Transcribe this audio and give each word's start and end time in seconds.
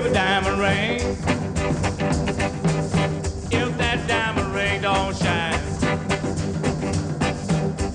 baby, 0.00 0.12
diamond 0.12 0.58
ring. 0.58 1.00
If 3.52 3.78
that 3.78 4.04
diamond 4.08 4.52
ring 4.52 4.82
don't 4.82 5.16
shine, 5.16 5.60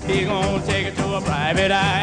he 0.08 0.24
gonna 0.24 0.66
take 0.66 0.86
it 0.86 0.96
to 0.96 1.14
a 1.16 1.20
private 1.20 1.70
eye. 1.70 1.99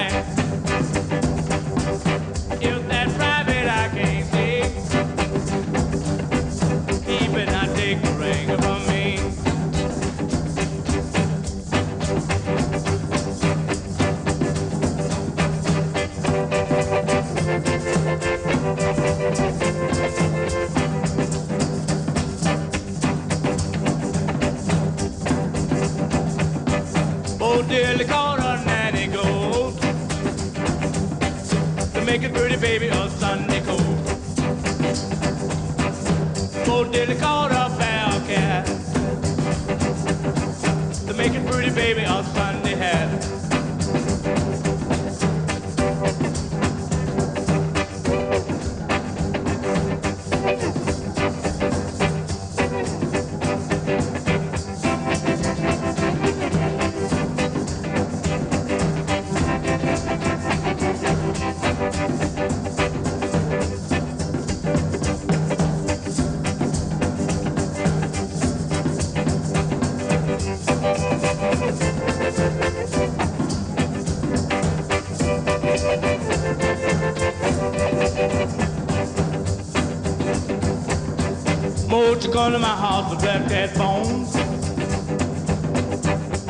Won't 82.17 82.25
you 82.25 82.33
come 82.33 82.51
to 82.53 82.57
my 82.57 82.75
house 82.75 83.11
with 83.11 83.19
black 83.19 83.47
cat 83.47 83.77
bones? 83.77 84.33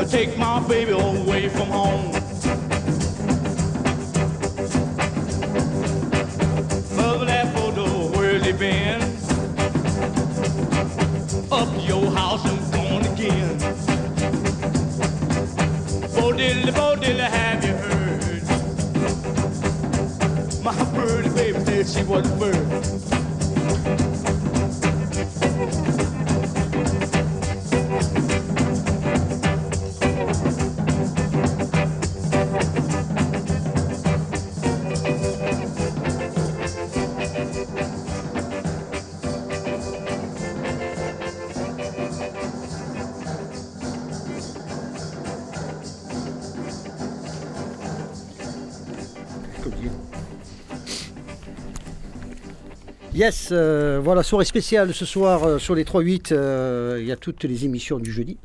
Take 0.10 0.38
my 0.38 0.66
baby 0.66 0.92
away 0.92 1.50
from 1.50 1.68
home. 1.68 2.14
Mother, 6.96 7.26
that 7.26 7.54
photo, 7.54 7.86
where's 8.18 8.46
he 8.46 8.54
been? 8.54 9.02
Up 11.52 11.68
your 11.86 12.12
house 12.12 12.46
and 12.46 12.72
gone 12.72 13.06
again. 13.12 13.58
Bo 16.16 16.32
diddly, 16.32 16.74
bo 16.74 16.96
diddly, 16.96 17.30
have 17.30 17.66
you 17.66 17.74
heard? 17.74 18.44
My 20.64 20.74
birdie 20.94 21.30
baby 21.36 21.60
said 21.66 21.88
she 21.90 22.04
was 22.04 22.26
a 22.26 22.36
bird. 22.38 22.87
Yes, 53.18 53.50
euh, 53.52 54.00
voilà, 54.04 54.22
soirée 54.22 54.46
spéciale 54.46 54.94
ce 54.94 55.04
soir 55.04 55.44
euh, 55.44 55.58
sur 55.58 55.74
les 55.74 55.84
3-8. 55.84 56.34
euh, 56.34 56.98
Il 57.02 57.08
y 57.08 57.12
a 57.12 57.16
toutes 57.16 57.44
les 57.46 57.66
émissions 57.66 57.98
du 57.98 58.12
jeudi. 58.12 58.38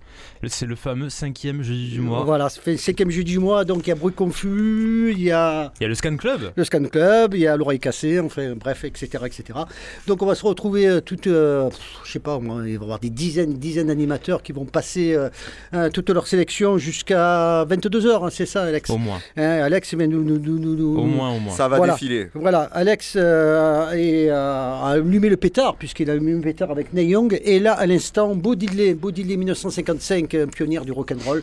C'est 0.47 0.67
le 0.67 0.77
fameux 0.77 1.09
cinquième 1.11 1.63
jeudi 1.63 1.89
du 1.91 2.01
mois. 2.01 2.25
Voilà, 2.25 2.49
cinquième 2.49 3.11
jeudi 3.11 3.33
du 3.33 3.39
mois, 3.39 3.65
donc 3.65 3.87
il 3.87 3.91
y 3.91 3.93
a 3.93 3.95
Bruit 3.95 4.13
Confus, 4.15 5.13
il 5.13 5.21
y 5.23 5.31
a 5.31 5.73
Il 5.81 5.83
y 5.83 5.87
a 5.87 5.89
le 5.89 5.95
Scan 5.95 6.17
Club. 6.17 6.53
le 6.57 6.65
Scan 6.65 6.85
Club, 6.85 7.35
il 7.35 7.41
y 7.41 7.47
a 7.47 7.57
l'oreille 7.57 7.79
cassée, 7.81 8.19
enfin 8.21 8.55
bref, 8.57 8.85
etc. 8.85 9.09
etc. 9.27 9.59
Donc 10.07 10.23
on 10.23 10.27
va 10.27 10.35
se 10.35 10.45
retrouver 10.45 10.87
euh, 10.89 11.01
toutes, 11.01 11.27
euh, 11.29 11.69
pff, 11.69 11.79
je 12.05 12.13
sais 12.13 12.19
pas, 12.19 12.39
moi, 12.39 12.57
il 12.59 12.63
va 12.63 12.69
y 12.71 12.75
avoir 12.85 12.99
des 12.99 13.11
dizaines, 13.11 13.55
dizaines 13.55 13.87
d'animateurs 13.89 14.43
qui 14.43 14.53
vont 14.53 14.65
passer 14.65 15.15
euh, 15.15 15.29
euh, 15.75 15.91
toute 15.91 16.11
leur 16.11 16.27
sélection 16.27 16.77
jusqu'à 16.79 17.65
22h, 17.65 18.31
c'est 18.31 18.47
ça 18.47 18.63
Alex? 18.65 18.91
Au 18.91 18.99
moins. 18.99 19.19
Hein, 19.37 19.61
Alex, 19.63 19.95
mais 19.95 20.07
nous, 20.09 20.23
nous, 20.25 20.39
nous, 20.39 20.59
nous- 20.59 20.77
nous- 20.77 20.99
Au 20.99 21.05
moins, 21.05 21.31
au 21.35 21.39
moins. 21.41 21.55
Ça 21.55 21.69
va 21.69 21.77
Voilà. 21.79 21.93
défiler. 21.95 22.29
Voilà, 22.35 22.63
Alex 22.73 23.15
euh, 23.17 23.91
euh, 23.93 24.62
a 24.63 24.91
allumé 24.93 25.29
le 25.29 25.37
pétard, 25.37 25.77
puisqu'il 25.77 26.09
a 26.11 26.13
allumé 26.15 26.33
le 26.33 26.41
pétard 26.41 26.71
avec 26.71 26.93
Neil 26.93 27.09
Young. 27.09 27.41
Et 27.45 27.59
là, 27.59 27.73
à 27.75 27.87
l'instant, 27.87 28.35
Bo 28.35 28.55
Diddley, 28.55 28.95
Bo 28.95 29.11
Diddley 29.11 29.37
1955, 29.37 30.35
un 30.35 30.47
pionnier 30.47 30.81
du 30.81 30.93
rock'n'roll. 30.93 31.43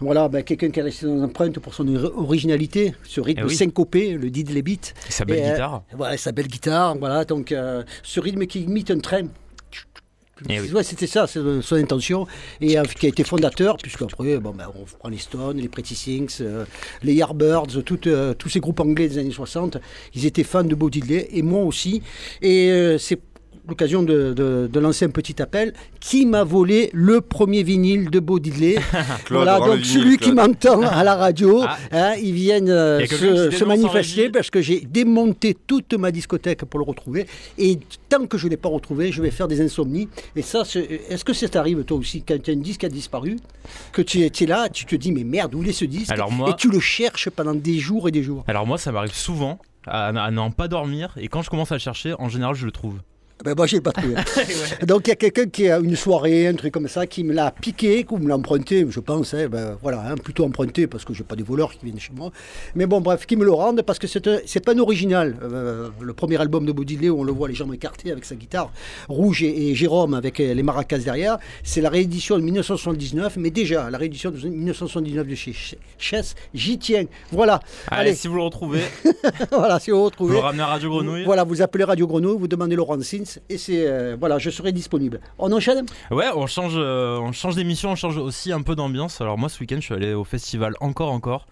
Voilà, 0.00 0.28
ben, 0.28 0.42
quelqu'un 0.42 0.70
qui 0.70 0.80
est 0.80 0.82
resté 0.82 1.06
dans 1.06 1.14
l'empreinte 1.16 1.58
pour 1.60 1.74
son 1.74 1.86
or- 1.94 2.12
originalité, 2.16 2.94
ce 3.04 3.20
rythme 3.20 3.42
Eh 3.44 3.48
oui. 3.48 3.54
syncopé, 3.54 4.12
le 4.14 4.30
Diddley 4.30 4.62
beat. 4.62 4.94
Et 5.08 5.12
sa 5.12 5.24
belle 5.24 5.38
Et, 5.38 5.42
euh, 5.46 5.52
guitare. 5.52 5.82
Voilà, 5.96 6.16
sa 6.16 6.32
belle 6.32 6.48
guitare, 6.48 6.96
voilà, 6.98 7.24
donc 7.24 7.52
euh, 7.52 7.82
ce 8.02 8.20
rythme 8.20 8.46
qui 8.46 8.62
imite 8.62 8.90
un 8.90 8.98
train. 8.98 9.22
Eh 10.48 10.60
oui. 10.60 10.72
Ouais, 10.72 10.82
c'était 10.82 11.06
ça, 11.06 11.26
c'est 11.26 11.40
son 11.62 11.76
intention, 11.76 12.26
et 12.60 12.78
euh, 12.78 12.82
qui 12.82 13.06
a 13.06 13.08
été 13.08 13.24
fondateur, 13.24 13.76
puisque 13.76 14.02
après, 14.02 14.38
bon, 14.38 14.50
ben, 14.50 14.66
on 14.74 14.84
prend 14.98 15.08
les 15.08 15.18
Stones, 15.18 15.58
les 15.58 15.68
Pretty 15.68 15.94
Things, 15.94 16.38
euh, 16.40 16.64
les 17.02 17.14
Yardbirds, 17.14 17.82
tout, 17.84 18.08
euh, 18.08 18.34
tous 18.34 18.48
ces 18.48 18.60
groupes 18.60 18.80
anglais 18.80 19.08
des 19.08 19.18
années 19.18 19.30
60, 19.30 19.78
ils 20.14 20.26
étaient 20.26 20.44
fans 20.44 20.64
de 20.64 20.74
Bo 20.74 20.90
Diddley, 20.90 21.28
et 21.32 21.42
moi 21.42 21.62
aussi, 21.62 22.02
et 22.40 22.70
euh, 22.70 22.98
c'est 22.98 23.20
l'occasion 23.68 24.02
de, 24.02 24.32
de- 24.32 24.68
de 24.72 24.80
lancer 24.80 25.04
un 25.04 25.10
petit 25.10 25.40
appel. 25.40 25.72
Qui 26.00 26.26
m'a 26.26 26.42
volé 26.44 26.90
le 26.92 27.20
premier 27.20 27.62
vinyle 27.62 28.10
de 28.10 28.18
Bo 28.18 28.38
Diddley 28.40 28.76
Voilà, 29.30 29.58
donc 29.58 29.76
vinyle, 29.76 29.84
celui 29.86 30.18
qui 30.18 30.32
m'entend 30.32 30.82
à 30.82 31.04
la 31.04 31.14
radio, 31.14 31.62
Ah. 31.66 31.78
hein, 31.92 32.14
ils 32.20 32.32
viennent 32.32 32.68
euh, 32.70 32.98
Il 33.02 33.08
se, 33.08 33.50
se 33.50 33.64
manifester 33.64 34.30
parce 34.30 34.50
que 34.50 34.60
j'ai 34.60 34.80
démonté 34.80 35.56
toute 35.66 35.94
ma 35.94 36.10
discothèque 36.10 36.64
pour 36.64 36.80
le 36.80 36.84
retrouver. 36.84 37.26
Et 37.58 37.78
tant 38.08 38.26
que 38.26 38.36
je 38.36 38.46
ne 38.46 38.50
l'ai 38.50 38.56
pas 38.56 38.68
retrouvé, 38.68 39.12
je 39.12 39.22
vais 39.22 39.30
faire 39.30 39.46
des 39.48 39.60
insomnies. 39.60 40.08
Et 40.34 40.42
ça, 40.42 40.62
est-ce 41.08 41.24
que 41.24 41.32
ça 41.32 41.48
t'arrive 41.48 41.84
toi 41.84 41.96
aussi 41.98 42.22
quand 42.22 42.42
tu 42.42 42.50
as 42.50 42.54
un 42.54 42.56
disque 42.56 42.80
qui 42.80 42.86
a 42.86 42.88
disparu, 42.88 43.36
que 43.92 44.02
tu 44.02 44.20
es, 44.22 44.46
là, 44.46 44.68
tu 44.68 44.86
te 44.86 44.96
dis 44.96 45.12
mais 45.12 45.24
merde, 45.24 45.54
où 45.54 45.62
est 45.62 45.72
ce 45.72 45.84
disque 45.84 46.10
Alors 46.10 46.32
moi- 46.32 46.50
Et 46.50 46.54
tu 46.56 46.68
le 46.68 46.80
cherches 46.80 47.30
pendant 47.30 47.54
des 47.54 47.78
jours 47.78 48.08
et 48.08 48.10
des 48.10 48.22
jours. 48.24 48.42
Alors 48.48 48.66
moi, 48.66 48.76
ça 48.78 48.90
m'arrive 48.92 49.14
souvent 49.14 49.58
à, 49.86 50.08
à 50.08 50.30
n'en 50.32 50.50
pas 50.50 50.66
dormir. 50.68 51.14
Et 51.16 51.28
quand 51.28 51.42
je 51.42 51.50
commence 51.50 51.70
à 51.70 51.76
le 51.76 51.80
chercher, 51.80 52.14
en 52.18 52.28
général, 52.28 52.54
je 52.56 52.66
le 52.66 52.72
trouve. 52.72 52.98
Ben 53.44 53.54
moi, 53.56 53.66
je 53.66 53.74
l'ai 53.76 53.80
pas 53.80 53.90
trouvé. 53.90 54.14
Donc 54.86 55.06
il 55.06 55.10
y 55.10 55.12
a 55.12 55.16
quelqu'un 55.16 55.46
qui 55.46 55.68
a 55.68 55.78
une 55.78 55.96
soirée, 55.96 56.46
un 56.46 56.54
truc 56.54 56.72
comme 56.72 56.86
ça, 56.86 57.06
qui 57.08 57.24
me 57.24 57.32
l'a 57.32 57.50
piqué, 57.50 58.06
ou 58.10 58.18
me 58.18 58.28
l'a 58.28 58.36
emprunté, 58.36 58.86
je 58.88 59.00
pense. 59.00 59.34
hein, 59.34 59.48
ben, 59.50 59.76
voilà, 59.82 60.04
hein, 60.08 60.14
plutôt 60.14 60.44
emprunté 60.44 60.86
parce 60.86 61.04
que 61.04 61.12
j'ai 61.12 61.24
pas 61.24 61.34
des 61.34 61.42
voleurs 61.42 61.72
qui 61.72 61.84
viennent 61.84 61.98
chez 61.98 62.12
moi. 62.14 62.30
Mais 62.76 62.86
bon, 62.86 63.00
bref, 63.00 63.26
qui 63.26 63.34
me 63.36 63.44
le 63.44 63.50
rendent 63.52 63.82
parce 63.82 63.98
que 63.98 64.06
c'est 64.06 64.64
pas 64.64 64.74
un 64.74 64.78
original. 64.78 65.36
Euh, 65.42 65.88
le 66.00 66.12
premier 66.12 66.40
album 66.40 66.64
de 66.66 66.72
Baudelaire 66.72 67.16
où 67.16 67.20
on 67.20 67.24
le 67.24 67.32
voit 67.32 67.48
les 67.48 67.54
jambes 67.54 67.74
écartées 67.74 68.12
avec 68.12 68.24
sa 68.24 68.36
guitare 68.36 68.70
rouge 69.08 69.42
et, 69.42 69.70
et 69.70 69.74
Jérôme 69.74 70.14
avec 70.14 70.38
euh, 70.38 70.54
les 70.54 70.62
maracas 70.62 70.98
derrière, 70.98 71.38
c'est 71.64 71.80
la 71.80 71.90
réédition 71.90 72.36
de 72.38 72.42
1979. 72.42 73.36
Mais 73.38 73.50
déjà, 73.50 73.90
la 73.90 73.98
réédition 73.98 74.30
de 74.30 74.36
1979 74.36 75.26
de 75.26 75.34
chez 75.34 75.52
Ch- 75.52 75.74
Chess, 75.98 76.34
j'y 76.54 76.78
tiens. 76.78 77.04
Voilà. 77.32 77.60
Allez, 77.88 78.10
Allez, 78.10 78.14
si 78.14 78.28
vous 78.28 78.36
le 78.36 78.42
retrouvez, 78.42 78.82
voilà, 79.50 79.80
si 79.80 79.90
vous 79.90 79.98
vous 79.98 80.04
retrouvez. 80.04 80.34
le 80.34 80.38
ramenez 80.40 80.62
à 80.62 80.66
Radio 80.66 80.90
Grenouille. 80.90 81.24
Voilà, 81.24 81.42
vous 81.44 81.60
appelez 81.60 81.84
Radio 81.84 82.06
Grenouille, 82.06 82.36
vous 82.38 82.46
demandez 82.48 82.76
Laurent 82.76 82.96
Et 83.48 83.58
c'est 83.58 83.86
euh, 83.86 84.16
voilà, 84.18 84.38
je 84.38 84.50
serai 84.50 84.72
disponible. 84.72 85.20
On 85.38 85.52
enchaîne? 85.52 85.86
Ouais, 86.10 86.28
on 86.34 86.46
change, 86.46 86.74
euh, 86.76 87.18
on 87.18 87.32
change 87.32 87.56
d'émission, 87.56 87.90
on 87.90 87.96
change 87.96 88.16
aussi 88.16 88.52
un 88.52 88.62
peu 88.62 88.74
d'ambiance. 88.74 89.20
Alors 89.20 89.38
moi, 89.38 89.48
ce 89.48 89.60
week-end, 89.60 89.76
je 89.76 89.82
suis 89.82 89.94
allé 89.94 90.14
au 90.14 90.24
festival 90.24 90.74
Encore 90.80 91.10
Encore 91.10 91.46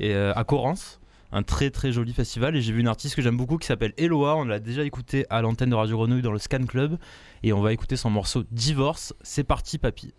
euh, 0.00 0.32
à 0.34 0.44
Corrance, 0.44 1.00
un 1.32 1.42
très 1.42 1.70
très 1.70 1.92
joli 1.92 2.12
festival. 2.12 2.56
Et 2.56 2.60
j'ai 2.60 2.72
vu 2.72 2.80
une 2.80 2.88
artiste 2.88 3.14
que 3.14 3.22
j'aime 3.22 3.36
beaucoup 3.36 3.58
qui 3.58 3.66
s'appelle 3.66 3.92
Eloa. 3.96 4.36
On 4.36 4.44
l'a 4.44 4.58
déjà 4.58 4.82
écouté 4.82 5.26
à 5.30 5.42
l'antenne 5.42 5.70
de 5.70 5.74
Radio 5.74 5.96
Grenouille 5.96 6.22
dans 6.22 6.32
le 6.32 6.38
Scan 6.38 6.64
Club 6.66 6.98
et 7.42 7.52
on 7.52 7.60
va 7.60 7.72
écouter 7.72 7.96
son 7.96 8.10
morceau 8.10 8.44
Divorce. 8.50 9.14
C'est 9.22 9.44
parti, 9.44 9.78
papy. 9.78 10.12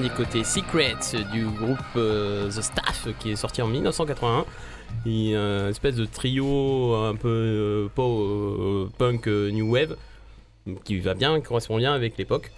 Vient 0.00 0.08
d'écouter 0.08 0.44
Secrets 0.44 1.24
du 1.32 1.44
groupe 1.44 1.78
euh, 1.96 2.48
The 2.48 2.62
Staff 2.62 3.08
qui 3.18 3.32
est 3.32 3.36
sorti 3.36 3.62
en 3.62 3.66
1981. 3.66 4.44
Il, 5.06 5.34
euh, 5.34 5.70
espèce 5.70 5.94
de 5.94 6.04
trio 6.04 6.94
un 6.94 7.14
peu 7.14 7.28
euh, 7.28 7.88
euh, 7.98 8.88
punk 8.98 9.26
new 9.26 9.72
wave 9.72 9.96
qui 10.84 10.98
va 10.98 11.14
bien, 11.14 11.40
qui 11.40 11.46
correspond 11.46 11.76
bien 11.76 11.92
avec 11.92 12.16
l'époque. 12.18 12.50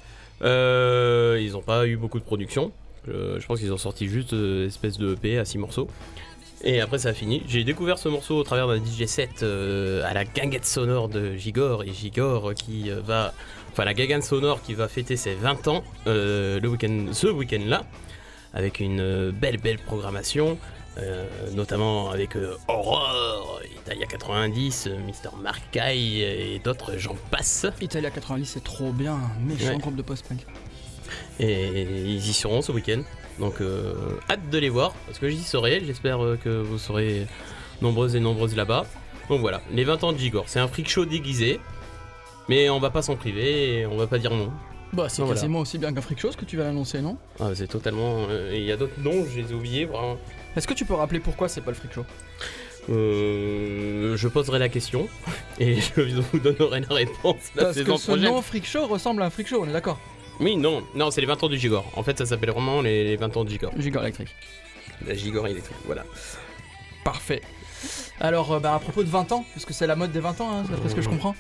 Ils 0.43 1.51
n'ont 1.53 1.63
pas 1.63 1.87
eu 1.87 1.97
beaucoup 1.97 2.19
de 2.19 2.25
production. 2.25 2.73
Je, 3.07 3.45
pense 3.47 3.59
qu'ils 3.59 3.73
ont 3.73 3.79
sorti 3.79 4.09
juste 4.09 4.33
euh, 4.33 4.67
espèce 4.67 4.99
de 4.99 5.15
EP 5.15 5.39
à 5.39 5.45
6 5.45 5.59
morceaux. 5.59 5.89
Et 6.65 6.81
après 6.81 6.99
ça 6.99 7.09
a 7.09 7.13
fini. 7.13 7.43
J'ai 7.49 7.65
découvert 7.65 7.99
ce 7.99 8.09
morceau 8.09 8.37
au 8.37 8.45
travers 8.45 8.69
d'un 8.69 8.79
DJ 8.79 9.07
set 9.07 9.43
à 9.43 10.15
la 10.15 10.25
guinguette 10.25 10.67
sonore 10.67 11.09
de 11.09 11.35
Gigor 11.35 11.83
et 11.83 11.93
Gigor 11.93 12.55
qui 12.55 12.91
va, 13.05 13.35
enfin 13.73 13.85
la 13.85 13.95
guinguette 13.95 14.23
sonore 14.25 14.63
qui 14.63 14.75
va 14.75 14.89
fêter 14.89 15.17
ses 15.17 15.35
20 15.35 15.69
ans 15.69 15.83
euh, 16.07 16.61
le 16.61 16.69
week-end, 16.69 17.07
ce 17.13 17.27
week-end 17.27 17.63
là, 17.67 17.85
avec 18.55 18.81
une 18.81 19.01
euh, 19.01 19.33
belle 19.33 19.57
belle 19.59 19.79
programmation, 19.79 20.59
euh, 20.99 21.27
notamment 21.55 22.11
avec 22.11 22.37
euh, 22.37 22.55
Aurore, 22.69 23.61
Italia 23.85 24.07
90, 24.07 24.89
euh, 24.89 24.99
Mr. 25.07 25.35
Markay 25.41 25.99
et 26.55 26.61
d'autres 26.63 26.99
j'en 26.99 27.17
passe. 27.31 27.67
Italia 27.81 28.11
90, 28.11 28.45
c'est 28.47 28.65
trop 28.65 28.93
bien, 28.93 29.19
méchant 29.41 29.73
Ouais. 29.73 29.79
groupe 29.79 29.97
de 29.97 30.03
post-punk. 30.03 30.41
Et 31.41 31.83
ils 32.07 32.29
y 32.29 32.33
seront 32.33 32.63
ce 32.63 32.73
week-end. 32.73 33.03
Donc 33.39 33.55
hâte 34.31 34.51
de 34.51 34.59
les 34.59 34.69
voir, 34.69 34.93
parce 35.07 35.19
que 35.19 35.29
j'y 35.31 35.43
serai, 35.43 35.83
j'espère 35.85 36.19
que 36.45 36.51
vous 36.51 36.79
serez 36.79 37.27
nombreuses 37.81 38.15
et 38.15 38.21
nombreuses 38.21 38.55
là-bas. 38.55 38.85
Donc 39.31 39.41
voilà, 39.41 39.63
les 39.73 39.85
20 39.85 40.05
ans 40.05 40.13
de 40.13 40.19
Gigor, 40.19 40.45
c'est 40.47 40.59
un 40.61 40.69
freak 40.69 40.91
show 40.91 41.07
déguisé, 41.07 41.59
mais 42.49 42.69
on 42.71 42.79
va 42.79 42.91
pas 42.91 43.03
s'en 43.03 43.17
priver 43.17 43.81
et 43.81 43.87
on 43.87 43.97
va 43.97 44.07
pas 44.07 44.19
dire 44.19 44.33
non. 44.33 44.51
Bah, 44.93 45.09
c'est 45.09 45.23
Voilà. 45.23 45.35
quasiment 45.37 45.61
aussi 45.61 45.79
bien 45.79 45.93
qu'un 45.95 46.03
freak 46.03 46.19
show 46.21 46.31
ce 46.33 46.37
que 46.37 46.45
tu 46.45 46.57
vas 46.59 46.65
l'annoncer, 46.65 47.01
non? 47.01 47.17
Ah, 47.41 47.51
c'est 47.55 47.67
totalement... 47.67 48.27
euh, 48.29 48.51
Il 48.55 48.63
y 48.63 48.71
a 48.73 48.77
d'autres 48.77 48.99
noms, 49.01 49.25
je 49.25 49.41
les 49.41 49.51
ai 49.51 49.55
oubliés, 49.55 49.85
vraiment. 49.87 50.19
Est-ce 50.55 50.67
que 50.69 50.75
tu 50.75 50.85
peux 50.85 50.93
rappeler 50.95 51.19
pourquoi 51.21 51.49
c'est 51.49 51.63
pas 51.63 51.71
le 51.71 51.77
freak 51.77 51.93
show 51.95 52.05
Euh, 52.91 54.17
je 54.17 54.29
poserai 54.29 54.59
la 54.59 54.69
question 54.69 55.09
et 55.59 55.77
je 55.97 56.21
vous 56.21 56.39
donnerai 56.39 56.81
la 56.81 56.95
réponse 56.95 57.37
la 57.55 57.65
Parce 57.65 57.75
saison 57.77 57.95
que 57.95 58.01
ce 58.01 58.07
prochaine. 58.07 58.25
nom 58.27 58.43
freak 58.43 58.67
show 58.67 58.87
ressemble 58.87 59.23
à 59.23 59.27
un 59.27 59.31
freak 59.31 59.49
show, 59.49 59.63
on 59.65 59.69
est 59.69 59.73
d'accord? 59.73 59.99
Oui, 60.41 60.57
non, 60.57 60.83
non, 60.95 61.11
c'est 61.11 61.21
les 61.21 61.27
20 61.27 61.43
ans 61.45 61.49
du 61.49 61.59
Gigor. 61.59 61.91
En 61.97 62.03
fait, 62.03 62.19
ça 62.19 62.27
s'appelle 62.27 62.51
vraiment 62.51 62.81
les, 62.83 63.05
les 63.05 63.17
20 63.17 63.37
ans 63.37 63.45
de 63.45 63.51
Gigor. 63.51 63.73
Gigor 63.79 64.03
électrique. 64.03 64.29
La 65.07 65.15
Gigor 65.15 65.47
électrique, 65.47 65.77
voilà. 65.87 66.05
Parfait. 67.05 67.41
Alors, 68.25 68.53
euh, 68.53 68.61
bah, 68.61 68.73
à 68.75 68.79
propos 68.79 69.03
de 69.03 69.09
20 69.09 69.33
ans, 69.33 69.45
puisque 69.51 69.73
c'est 69.75 69.87
la 69.89 69.97
mode 69.97 70.13
des 70.13 70.21
20 70.21 70.41
ans, 70.41 70.49
hein, 70.53 70.65
d'après 70.71 70.89
ce 70.89 70.95
que 70.95 71.03
je 71.03 71.09
comprends, 71.09 71.35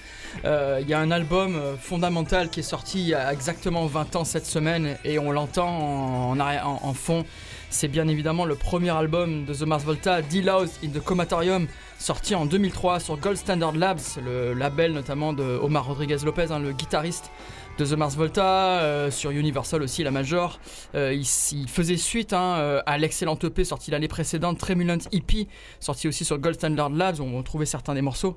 euh, 0.44 0.80
il 0.82 0.88
y 0.88 0.94
a 0.94 0.98
un 0.98 1.12
album 1.12 1.54
euh, 1.54 1.76
fondamental 1.76 2.50
qui 2.50 2.58
est 2.58 2.64
sorti 2.64 3.00
il 3.00 3.08
y 3.08 3.14
a 3.14 3.32
exactement 3.32 3.86
20 3.86 4.16
ans 4.16 4.24
cette 4.24 4.46
semaine 4.46 4.96
et 5.04 5.18
on 5.20 5.30
l'entend 5.30 5.68
en, 5.68 6.30
en 6.32 6.36
arri- 6.38 6.60
en- 6.62 6.80
en 6.82 6.92
fond. 6.92 7.24
C'est 7.70 7.86
bien 7.88 8.08
évidemment 8.08 8.44
le 8.44 8.56
premier 8.56 8.90
album 8.90 9.44
de 9.44 9.54
The 9.54 9.62
Mars 9.62 9.84
Volta, 9.84 10.22
D-Louse 10.22 10.72
in 10.84 10.88
the 10.88 11.00
Comatorium, 11.02 11.68
sorti 11.98 12.34
en 12.34 12.46
2003 12.46 12.98
sur 12.98 13.16
Gold 13.16 13.36
Standard 13.36 13.72
Labs, 13.76 14.00
le 14.22 14.52
label 14.52 14.92
notamment 14.92 15.32
de 15.32 15.44
Omar 15.62 15.86
Rodriguez 15.86 16.18
Lopez, 16.24 16.48
hein, 16.50 16.58
le 16.58 16.72
guitariste 16.72 17.30
de 17.78 17.86
The 17.86 17.92
Mars 17.92 18.16
Volta, 18.16 18.80
euh, 18.80 19.10
sur 19.10 19.30
Universal 19.30 19.82
aussi, 19.82 20.02
la 20.02 20.10
Major. 20.10 20.60
Euh, 20.94 21.14
il, 21.14 21.68
faisait 21.68 21.96
suite 21.96 22.32
hein, 22.32 22.56
euh, 22.58 22.82
à 22.86 22.98
l'excellent 22.98 23.38
EP 23.42 23.64
sorti 23.64 23.90
l'année 23.90 24.08
précédente, 24.08 24.58
Tremulant 24.58 24.98
EP, 25.12 25.48
sorti 25.80 26.08
aussi 26.08 26.24
sur 26.24 26.38
Gold 26.38 26.56
Standard 26.56 26.90
Labs, 26.90 27.20
où 27.20 27.24
on 27.24 27.42
trouvait 27.42 27.66
certains 27.66 27.94
des 27.94 28.02
morceaux. 28.02 28.36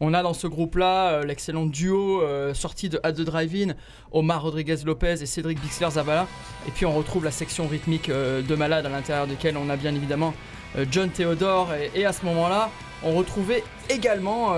On 0.00 0.12
a 0.12 0.22
dans 0.22 0.34
ce 0.34 0.46
groupe-là 0.46 1.24
l'excellent 1.24 1.66
duo 1.66 2.20
sorti 2.52 2.88
de 2.88 2.98
At 3.04 3.12
the 3.12 3.20
Drive-In, 3.20 3.74
Omar 4.10 4.42
Rodriguez 4.42 4.78
Lopez 4.84 5.22
et 5.22 5.26
Cédric 5.26 5.60
Bixler 5.60 5.90
Zavala. 5.90 6.26
Et 6.66 6.72
puis 6.72 6.84
on 6.84 6.92
retrouve 6.92 7.24
la 7.24 7.30
section 7.30 7.68
rythmique 7.68 8.10
de 8.10 8.54
Malade, 8.56 8.86
à 8.86 8.88
l'intérieur 8.88 9.28
duquel 9.28 9.56
on 9.56 9.70
a 9.70 9.76
bien 9.76 9.94
évidemment 9.94 10.34
John 10.90 11.10
Theodore. 11.10 11.72
Et, 11.74 12.00
et 12.00 12.06
à 12.06 12.12
ce 12.12 12.24
moment-là, 12.26 12.70
on 13.04 13.14
retrouvait 13.14 13.62
également 13.88 14.56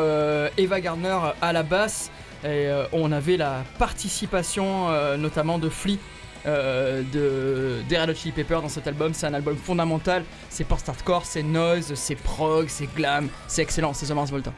Eva 0.57 0.81
Gardner 0.81 1.19
à 1.43 1.53
la 1.53 1.63
basse. 1.63 2.11
Et 2.47 2.69
euh, 2.69 2.85
on 2.93 3.11
avait 3.11 3.37
la 3.37 3.65
participation 3.77 4.89
euh, 4.89 5.17
notamment 5.17 5.59
de 5.59 5.69
Flea. 5.69 5.99
euh, 6.47 7.03
de 7.13 8.15
Chili 8.15 8.31
Peppers 8.31 8.63
dans 8.63 8.69
cet 8.69 8.87
album, 8.87 9.13
c'est 9.15 9.27
un 9.27 9.35
album 9.35 9.57
fondamental. 9.57 10.23
C'est 10.49 10.63
post-hardcore, 10.63 11.25
c'est 11.25 11.43
noise, 11.43 11.93
c'est 11.97 12.15
prog, 12.15 12.67
c'est 12.69 12.87
glam, 12.95 13.29
c'est 13.49 13.63
excellent, 13.63 13.93
c'est 13.95 14.07
The 14.07 14.13
Mars 14.13 14.31
Volta. 14.31 14.53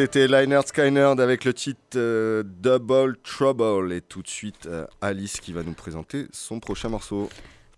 C'était 0.00 0.28
Lynyrd 0.28 0.66
Skynyrd 0.66 1.20
avec 1.20 1.44
le 1.44 1.52
titre 1.52 1.78
euh, 1.96 2.42
Double 2.42 3.18
Trouble. 3.18 3.92
Et 3.92 4.00
tout 4.00 4.22
de 4.22 4.28
suite, 4.28 4.64
euh, 4.64 4.86
Alice 5.02 5.40
qui 5.40 5.52
va 5.52 5.62
nous 5.62 5.74
présenter 5.74 6.24
son 6.32 6.58
prochain 6.58 6.88
morceau. 6.88 7.28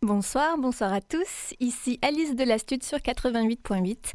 Bonsoir, 0.03 0.57
bonsoir 0.57 0.93
à 0.93 1.01
tous. 1.01 1.53
Ici 1.59 1.99
Alice 2.01 2.37
de 2.37 2.45
l'Astude 2.45 2.85
sur 2.85 2.99
88.8. 2.99 4.13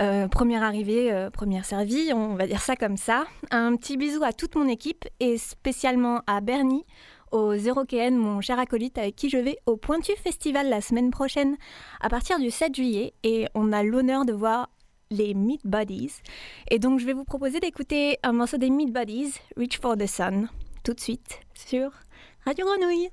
Euh, 0.00 0.26
première 0.26 0.64
arrivée, 0.64 1.28
première 1.32 1.64
servie, 1.64 2.12
on 2.12 2.34
va 2.34 2.48
dire 2.48 2.60
ça 2.60 2.74
comme 2.74 2.96
ça. 2.96 3.24
Un 3.52 3.76
petit 3.76 3.96
bisou 3.96 4.24
à 4.24 4.32
toute 4.32 4.56
mon 4.56 4.66
équipe 4.66 5.04
et 5.20 5.38
spécialement 5.38 6.22
à 6.26 6.40
Bernie, 6.40 6.84
au 7.30 7.54
Zero 7.56 7.84
KN, 7.84 8.16
mon 8.16 8.40
cher 8.40 8.58
acolyte 8.58 8.98
avec 8.98 9.14
qui 9.14 9.30
je 9.30 9.38
vais 9.38 9.58
au 9.66 9.76
Pointu 9.76 10.10
Festival 10.16 10.68
la 10.68 10.80
semaine 10.80 11.12
prochaine 11.12 11.56
à 12.00 12.08
partir 12.08 12.40
du 12.40 12.50
7 12.50 12.74
juillet. 12.74 13.14
Et 13.22 13.46
on 13.54 13.72
a 13.72 13.84
l'honneur 13.84 14.24
de 14.24 14.32
voir 14.32 14.70
les 15.10 15.34
Meat 15.34 15.60
Buddies. 15.64 16.12
Et 16.70 16.78
donc 16.78 17.00
je 17.00 17.06
vais 17.06 17.12
vous 17.12 17.24
proposer 17.24 17.60
d'écouter 17.60 18.18
un 18.22 18.32
morceau 18.32 18.56
des 18.56 18.70
Meat 18.70 18.92
Buddies, 18.92 19.34
Reach 19.56 19.78
for 19.80 19.96
the 19.96 20.06
Sun, 20.06 20.48
tout 20.82 20.94
de 20.94 21.00
suite 21.00 21.40
sur 21.54 21.90
Radio 22.44 22.66
Grenouille. 22.66 23.10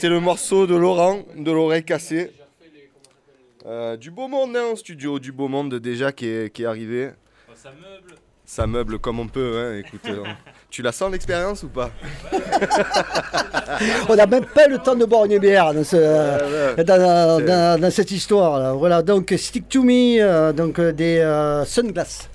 C'était 0.00 0.14
le 0.14 0.20
morceau 0.20 0.66
de 0.66 0.74
Laurent, 0.74 1.18
de 1.36 1.52
l'oreille 1.52 1.84
cassée. 1.84 2.30
Euh, 3.66 3.98
du 3.98 4.10
beau 4.10 4.28
monde 4.28 4.56
hein, 4.56 4.74
studio, 4.74 5.18
du 5.18 5.30
beau 5.30 5.46
monde 5.46 5.74
déjà 5.74 6.10
qui 6.10 6.26
est, 6.26 6.50
qui 6.50 6.62
est 6.62 6.64
arrivé. 6.64 7.10
Ça 7.54 7.68
meuble. 7.68 8.14
Ça 8.46 8.66
meuble 8.66 8.98
comme 8.98 9.20
on 9.20 9.28
peut, 9.28 9.58
hein, 9.58 9.76
écoute. 9.78 10.00
euh, 10.06 10.24
tu 10.70 10.80
la 10.80 10.90
sens 10.92 11.12
l'expérience 11.12 11.64
ou 11.64 11.68
pas? 11.68 11.90
On 14.08 14.16
n'a 14.16 14.24
même 14.26 14.46
pas 14.46 14.68
le 14.68 14.78
temps 14.78 14.96
de 14.96 15.04
boire 15.04 15.26
une 15.26 15.38
bière 15.38 15.74
dans, 15.74 15.84
ce- 15.84 15.96
ouais. 16.76 16.82
dans- 16.82 17.38
C'est- 17.38 17.44
dans- 17.44 17.80
dans 17.82 17.90
cette 17.90 18.10
histoire. 18.10 18.58
là. 18.58 18.72
Voilà, 18.72 19.02
donc 19.02 19.34
Stick 19.36 19.68
to 19.68 19.82
Me, 19.82 20.18
euh, 20.18 20.54
donc 20.54 20.80
des 20.80 21.18
euh, 21.18 21.66
Sunglass. 21.66 22.30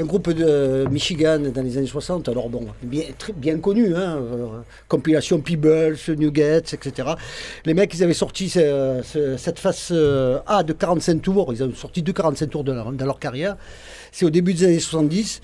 Un 0.00 0.04
groupe 0.04 0.30
de 0.30 0.86
Michigan 0.92 1.40
dans 1.52 1.62
les 1.62 1.76
années 1.76 1.86
60, 1.88 2.28
alors 2.28 2.48
bon, 2.48 2.66
bien, 2.84 3.02
très 3.18 3.32
bien 3.32 3.58
connu, 3.58 3.96
hein, 3.96 4.18
euh, 4.20 4.46
compilation 4.86 5.40
Peebles, 5.40 5.96
Nuggets, 6.16 6.58
etc. 6.72 7.08
Les 7.64 7.74
mecs, 7.74 7.92
ils 7.94 8.04
avaient 8.04 8.14
sorti 8.14 8.48
ce- 8.48 9.00
ce- 9.02 9.36
cette 9.36 9.58
face 9.58 9.88
euh, 9.90 10.38
A 10.46 10.62
de 10.62 10.72
45 10.72 11.20
tours, 11.20 11.52
ils 11.52 11.64
ont 11.64 11.74
sorti 11.74 12.02
deux 12.02 12.12
45 12.12 12.48
tours 12.48 12.62
dans 12.62 12.94
leur 13.06 13.18
carrière. 13.18 13.56
C'est 14.12 14.24
au 14.24 14.30
début 14.30 14.54
des 14.54 14.66
années 14.66 14.78
70. 14.78 15.40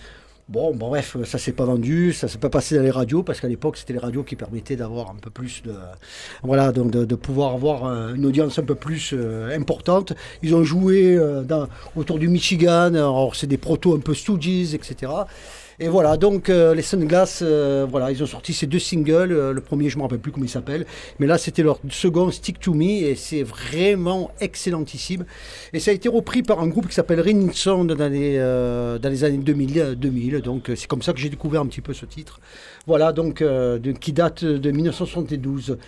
Bon, 0.47 0.75
bref, 0.75 1.17
ça 1.25 1.39
s'est 1.39 1.53
pas 1.53 1.65
vendu, 1.65 2.13
ça 2.13 2.29
s'est 2.29 2.37
pas 2.37 2.51
passé 2.51 2.77
dans 2.77 2.83
les 2.83 2.91
radios, 2.91 3.23
parce 3.23 3.41
qu'à 3.41 3.49
l'époque, 3.49 3.79
c'était 3.79 3.95
les 3.95 3.99
radios 3.99 4.25
qui 4.25 4.37
permettaient 4.37 4.77
d'avoir 4.77 5.11
un 5.11 5.15
peu 5.15 5.31
plus 5.31 5.63
de. 5.63 5.75
Voilà, 6.43 6.71
donc 6.71 6.91
de, 6.91 7.15
pouvoir 7.15 7.55
avoir 7.55 7.87
euh, 7.87 8.15
une 8.15 8.27
audience 8.27 8.59
un 8.59 8.63
peu 8.63 8.75
plus 8.75 9.15
euh, 9.15 9.57
importante. 9.57 10.13
Ils 10.43 10.55
ont 10.55 10.63
joué 10.63 11.17
euh, 11.17 11.43
autour 11.97 12.19
du 12.19 12.29
Michigan, 12.29 12.93
alors 12.93 13.35
c'est 13.35 13.47
des 13.47 13.57
protos 13.57 13.97
un 13.97 14.01
peu 14.01 14.13
Stooges, 14.13 14.75
etc. 14.75 15.13
Et 15.81 15.89
voilà, 15.89 16.17
donc 16.17 16.51
euh, 16.51 16.73
les 16.73 16.83
Sunglass, 16.83 17.41
euh, 17.43 17.85
voilà, 17.91 18.13
ils 18.13 18.23
ont 18.23 18.27
sorti 18.27 18.53
ces 18.53 18.67
deux 18.67 18.79
singles. 18.79 19.33
euh, 19.33 19.53
le 19.53 19.61
premier, 19.61 19.89
je 19.89 19.97
me 19.99 20.03
rappelle 20.03 20.21
plus 20.21 20.31
comment 20.31 20.47
il 20.47 20.51
s'appelle, 20.51 20.87
mais 21.19 21.27
là, 21.27 21.37
c'était 21.37 21.65
leur 21.65 21.81
second 21.91 22.31
Stick 22.31 22.61
to 22.61 22.75
Me, 22.75 22.85
et 22.85 23.17
c'est 23.17 23.43
vraiment 23.43 24.31
excellentissime. 24.41 25.25
Et 25.73 25.81
ça 25.81 25.91
a 25.91 25.95
été 25.95 26.09
repris 26.09 26.43
par 26.43 26.61
un 26.61 26.69
groupe 26.69 26.89
qui 26.89 26.95
s'appelle 26.95 27.21
Ring 27.21 27.53
Sound 27.53 27.93
dans 27.93 28.09
les, 28.13 28.37
euh, 28.39 28.99
dans 29.01 29.09
les 29.09 29.25
années 29.25 29.39
2000, 29.39 29.81
euh, 29.81 29.95
2000. 29.97 30.43
Donc 30.43 30.71
c'est 30.77 30.87
comme 30.87 31.03
ça 31.03 31.13
que 31.13 31.19
j'ai 31.19 31.29
découvert 31.29 31.61
un 31.61 31.67
petit 31.67 31.81
peu 31.81 31.93
ce 31.93 32.07
titre. 32.07 32.41
Voilà, 32.87 33.13
donc 33.13 33.43
qui 34.01 34.13
date 34.13 34.45
de 34.45 34.71
1972. 34.71 35.79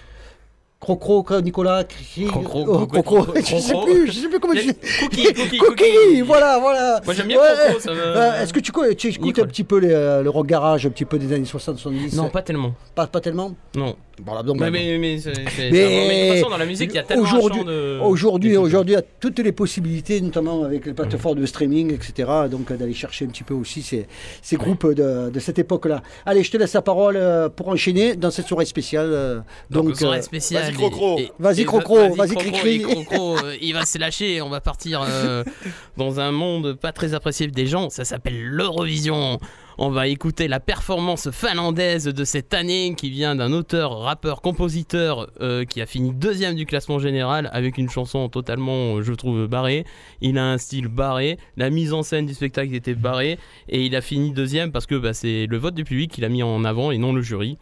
Crocro, 0.78 1.24
Nicolas, 1.40 1.84
Cri- 1.84 2.26
Crocro, 2.26 2.64
oh, 2.68 2.86
Crocro, 2.86 2.86
Crocro, 2.86 3.22
Crocro. 3.24 3.40
je 3.44 3.56
sais 3.58 3.74
plus, 3.84 4.06
je 4.08 4.12
sais 4.12 4.28
plus 4.28 4.38
comment 4.40 4.54
je 4.54 4.70
Cookie, 5.06 5.32
cookie, 5.34 5.58
Cookie, 5.58 6.20
voilà, 6.20 6.58
voilà. 6.58 7.00
Moi 7.04 7.14
j'aime 7.14 7.28
bien 7.28 7.40
Ouais, 7.40 7.48
Crocro, 7.64 7.80
ça 7.80 7.92
me- 7.94 7.98
euh, 8.00 8.42
Est-ce 8.42 8.52
que 8.52 8.60
tu, 8.60 8.72
co- 8.72 8.92
tu 8.94 9.08
écoutes 9.08 9.24
Nicole. 9.24 9.44
un 9.44 9.46
petit 9.48 9.64
peu 9.64 9.78
les, 9.78 9.90
euh, 9.90 10.22
le 10.22 10.30
rock 10.30 10.46
garage, 10.46 10.86
un 10.86 10.90
petit 10.90 11.06
peu 11.06 11.18
des 11.18 11.32
années 11.34 11.44
60-70 11.46 12.14
Non, 12.16 12.28
pas 12.28 12.42
tellement. 12.42 12.74
pas, 12.94 13.06
pas 13.06 13.20
tellement? 13.20 13.52
Non. 13.74 13.96
Voilà, 14.24 14.42
donc, 14.42 14.58
Mais, 14.58 14.70
mais, 14.70 14.96
mais, 14.98 15.18
c'est- 15.18 15.34
c'est- 15.34 15.42
Mais- 15.44 15.70
c'est- 15.70 15.70
mais 15.70 16.22
de 16.22 16.28
toute 16.30 16.38
façon, 16.38 16.50
dans 16.50 16.56
la 16.56 16.64
musique, 16.66 16.90
il 16.90 16.96
y 16.96 16.98
a 16.98 17.02
tellement 17.02 17.22
aujourd'hui, 17.24 17.64
de. 17.64 17.98
aujourd'hui, 18.00 18.56
aujourd'hui, 18.56 18.92
il 18.94 18.96
y 18.96 18.98
a 18.98 19.04
toutes 19.20 19.38
les 19.40 19.52
possibilités, 19.52 20.20
notamment 20.22 20.64
avec 20.64 20.86
les 20.86 20.94
plateformes 20.94 21.38
de 21.38 21.44
streaming, 21.46 21.92
etc. 21.92 22.28
Donc 22.50 22.70
euh, 22.70 22.76
d'aller 22.76 22.94
chercher 22.94 23.26
un 23.26 23.28
petit 23.28 23.42
peu 23.44 23.52
aussi 23.52 23.82
ces, 23.82 24.06
ces 24.40 24.56
groupes 24.56 24.86
de, 24.94 25.28
de 25.30 25.38
cette 25.38 25.58
époque-là. 25.58 26.02
Allez, 26.24 26.42
je 26.42 26.50
te 26.50 26.56
laisse 26.56 26.72
la 26.72 26.80
parole 26.82 27.16
euh, 27.16 27.48
pour 27.50 27.68
enchaîner 27.68 28.16
dans 28.16 28.30
cette 28.30 28.46
soirée 28.46 28.64
spéciale. 28.64 29.10
euh, 29.12 29.40
Donc, 29.70 29.88
donc, 29.88 29.96
soirée 29.96 30.22
spéciale. 30.22 30.62
vas-y, 30.64 30.74
Crocro. 30.74 31.20
Vas-y, 31.38 31.64
Crocro, 31.64 32.14
vas-y, 32.14 32.30
Crocro, 32.30 32.38
Cricri. 32.50 32.74
et 32.76 32.82
Crocro, 32.82 33.36
euh, 33.36 33.54
il 33.60 33.74
va 33.74 33.84
se 33.84 33.98
lâcher. 33.98 34.40
On 34.40 34.48
va 34.48 34.60
partir 34.62 35.04
euh, 35.06 35.44
dans 35.98 36.20
un 36.20 36.32
monde 36.32 36.72
pas 36.72 36.92
très 36.92 37.12
apprécié 37.12 37.48
des 37.48 37.66
gens. 37.66 37.90
Ça 37.90 38.04
s'appelle 38.06 38.40
l'Eurovision. 38.42 39.38
On 39.78 39.90
va 39.90 40.08
écouter 40.08 40.48
la 40.48 40.58
performance 40.58 41.30
finlandaise 41.30 42.04
de 42.04 42.24
cette 42.24 42.54
année 42.54 42.94
qui 42.96 43.10
vient 43.10 43.36
d'un 43.36 43.52
auteur, 43.52 43.98
rappeur, 43.98 44.40
compositeur 44.40 45.30
euh, 45.42 45.66
qui 45.66 45.82
a 45.82 45.86
fini 45.86 46.14
deuxième 46.14 46.54
du 46.54 46.64
classement 46.64 46.98
général 46.98 47.50
avec 47.52 47.76
une 47.76 47.90
chanson 47.90 48.30
totalement, 48.30 49.02
je 49.02 49.12
trouve, 49.12 49.46
barrée. 49.46 49.84
Il 50.22 50.38
a 50.38 50.46
un 50.46 50.56
style 50.56 50.88
barré. 50.88 51.36
La 51.58 51.68
mise 51.68 51.92
en 51.92 52.02
scène 52.02 52.24
du 52.24 52.32
spectacle 52.32 52.74
était 52.74 52.94
barrée. 52.94 53.38
Et 53.68 53.84
il 53.84 53.94
a 53.94 54.00
fini 54.00 54.32
deuxième 54.32 54.72
parce 54.72 54.86
que 54.86 54.94
bah, 54.94 55.12
c'est 55.12 55.44
le 55.46 55.58
vote 55.58 55.74
du 55.74 55.84
public 55.84 56.10
qu'il 56.10 56.24
a 56.24 56.30
mis 56.30 56.42
en 56.42 56.64
avant 56.64 56.90
et 56.90 56.96
non 56.96 57.12
le 57.12 57.20
jury. 57.20 57.58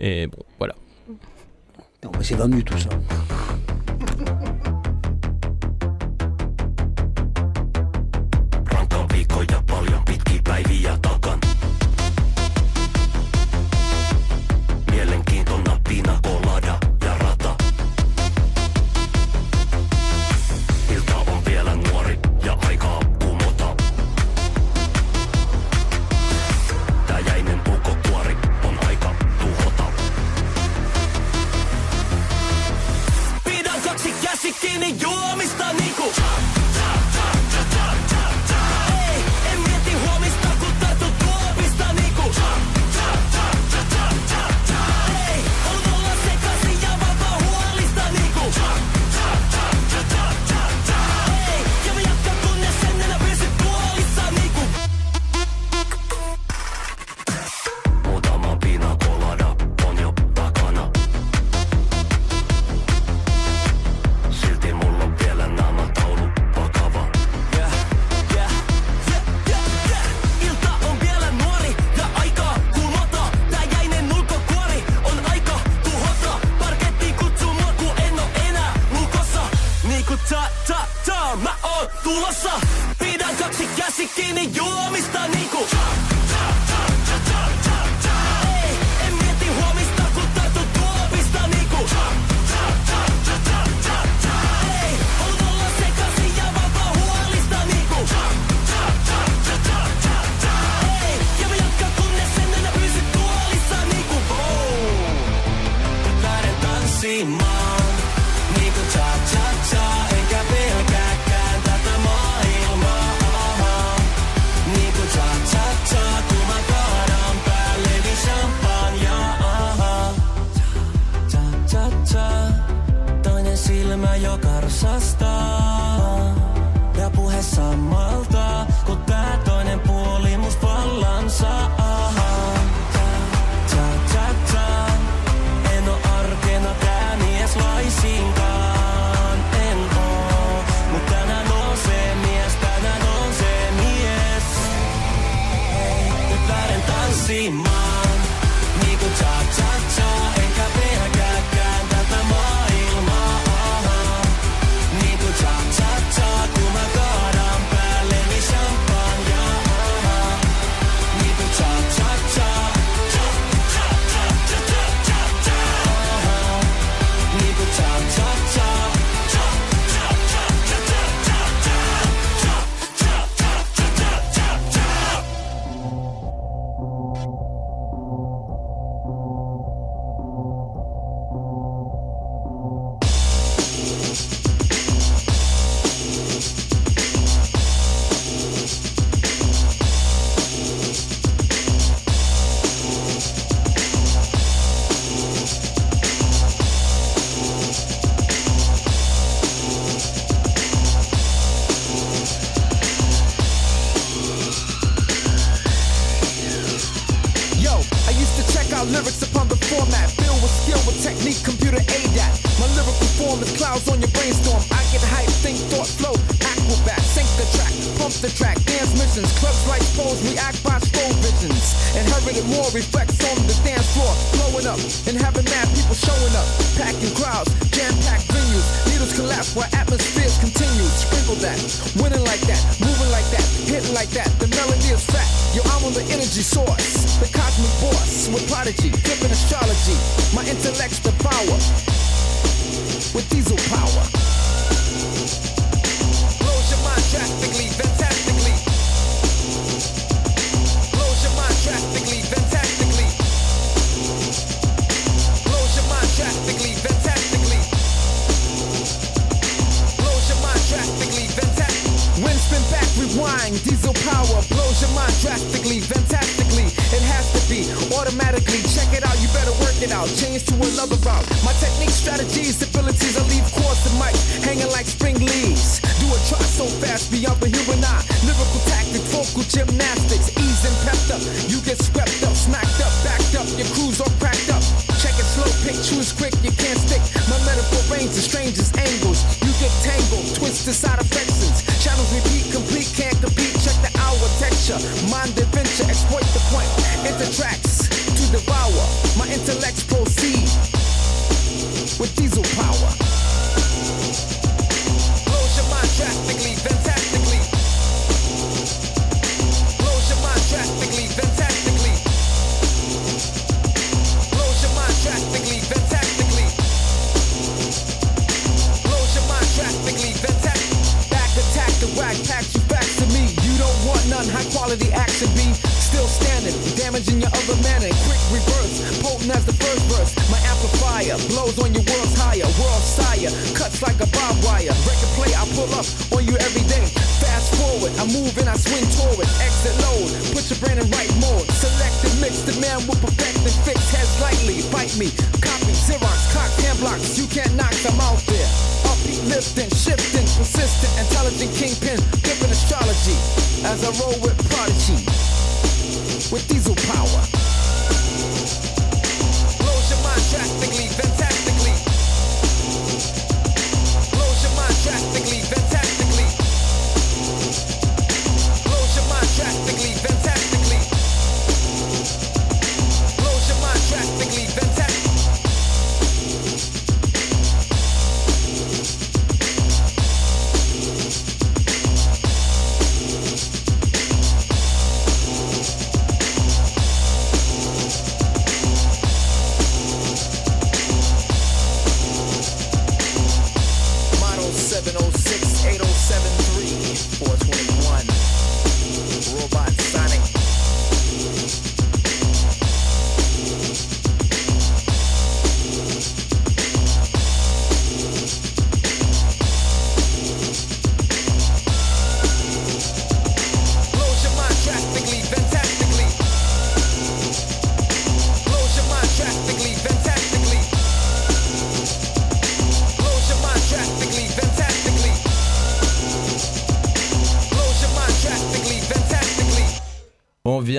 Et 0.00 0.26
bon, 0.26 0.42
voilà. 0.58 0.74
non, 2.02 2.10
mais 2.16 2.24
c'est 2.24 2.36
tout 2.64 2.78
ça. 2.78 2.88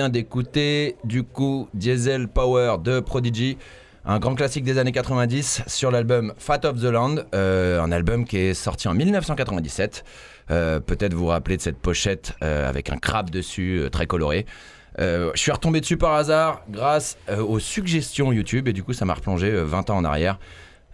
d'écouter 0.08 0.96
du 1.04 1.22
coup 1.22 1.68
Diesel 1.74 2.28
Power 2.28 2.76
de 2.82 3.00
Prodigy 3.00 3.58
un 4.06 4.20
grand 4.20 4.36
classique 4.36 4.62
des 4.62 4.78
années 4.78 4.92
90 4.92 5.64
sur 5.66 5.90
l'album 5.90 6.32
Fat 6.38 6.60
of 6.64 6.80
the 6.80 6.84
Land, 6.84 7.16
euh, 7.34 7.82
un 7.82 7.90
album 7.90 8.24
qui 8.24 8.38
est 8.38 8.54
sorti 8.54 8.86
en 8.86 8.94
1997. 8.94 10.04
Euh, 10.52 10.78
peut-être 10.78 11.12
vous 11.12 11.24
vous 11.24 11.26
rappelez 11.26 11.56
de 11.56 11.62
cette 11.62 11.78
pochette 11.78 12.34
euh, 12.42 12.68
avec 12.68 12.90
un 12.90 12.98
crabe 12.98 13.30
dessus 13.30 13.82
très 13.90 14.06
coloré. 14.06 14.46
je 14.98 15.32
suis 15.34 15.50
retombé 15.50 15.80
dessus 15.80 15.96
par 15.96 16.14
hasard 16.14 16.62
grâce 16.70 17.18
aux 17.36 17.58
suggestions 17.58 18.32
YouTube 18.32 18.68
et 18.68 18.72
du 18.72 18.84
coup 18.84 18.92
ça 18.92 19.04
m'a 19.04 19.14
replongé 19.14 19.50
20 19.50 19.90
ans 19.90 19.96
en 19.96 20.04
arrière. 20.04 20.38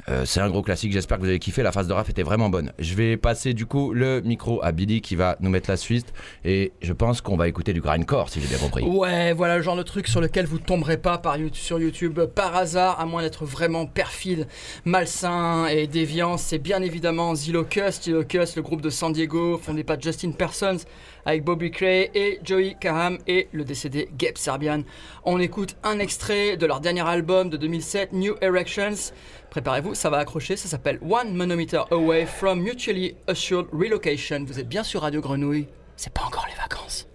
Euh, 0.09 0.25
c'est 0.25 0.41
un 0.41 0.51
gros 0.51 0.63
classique, 0.63 0.93
j'espère 0.93 1.19
que 1.19 1.23
vous 1.23 1.29
avez 1.29 1.39
kiffé, 1.39 1.63
la 1.63 1.73
phase 1.73 1.87
de 1.87 1.93
raf 1.93 2.09
était 2.11 2.23
vraiment 2.23 2.49
bonne. 2.49 2.73
Je 2.79 2.95
vais 2.95 3.17
passer 3.17 3.55
du 3.55 3.67
coup 3.67 3.93
le 3.93 4.21
micro 4.21 4.63
à 4.63 4.73
Billy 4.73 5.01
qui 5.01 5.15
va 5.15 5.37
nous 5.41 5.51
mettre 5.51 5.71
la 5.71 5.77
suite 5.77 6.13
et 6.45 6.73
je 6.83 6.93
pense 6.93 7.21
qu'on 7.21 7.37
va 7.37 7.49
écouter 7.49 7.73
du 7.73 7.81
grindcore 7.81 8.29
si 8.29 8.41
j'ai 8.41 8.49
bien 8.49 8.59
compris. 8.59 8.85
Ouais, 8.85 9.33
voilà 9.33 9.57
le 9.57 9.63
genre 9.63 9.77
de 9.77 9.83
truc 9.83 10.09
sur 10.09 10.21
lequel 10.21 10.47
vous 10.47 10.59
tomberez 10.59 10.97
pas 10.97 11.19
par, 11.19 11.37
sur 11.53 11.79
YouTube 11.79 12.21
par 12.35 12.57
hasard, 12.57 12.99
à 13.01 13.07
moins 13.07 13.23
d'être 13.23 13.45
vraiment 13.45 13.87
perfide, 13.87 14.49
malsain 14.85 15.67
et 15.67 15.87
déviant. 15.87 16.37
C'est 16.37 16.59
bien 16.59 16.83
évidemment 16.83 17.35
Zilocust, 17.35 18.05
Zilocust, 18.05 18.57
le 18.57 18.63
groupe 18.63 18.81
de 18.81 18.91
San 18.91 19.13
Diego, 19.13 19.59
fondé 19.59 19.85
par 19.85 20.01
Justin 20.01 20.33
Persons 20.33 20.79
avec 21.25 21.45
Bobby 21.45 21.71
Cray 21.71 22.11
et 22.15 22.41
Joey 22.43 22.77
Kaham 22.81 23.19
et 23.27 23.49
le 23.53 23.65
décédé 23.65 24.09
Gabe 24.17 24.37
Serbian. 24.37 24.83
On 25.25 25.39
écoute 25.39 25.77
un 25.83 25.99
extrait 25.99 26.57
de 26.57 26.67
leur 26.67 26.81
dernier 26.81 27.07
album 27.07 27.51
de 27.51 27.57
2007, 27.57 28.13
New 28.13 28.35
Erections. 28.41 29.13
Préparez-vous, 29.51 29.95
ça 29.95 30.11
va 30.11 30.19
accrocher, 30.19 30.57
ça 30.57 30.69
s'appelle 30.69 30.99
One 31.03 31.35
Manometer 31.35 31.83
Away 31.91 32.27
from 32.27 32.61
Mutually 32.61 33.17
Assured 33.27 33.67
Relocation. 33.73 34.45
Vous 34.47 34.59
êtes 34.59 34.69
bien 34.69 34.83
sur 34.83 35.03
Radio 35.03 35.21
Grenouille, 35.21 35.69
c'est 35.97 36.13
pas 36.13 36.25
encore 36.25 36.47
les 36.49 36.57
vacances. 36.57 37.07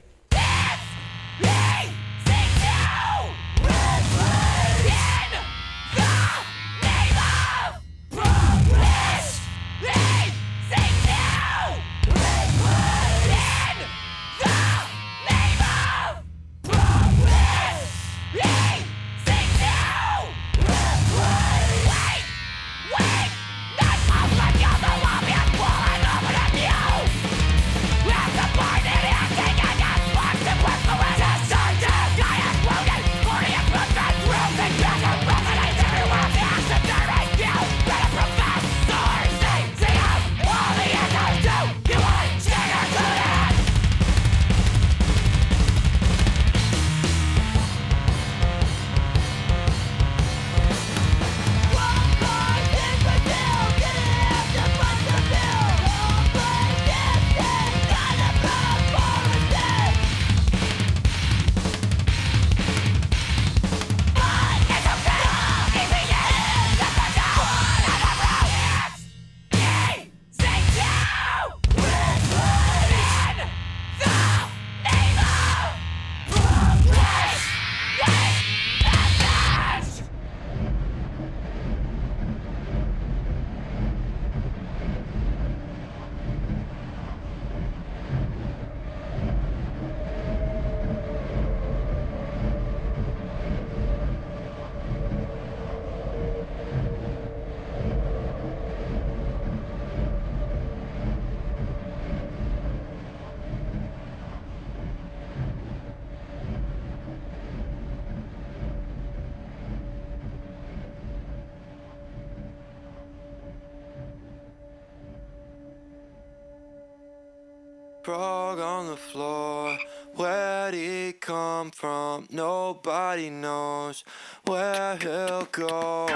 Frog 118.17 118.59
on 118.59 118.87
the 118.87 118.97
floor. 118.97 119.77
Where'd 120.15 120.73
he 120.73 121.13
come 121.13 121.69
from? 121.69 122.25
Nobody 122.31 123.29
knows 123.29 124.03
where 124.43 124.97
he'll 124.97 125.47
go. 125.51 126.07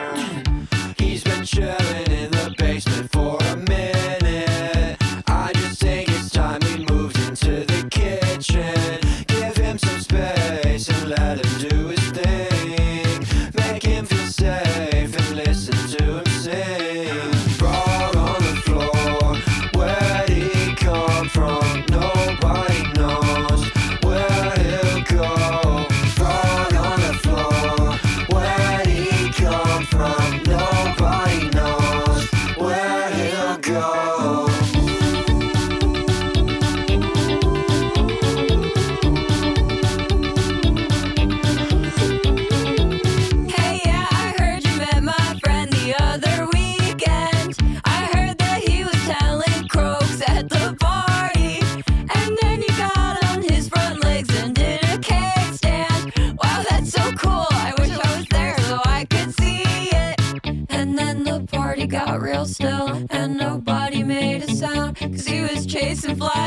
He's 0.97 1.23
been 1.23 1.45
chilling 1.45 2.11
in 2.21 2.31
the 2.31 2.55
basement 2.57 3.11
for 3.11 3.37
a 3.51 3.55
minute. 3.55 4.50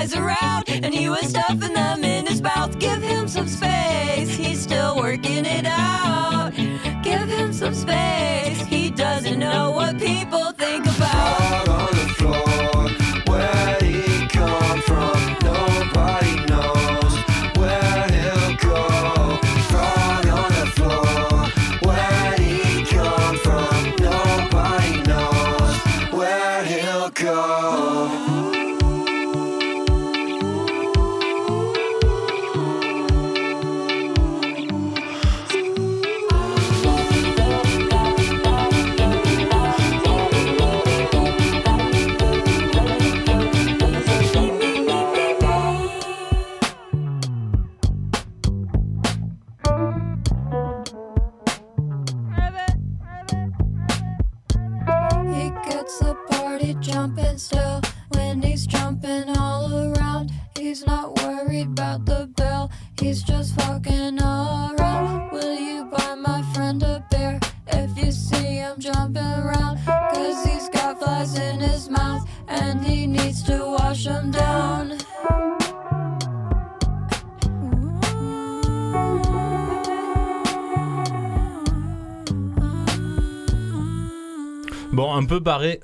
Flies 0.08 0.14
around 0.14 0.68
and 0.68 0.94
he 0.94 1.08
was 1.08 1.28
stuffing 1.28 1.74
them 1.74 2.04
in 2.04 2.26
his 2.26 2.42
mouth. 2.42 2.78
Give 2.78 3.02
him 3.02 3.28
some 3.28 3.48
space, 3.48 4.13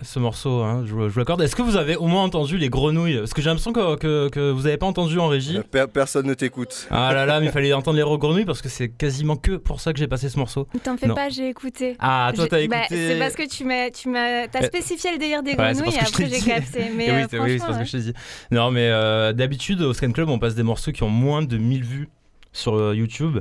Ce 0.02 0.18
morceau, 0.18 0.60
hein, 0.62 0.84
je, 0.86 0.92
vous- 0.92 1.08
je 1.08 1.12
vous 1.12 1.18
l'accorde. 1.18 1.42
Est-ce 1.42 1.56
que 1.56 1.62
vous 1.62 1.76
avez 1.76 1.96
au 1.96 2.06
moins 2.06 2.22
entendu 2.24 2.56
les 2.58 2.68
grenouilles? 2.68 3.18
Parce 3.18 3.34
que 3.34 3.42
j'ai 3.42 3.48
l'impression 3.50 3.72
que, 3.72 3.96
que, 3.96 4.28
que 4.28 4.50
vous 4.50 4.62
n'avez 4.62 4.76
pas 4.76 4.86
entendu 4.86 5.18
en 5.18 5.28
régie. 5.28 5.58
Per- 5.70 5.86
personne 5.92 6.26
ne 6.26 6.34
t'écoute. 6.34 6.86
Ah 6.90 7.12
là 7.14 7.26
là, 7.26 7.40
mais 7.40 7.46
il 7.46 7.52
fallait 7.52 7.72
entendre 7.72 7.96
les 7.96 8.02
grenouilles 8.18 8.44
parce 8.44 8.62
que 8.62 8.68
c'est 8.68 8.88
quasiment 8.88 9.36
que 9.36 9.56
pour 9.56 9.80
ça 9.80 9.92
que 9.92 9.98
j'ai 9.98 10.08
passé 10.08 10.28
ce 10.28 10.38
morceau. 10.38 10.66
T'en 10.84 10.96
fais 10.96 11.06
Non. 11.06 11.14
pas, 11.14 11.28
j'ai 11.28 11.48
écouté. 11.48 11.96
Ah, 11.98 12.32
toi, 12.34 12.44
J'ai- 12.44 12.48
t'as 12.50 12.66
bah, 12.68 12.76
écouté. 12.84 13.08
c'est 13.08 13.18
parce 13.18 13.34
que 13.34 13.48
tu 13.48 13.64
m'as, 13.64 13.90
tu 13.90 14.08
m'as, 14.08 14.46
t'as 14.48 14.62
Euh, 14.62 14.66
spécifié 14.66 15.12
le 15.12 15.18
délire 15.18 15.42
des 15.42 15.52
Ouais, 15.52 15.56
grenouilles 15.74 15.94
et 15.94 15.98
parce 15.98 16.10
que 16.10 16.22
je 16.22 16.26
après 16.28 16.38
j'ai 16.40 16.44
capté. 16.50 16.84
Mais 16.96 17.10
oui, 17.10 17.10
euh, 17.22 17.26
c'est- 17.30 17.38
oui, 17.38 17.50
c'est 17.52 17.58
franchement, 17.58 17.76
parce 17.78 17.90
que 17.90 17.98
je 17.98 18.04
t'ai 18.04 18.12
dit. 18.12 18.18
Non, 18.50 18.70
mais 18.70 18.88
euh, 18.90 19.32
d'habitude, 19.32 19.80
au 19.82 19.92
Scan 19.92 20.12
Club, 20.12 20.28
on 20.28 20.38
passe 20.38 20.54
des 20.54 20.62
morceaux 20.62 20.92
qui 20.92 21.02
ont 21.02 21.08
moins 21.08 21.42
de 21.42 21.56
1000 21.56 21.84
vues 21.84 22.08
sur 22.52 22.74
euh, 22.74 22.94
YouTube. 22.94 23.38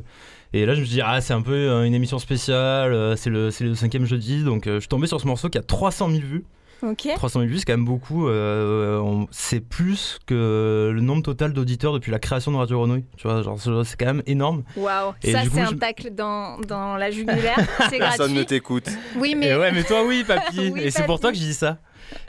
Et 0.54 0.66
là, 0.66 0.74
je 0.74 0.80
me 0.82 0.86
suis 0.86 0.96
dit, 0.96 1.02
ah, 1.04 1.22
c'est 1.22 1.34
un 1.34 1.42
peu 1.42 1.54
euh, 1.54 1.84
une 1.84 1.94
émission 1.94 2.18
spéciale, 2.20 2.92
euh, 2.94 3.16
c'est 3.16 3.30
le, 3.30 3.52
c'est 3.52 3.64
le 3.66 3.76
cinquième 3.76 4.06
jeudi. 4.06 4.44
Donc, 4.44 4.64
je 4.66 4.80
suis 4.80 4.88
tombé 4.88 5.06
sur 5.08 5.22
ce 5.22 5.28
morceau 5.28 5.50
qui 5.50 5.58
a 5.58 5.62
300 5.62 6.10
000 6.10 6.22
vues. 6.26 6.44
Ok. 6.82 7.10
300 7.14 7.42
000 7.42 7.52
vues, 7.52 7.58
c'est 7.60 7.66
quand 7.66 7.74
même 7.74 7.84
beaucoup. 7.86 8.30
euh, 8.30 8.98
on- 9.00 9.28
c'est 9.32 9.60
plus 9.60 10.18
que 10.26 10.90
le 10.94 11.02
nombre 11.02 11.22
total 11.24 11.52
d'auditeurs 11.52 11.92
depuis 11.94 12.10
la 12.10 12.20
création 12.20 12.52
de 12.54 12.58
Radio 12.58 12.78
Grenouille. 12.80 13.04
Tu 13.18 13.28
vois, 13.28 13.42
genre, 13.44 13.60
c'est 13.60 13.70
c'est 13.84 13.98
quand 14.00 14.06
même 14.06 14.24
énorme. 14.28 14.64
Waouh, 14.78 15.14
Et 15.22 15.34
ça 15.34 15.42
du 15.44 15.50
coup, 15.50 15.58
c'est 15.58 15.66
je- 15.66 15.74
un 15.74 15.78
tacle 15.78 16.10
dans, 16.16 16.58
dans 16.62 16.96
la 16.96 17.12
jugulaire, 17.12 17.60
c'est 17.90 17.98
Personne 17.98 18.34
ne 18.34 18.44
t'écoute. 18.44 18.88
Oui, 19.18 19.32
Et 19.32 19.36
mais 19.36 19.56
ouais, 19.58 19.74
mais 19.74 19.84
toi, 19.84 20.06
oui, 20.08 20.24
papy. 20.26 20.70
Oui, 20.74 20.80
et 20.82 20.90
c'est 20.90 21.04
pour 21.04 21.20
toi 21.20 21.32
que 21.32 21.38
je 21.38 21.44
dis 21.44 21.54
ça. 21.54 21.80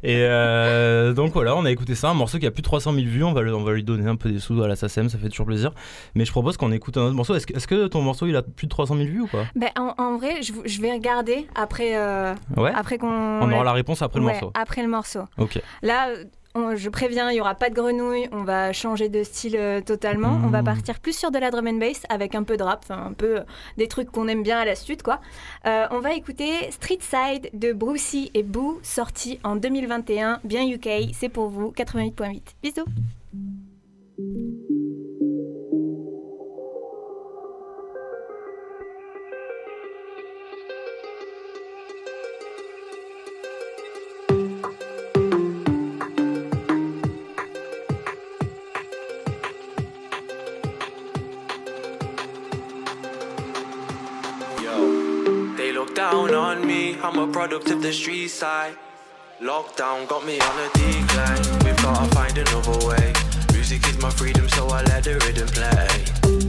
Et 0.02 0.16
euh, 0.18 1.12
donc 1.12 1.32
voilà, 1.32 1.54
on 1.56 1.64
a 1.64 1.70
écouté 1.70 1.94
ça, 1.94 2.10
un 2.10 2.14
morceau 2.14 2.38
qui 2.38 2.46
a 2.46 2.50
plus 2.50 2.62
de 2.62 2.66
300 2.66 2.92
000 2.94 3.06
vues. 3.06 3.24
On 3.24 3.32
va, 3.32 3.42
le- 3.42 3.54
on 3.54 3.62
va 3.62 3.72
lui 3.72 3.82
donner 3.84 4.08
un 4.08 4.16
peu 4.16 4.30
des 4.30 4.38
sous 4.38 4.62
à 4.62 4.68
la 4.68 4.76
SACEM, 4.76 5.08
ça 5.08 5.18
fait 5.18 5.28
toujours 5.28 5.46
plaisir. 5.46 5.72
Mais 6.14 6.24
je 6.24 6.30
propose 6.30 6.56
qu'on 6.56 6.72
écoute 6.72 6.96
un 6.96 7.02
autre 7.02 7.14
morceau. 7.14 7.34
Est-ce 7.34 7.66
que, 7.66 7.86
ton 7.86 8.02
morceau 8.02 8.26
il 8.26 8.36
a 8.36 8.42
plus 8.42 8.66
de 8.66 8.70
300 8.70 8.96
000 8.96 9.08
vues 9.08 9.20
ou 9.22 9.26
quoi 9.26 9.44
ben, 9.54 9.68
en, 9.78 9.94
en 9.98 10.16
vrai, 10.18 10.42
je, 10.42 10.52
je 10.64 10.80
vais 10.80 10.92
regarder 10.92 11.46
après, 11.54 11.96
euh, 11.96 12.34
Ouais. 12.56 12.72
après 12.74 12.98
qu'on. 12.98 13.08
On 13.42 13.52
aura 13.52 13.64
la 13.64 13.72
réponse 13.72 14.02
après 14.02 14.18
le 14.20 14.26
Ouais, 14.26 14.32
morceau. 14.32 14.50
Après 14.54 14.82
le 14.82 14.88
morceau. 14.88 15.20
Ok. 15.38 15.60
Là, 15.82 16.08
on- 16.54 16.74
je 16.76 16.88
préviens, 16.90 17.30
il 17.30 17.34
n'y 17.34 17.40
aura 17.40 17.54
pas 17.54 17.70
de 17.70 17.74
grenouille, 17.74 18.28
on 18.32 18.42
va 18.44 18.72
changer 18.72 19.08
de 19.08 19.22
style 19.22 19.56
euh, 19.56 19.80
totalement. 19.80 20.40
On 20.44 20.48
va 20.48 20.62
Mmh. 20.62 20.64
partir 20.64 21.00
plus 21.00 21.16
sur 21.16 21.30
de 21.30 21.38
la 21.38 21.50
drum 21.50 21.66
and 21.68 21.74
bass 21.78 22.02
avec 22.08 22.34
un 22.34 22.42
peu 22.42 22.56
de 22.56 22.62
rap, 22.62 22.84
un 22.90 23.12
peu 23.12 23.38
euh, 23.38 23.42
des 23.78 23.86
trucs 23.88 24.10
qu'on 24.10 24.26
aime 24.28 24.42
bien 24.42 24.58
à 24.58 24.64
la 24.64 24.74
stud, 24.74 25.02
quoi. 25.02 25.20
Euh, 25.66 25.86
on 25.90 26.00
va 26.00 26.14
écouter 26.14 26.70
Street 26.70 26.98
Side 27.00 27.50
de 27.54 27.72
Brucey 27.72 28.30
et 28.34 28.42
Boo, 28.42 28.78
sorti 28.82 29.38
en 29.44 29.56
2021, 29.56 30.40
bien 30.44 30.66
UK, 30.68 30.88
c'est 31.12 31.28
pour 31.28 31.48
vous, 31.48 31.70
88.8. 31.72 32.42
Bisous 32.62 32.84
I'm 57.02 57.18
a 57.18 57.26
product 57.26 57.70
of 57.70 57.80
the 57.80 57.94
street 57.94 58.28
side. 58.28 58.76
Lockdown 59.40 60.06
got 60.06 60.26
me 60.26 60.38
on 60.38 60.58
a 60.58 60.68
decline. 60.74 61.64
We've 61.64 61.82
gotta 61.82 62.14
find 62.14 62.36
another 62.36 62.86
way. 62.86 63.14
Music 63.54 63.86
is 63.88 63.98
my 64.02 64.10
freedom, 64.10 64.46
so 64.50 64.68
I 64.68 64.82
let 64.82 65.04
the 65.04 65.14
rhythm 65.24 65.48
play. 65.48 65.88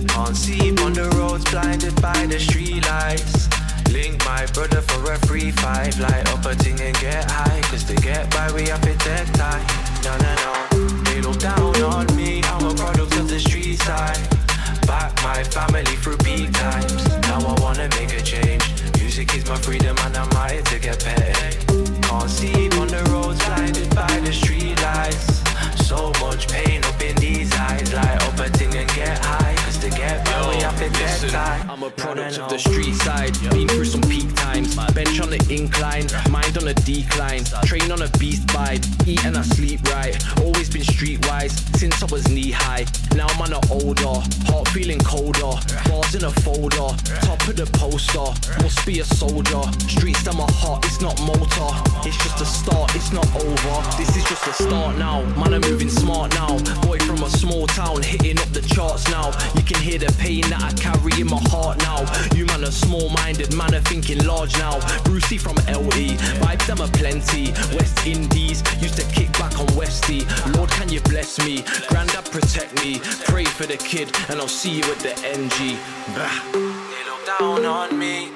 Can't 0.07 0.35
see 0.35 0.71
on 0.83 0.91
the 0.91 1.07
roads, 1.15 1.49
blinded 1.49 1.99
by 2.01 2.25
the 2.25 2.37
street 2.37 2.85
lights. 2.85 3.47
Link 3.93 4.23
my 4.25 4.45
brother 4.47 4.81
for 4.81 5.13
a 5.13 5.17
free 5.19 5.51
five. 5.51 5.97
Light 5.99 6.27
up 6.33 6.45
a 6.45 6.53
thing 6.55 6.81
and 6.81 6.99
get 6.99 7.31
high. 7.31 7.61
Cause 7.71 7.85
to 7.85 7.95
get 7.95 8.29
by, 8.31 8.51
we 8.51 8.67
have 8.67 8.81
to 8.81 8.93
take 8.97 9.31
time. 9.31 9.65
No, 10.03 10.17
no, 10.17 10.35
no. 10.43 11.03
They 11.05 11.21
look 11.21 11.39
down 11.39 11.81
on 11.81 12.13
me. 12.17 12.43
I'm 12.43 12.65
a 12.65 12.75
product 12.75 13.15
of 13.15 13.29
the 13.29 13.39
street 13.39 13.81
side. 13.83 14.40
Back 14.87 15.13
my 15.23 15.43
family 15.43 15.95
through 15.97 16.17
peak 16.17 16.51
times. 16.53 17.07
Now 17.23 17.39
I 17.39 17.59
wanna 17.61 17.87
make 17.99 18.13
a 18.13 18.21
change. 18.21 18.63
Music 18.97 19.33
is 19.35 19.47
my 19.47 19.57
freedom 19.57 19.95
and 20.05 20.17
I'm 20.17 20.31
out 20.31 20.65
to 20.65 20.79
get 20.79 21.03
paid. 21.03 21.55
Can't 22.03 22.29
see 22.29 22.69
on 22.79 22.87
the 22.87 23.03
roads 23.11 23.43
blinded 23.45 23.93
by 23.95 24.19
the 24.19 24.33
street 24.33 24.81
lights. 24.81 25.41
So 25.87 26.11
much 26.21 26.47
pain 26.47 26.83
up 26.83 27.01
in 27.01 27.15
these 27.17 27.53
eyes, 27.53 27.93
like 27.93 28.21
up 28.23 28.39
a 28.39 28.49
thing 28.49 28.75
and 28.75 28.89
get 28.93 29.17
high. 29.19 29.60
To 29.81 29.89
get 29.89 30.23
by, 30.25 30.47
we 30.47 30.61
have 30.61 30.77
to 30.77 30.89
get 30.89 30.93
Listen, 30.93 31.29
tight. 31.29 31.65
I'm 31.67 31.81
a 31.81 31.89
product 31.89 32.37
of 32.37 32.51
the 32.51 32.59
street 32.59 32.93
side. 32.93 33.33
Been 33.49 33.67
through 33.67 33.85
some 33.85 34.01
peak 34.01 34.31
times. 34.35 34.75
Bench 34.93 35.19
on 35.19 35.31
the 35.31 35.41
incline, 35.49 36.05
mind 36.29 36.55
on 36.59 36.67
a 36.67 36.73
decline. 36.75 37.43
Train 37.65 37.91
on 37.91 38.03
a 38.03 38.09
beast 38.19 38.45
vibe, 38.53 38.85
Eat 39.07 39.25
and 39.25 39.35
I 39.35 39.41
sleep 39.41 39.81
right. 39.89 40.13
Always 40.39 40.69
been 40.69 40.83
streetwise 40.83 41.53
since 41.77 42.03
I 42.03 42.05
was 42.11 42.29
knee 42.29 42.51
high. 42.51 42.85
Now 43.15 43.25
I'm 43.25 43.41
on 43.41 43.53
an 43.53 43.63
older, 43.71 44.21
heart 44.45 44.67
feeling 44.67 44.99
colder. 44.99 45.57
Bars 45.89 46.13
in 46.13 46.25
a 46.25 46.31
folder, 46.45 46.93
top 47.25 47.41
of 47.47 47.55
the 47.55 47.65
poster. 47.73 48.29
Must 48.61 48.85
be 48.85 48.99
a 48.99 49.05
soldier. 49.05 49.63
Streets 49.89 50.21
that 50.29 50.35
my 50.35 50.45
heart, 50.61 50.85
it's 50.85 51.01
not 51.01 51.17
motor. 51.25 51.71
It's 52.05 52.17
just 52.21 52.39
a 52.39 52.45
start, 52.45 52.93
it's 52.93 53.11
not 53.11 53.25
over. 53.33 53.75
This 53.97 54.15
is 54.15 54.25
just 54.29 54.45
a 54.45 54.53
start 54.53 54.97
now. 54.97 55.23
Man, 55.41 55.55
I'm 55.55 55.61
moving 55.61 55.89
smart 55.89 56.35
now. 56.35 56.59
Boy 56.85 56.99
from 56.99 57.23
a 57.23 57.29
small 57.31 57.65
town, 57.65 58.03
hitting 58.03 58.37
up 58.37 58.49
the 58.53 58.61
charts 58.61 59.09
now. 59.09 59.33
You 59.55 59.63
can 59.71 59.81
hear 59.81 59.99
the 59.99 60.11
pain 60.19 60.41
that 60.49 60.61
I 60.61 60.71
carry 60.73 61.21
in 61.21 61.27
my 61.27 61.39
heart 61.47 61.77
now. 61.79 62.03
You 62.35 62.45
man 62.45 62.63
are 62.63 62.71
small 62.71 63.09
minded, 63.09 63.55
man 63.55 63.73
are 63.73 63.81
thinking 63.81 64.19
large 64.25 64.57
now. 64.57 64.79
Brucey 65.03 65.37
from 65.37 65.55
LE, 65.67 66.17
vibes 66.43 66.65
them 66.67 66.81
are 66.81 66.91
plenty. 66.91 67.51
West 67.77 68.05
Indies, 68.05 68.63
used 68.81 68.97
to 68.97 69.05
kick 69.15 69.31
back 69.33 69.57
on 69.59 69.67
Westy. 69.75 70.25
Lord, 70.55 70.69
can 70.71 70.89
you 70.89 71.01
bless 71.01 71.39
me? 71.45 71.63
Grandad, 71.87 72.25
protect 72.31 72.83
me. 72.83 72.99
Pray 73.25 73.45
for 73.45 73.65
the 73.65 73.77
kid, 73.77 74.11
and 74.29 74.39
I'll 74.41 74.47
see 74.47 74.71
you 74.79 74.83
at 74.83 74.99
the 74.99 75.13
NG. 75.23 75.77
Bah. 76.15 76.35
They 76.51 77.03
look 77.07 77.23
down 77.39 77.65
on 77.65 77.97
me. 77.97 78.29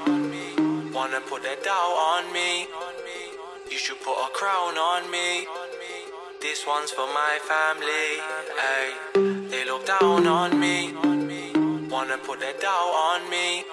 Wanna 0.94 1.20
put 1.22 1.44
their 1.44 1.58
doubt 1.58 1.96
on 2.16 2.32
me. 2.32 2.68
You 3.70 3.78
should 3.78 4.00
put 4.00 4.16
a 4.16 4.30
crown 4.32 4.78
on 4.78 5.12
me. 5.12 5.48
This 6.48 6.64
one's 6.68 6.92
for 6.92 7.08
my 7.08 7.40
family. 7.52 8.08
Hey, 8.64 8.88
They 9.50 9.66
look 9.66 9.84
down 9.88 10.28
on 10.28 10.60
me. 10.60 10.94
Wanna 11.90 12.20
put 12.20 12.40
their 12.40 12.54
doubt 12.66 12.94
on 13.10 13.28
me. 13.32 13.64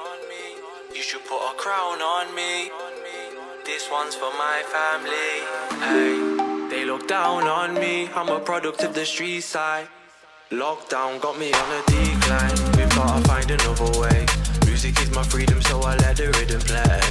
You 0.96 1.02
should 1.02 1.24
put 1.26 1.42
a 1.50 1.54
crown 1.62 2.00
on 2.00 2.34
me. 2.34 2.70
This 3.66 3.90
one's 3.90 4.14
for 4.14 4.32
my 4.46 4.62
family. 4.74 5.32
Hey, 5.86 6.14
They 6.70 6.86
look 6.86 7.06
down 7.06 7.46
on 7.46 7.74
me. 7.74 8.08
I'm 8.16 8.30
a 8.30 8.40
product 8.40 8.82
of 8.84 8.94
the 8.94 9.04
street 9.04 9.42
side. 9.42 9.88
Lockdown 10.50 11.20
got 11.20 11.38
me 11.38 11.52
on 11.52 11.68
a 11.78 11.82
decline. 11.92 12.56
We've 12.76 12.94
gotta 12.96 13.20
find 13.28 13.50
another 13.50 13.90
way. 14.00 14.24
Music 14.64 14.98
is 15.02 15.10
my 15.14 15.24
freedom, 15.24 15.60
so 15.60 15.82
I 15.82 15.96
let 15.96 16.16
the 16.16 16.28
rhythm 16.36 16.62
play. 16.72 17.02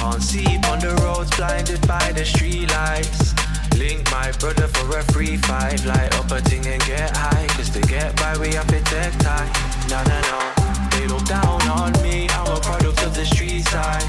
Can't 0.00 0.22
see 0.22 0.46
on 0.70 0.78
the 0.78 0.94
roads, 1.02 1.36
blinded 1.36 1.86
by 1.86 2.12
the 2.12 2.24
street 2.24 2.70
lights. 2.70 3.25
Link 3.86 4.10
my 4.10 4.32
brother 4.40 4.66
for 4.66 4.98
a 4.98 5.02
free 5.12 5.36
fight. 5.36 5.84
Light 5.84 6.12
up 6.18 6.28
a 6.32 6.40
thing 6.40 6.66
and 6.66 6.82
get 6.86 7.16
high. 7.16 7.46
Cause 7.54 7.70
to 7.70 7.80
get 7.82 8.16
by, 8.16 8.36
we 8.36 8.48
have 8.54 8.66
to 8.66 8.80
take 8.82 9.16
time. 9.18 9.48
No, 9.88 10.02
no, 10.10 10.18
no. 10.26 10.38
They 10.90 11.06
look 11.06 11.24
down 11.24 11.62
on 11.70 11.92
me. 12.02 12.26
I'm 12.30 12.50
a 12.50 12.58
product 12.58 13.00
of 13.06 13.14
the 13.14 13.24
street 13.24 13.62
side. 13.68 14.02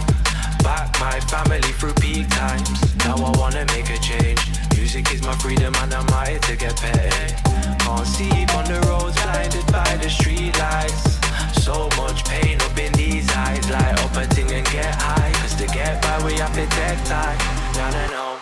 Back 0.63 0.89
my 0.99 1.19
family 1.29 1.71
through 1.77 1.93
peak 2.01 2.27
times. 2.29 2.67
Now 3.05 3.17
I 3.17 3.29
wanna 3.37 3.65
make 3.75 3.91
a 3.91 3.99
change. 3.99 4.41
Music 4.75 5.13
is 5.13 5.21
my 5.21 5.35
freedom 5.35 5.75
and 5.75 5.93
I'm 5.93 6.09
here 6.25 6.39
to 6.39 6.55
get 6.55 6.75
paid. 6.81 7.35
Can't 7.77 8.07
see 8.07 8.33
on 8.57 8.65
the 8.65 8.81
roads, 8.89 9.15
blinded 9.21 9.67
by 9.71 9.91
the 10.01 10.09
street 10.09 10.57
lights. 10.57 11.21
So 11.61 11.87
much 12.01 12.25
pain 12.25 12.59
up 12.61 12.75
in 12.79 12.91
these 12.93 13.29
eyes. 13.45 13.69
Light 13.69 13.93
up 14.03 14.15
a 14.17 14.25
thing 14.33 14.49
and 14.57 14.65
get 14.73 14.95
high. 14.95 15.31
Cause 15.41 15.53
to 15.61 15.67
get 15.67 16.01
by, 16.01 16.17
we 16.25 16.33
have 16.41 16.53
to 16.55 16.65
take 16.65 17.01
time. 17.05 17.37
No, 17.77 17.91
no, 17.91 18.07
no. 18.07 18.36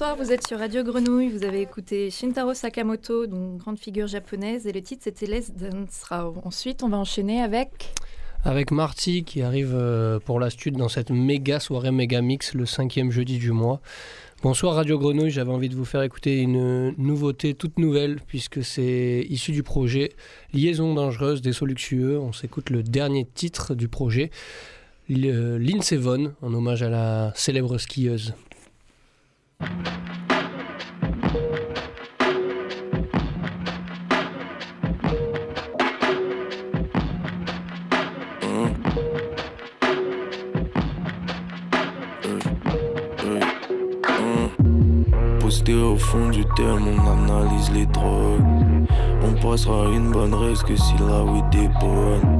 Bonsoir, 0.00 0.16
vous 0.16 0.30
êtes 0.30 0.46
sur 0.46 0.60
Radio 0.60 0.84
Grenouille, 0.84 1.28
vous 1.28 1.42
avez 1.42 1.60
écouté 1.60 2.08
Shintaro 2.12 2.54
Sakamoto, 2.54 3.26
donc 3.26 3.56
grande 3.56 3.80
figure 3.80 4.06
japonaise, 4.06 4.64
et 4.68 4.72
le 4.72 4.80
titre 4.80 5.02
c'était 5.02 5.26
Let's 5.26 5.50
Dance 5.50 6.04
Rao. 6.04 6.36
Ensuite, 6.44 6.84
on 6.84 6.88
va 6.88 6.98
enchaîner 6.98 7.42
avec... 7.42 7.92
Avec 8.44 8.70
Marty 8.70 9.24
qui 9.24 9.42
arrive 9.42 9.74
euh, 9.74 10.20
pour 10.20 10.38
la 10.38 10.50
stud 10.50 10.76
dans 10.76 10.88
cette 10.88 11.10
méga 11.10 11.58
soirée 11.58 11.90
méga 11.90 12.22
mix 12.22 12.54
le 12.54 12.64
cinquième 12.64 13.10
jeudi 13.10 13.38
du 13.38 13.50
mois. 13.50 13.80
Bonsoir 14.40 14.76
Radio 14.76 15.00
Grenouille, 15.00 15.32
j'avais 15.32 15.50
envie 15.50 15.68
de 15.68 15.74
vous 15.74 15.84
faire 15.84 16.02
écouter 16.02 16.42
une 16.42 16.94
nouveauté 16.96 17.54
toute 17.54 17.80
nouvelle 17.80 18.20
puisque 18.24 18.62
c'est 18.62 19.26
issu 19.28 19.50
du 19.50 19.64
projet 19.64 20.12
Liaison 20.52 20.94
dangereuse 20.94 21.42
des 21.42 21.52
Soluxueux. 21.52 22.20
On 22.20 22.32
s'écoute 22.32 22.70
le 22.70 22.84
dernier 22.84 23.24
titre 23.26 23.74
du 23.74 23.88
projet, 23.88 24.30
L- 25.10 25.56
Lindsey 25.56 25.96
Vonn, 25.96 26.34
en 26.40 26.54
hommage 26.54 26.84
à 26.84 26.88
la 26.88 27.32
célèbre 27.34 27.78
skieuse. 27.78 28.34
Au 45.70 45.96
fond 45.96 46.30
du 46.30 46.44
terme, 46.56 46.88
on 46.88 47.12
analyse 47.12 47.70
les 47.72 47.84
drogues. 47.84 48.42
On 49.22 49.32
passera 49.42 49.90
une 49.90 50.10
bonne 50.12 50.32
race 50.32 50.62
que 50.62 50.74
si 50.74 50.94
la 50.98 51.22
weed 51.22 51.54
est 51.54 51.68
bonne. 51.78 52.37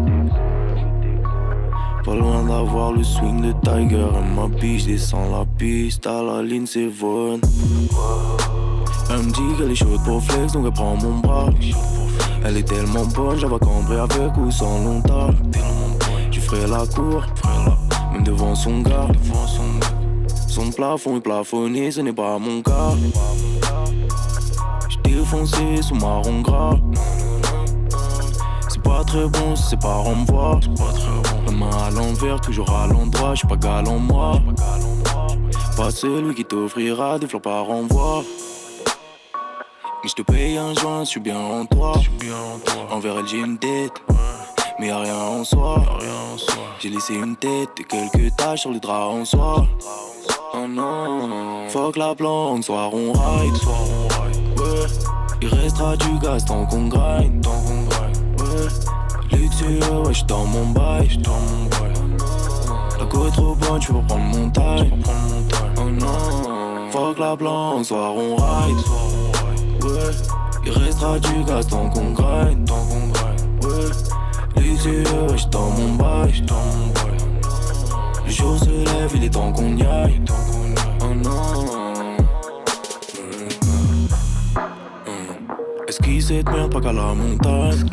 Pas 2.09 2.15
loin 2.15 2.43
d'avoir 2.43 2.93
le 2.93 3.05
swing 3.05 3.43
de 3.43 3.53
Tiger 3.63 4.07
ma 4.35 4.49
biche 4.49 4.87
descend 4.87 5.31
la 5.31 5.45
piste 5.59 6.07
à 6.07 6.23
la 6.23 6.43
ligne 6.43 6.65
c'est 6.65 6.87
Von. 6.87 7.39
Elle 9.11 9.25
me 9.25 9.31
dit 9.31 9.59
qu'elle 9.59 9.71
est 9.73 9.75
chaude 9.75 10.03
pour 10.07 10.23
flex 10.23 10.55
donc 10.55 10.65
elle 10.65 10.73
prend 10.73 10.97
mon 10.97 11.19
bras. 11.19 11.51
Elle 12.47 12.57
est 12.57 12.63
tellement 12.67 13.05
bonne, 13.05 13.39
j'avais 13.39 13.59
cambré 13.59 13.99
avec 13.99 14.35
ou 14.39 14.51
sans 14.51 14.83
longtemps. 14.85 15.29
Je 16.31 16.41
ferai 16.41 16.67
la 16.67 16.87
cour, 16.87 17.27
même 18.15 18.23
devant 18.23 18.55
son 18.55 18.81
gars. 18.81 19.09
Son 20.49 20.71
plafond 20.71 21.19
est 21.19 21.21
plafonné, 21.21 21.91
ce 21.91 22.01
n'est 22.01 22.15
pas 22.15 22.39
mon 22.39 22.63
cas. 22.63 22.95
J'étais 24.89 25.19
foncé 25.27 25.83
sous 25.83 25.95
marron 25.97 26.41
gras. 26.41 26.79
C'est 28.71 28.83
pas 28.83 29.05
très 29.05 29.29
bon 29.29 29.55
c'est 29.55 29.79
pas 29.79 29.97
renvoi. 29.97 30.59
La 31.49 31.55
main 31.55 31.71
à 31.71 31.91
l'envers, 31.91 32.39
toujours 32.43 32.71
à 32.71 32.87
l'endroit. 32.87 33.35
J'suis 33.35 33.49
pas 33.49 33.57
galant 33.57 33.99
moi. 33.99 34.39
Pas 35.79 35.91
celui 35.91 36.35
qui 36.35 36.45
t'offrira 36.45 37.19
des 37.19 37.27
fleurs 37.27 37.41
par 37.41 37.65
renvoi. 37.65 38.23
Mais 40.03 40.11
j'te 40.11 40.23
paye 40.25 40.59
un 40.59 40.75
joint, 40.75 41.05
j'suis 41.05 41.21
bien 41.21 41.39
en 41.39 41.65
toi. 41.65 41.95
Envers 42.91 43.21
elle, 43.21 43.27
j'ai 43.27 43.39
une 43.39 43.57
tête. 43.57 43.95
Mais 44.79 44.89
y'a 44.89 44.99
rien 44.99 45.17
en 45.17 45.43
soi. 45.43 45.83
J'ai 46.81 46.91
laissé 46.91 47.15
une 47.15 47.35
tête 47.37 47.71
et 47.81 47.85
quelques 47.85 48.37
taches 48.37 48.61
sur 48.61 48.71
les 48.71 48.81
draps 48.81 49.15
en 49.15 49.25
soie. 49.25 49.67
Oh 50.53 50.67
non, 50.69 51.67
fuck 51.71 51.97
la 51.97 52.15
planque, 52.15 52.65
soir 52.65 52.93
on 52.93 53.13
ride. 53.13 53.55
Ouais, 54.59 54.87
il 55.41 55.49
restera 55.49 55.97
du 55.97 56.19
gaz 56.19 56.45
tant 56.45 56.67
qu'on 56.67 56.89
grind. 56.89 57.47
Ouais, 57.47 58.69
luxueux, 59.33 59.79
ouais, 60.05 60.15
j'suis 60.15 60.25
dans 60.25 60.45
mon 60.45 60.67
bail. 60.67 61.09
La 62.99 63.07
côte 63.07 63.33
trop 63.33 63.55
bonne, 63.55 63.81
j'peux 63.81 63.95
prendre 64.07 64.25
mon 64.25 64.51
taille. 64.51 64.93
Oh 65.77 65.89
non, 65.91 66.91
fuck 66.91 67.19
la 67.19 67.37
planque, 67.37 67.85
soir 67.85 68.15
on 68.15 68.37
ride. 68.37 68.77
Ouais, 69.83 70.15
il 70.67 70.73
restera 70.73 71.19
du 71.19 71.45
gaz 71.45 71.67
tant 71.67 71.89
qu'on 71.91 72.13
grind. 72.13 72.71
Ouais, 73.63 74.63
luxueux, 74.63 75.03
ouais, 75.03 75.37
j'suis 75.37 75.49
dans 75.51 75.71
mon 75.71 75.95
bail. 75.95 76.45
Le 78.27 78.31
jour 78.31 78.59
se 78.59 78.71
lève, 78.71 79.13
il 79.15 79.25
est 79.25 79.31
temps 79.31 79.53
qu'on 79.53 79.77
y 79.77 79.83
aille. 79.83 80.21
Oh 81.01 81.15
non. 81.15 81.65
Est-ce 85.89 85.99
qu'il 86.03 86.23
cette 86.23 86.51
merde 86.51 86.73
pas 86.73 86.81
qu'à 86.81 86.93
la 86.93 87.15
montagne? 87.15 87.89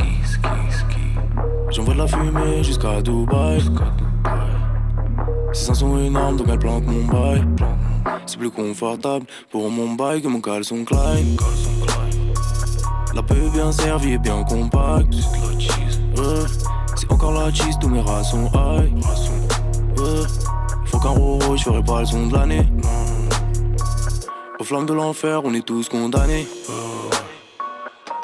J'envoie 1.70 1.93
de 1.93 1.99
la 1.99 2.07
fumée 2.07 2.63
jusqu'à 2.63 3.01
Dubaï. 3.01 3.61
Ces 5.53 5.66
seins 5.66 5.74
sont 5.74 5.97
énormes 5.97 6.38
donc 6.38 6.47
elle 6.49 6.59
plante 6.59 6.84
mon 6.86 7.05
bail. 7.05 7.43
C'est 8.26 8.38
plus 8.38 8.51
confortable 8.51 9.26
pour 9.51 9.70
mon 9.70 9.93
bail 9.93 10.22
que 10.22 10.28
mon 10.28 10.41
caleçon 10.41 10.84
Klein. 10.86 11.24
La 13.13 13.24
peu 13.24 13.49
bien 13.53 13.72
servie 13.72 14.13
et 14.13 14.18
bien 14.18 14.43
compacte. 14.43 15.16
C'est 16.95 17.11
encore 17.11 17.34
la 17.34 17.53
cheese, 17.53 17.78
tous 17.80 17.89
mes 17.89 18.01
rats 18.01 18.24
sont 18.24 18.49
high. 18.53 18.93
Faut 20.86 20.99
qu'un 20.99 21.09
roro, 21.09 21.55
je 21.55 21.63
ferai 21.63 21.84
pas 21.84 22.01
le 22.01 22.05
son 22.05 22.28
de 22.28 22.34
l'année. 22.34 22.68
Aux 24.59 24.63
flammes 24.63 24.86
de 24.86 24.93
l'enfer, 24.93 25.41
on 25.43 25.53
est 25.53 25.66
tous 25.66 25.89
condamnés. 25.89 26.47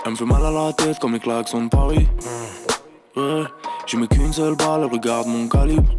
Elle 0.05 0.11
me 0.11 0.15
fait 0.15 0.25
mal 0.25 0.45
à 0.45 0.51
la 0.51 0.73
tête 0.73 0.99
comme 0.99 1.13
les 1.13 1.19
klaxons 1.19 1.65
de 1.65 1.69
Paris. 1.69 2.07
Ouais, 3.15 3.43
je 3.87 3.97
mets 3.97 4.07
qu'une 4.07 4.31
seule 4.31 4.55
balle, 4.55 4.85
regarde 4.85 5.27
mon 5.27 5.47
calibre. 5.47 5.91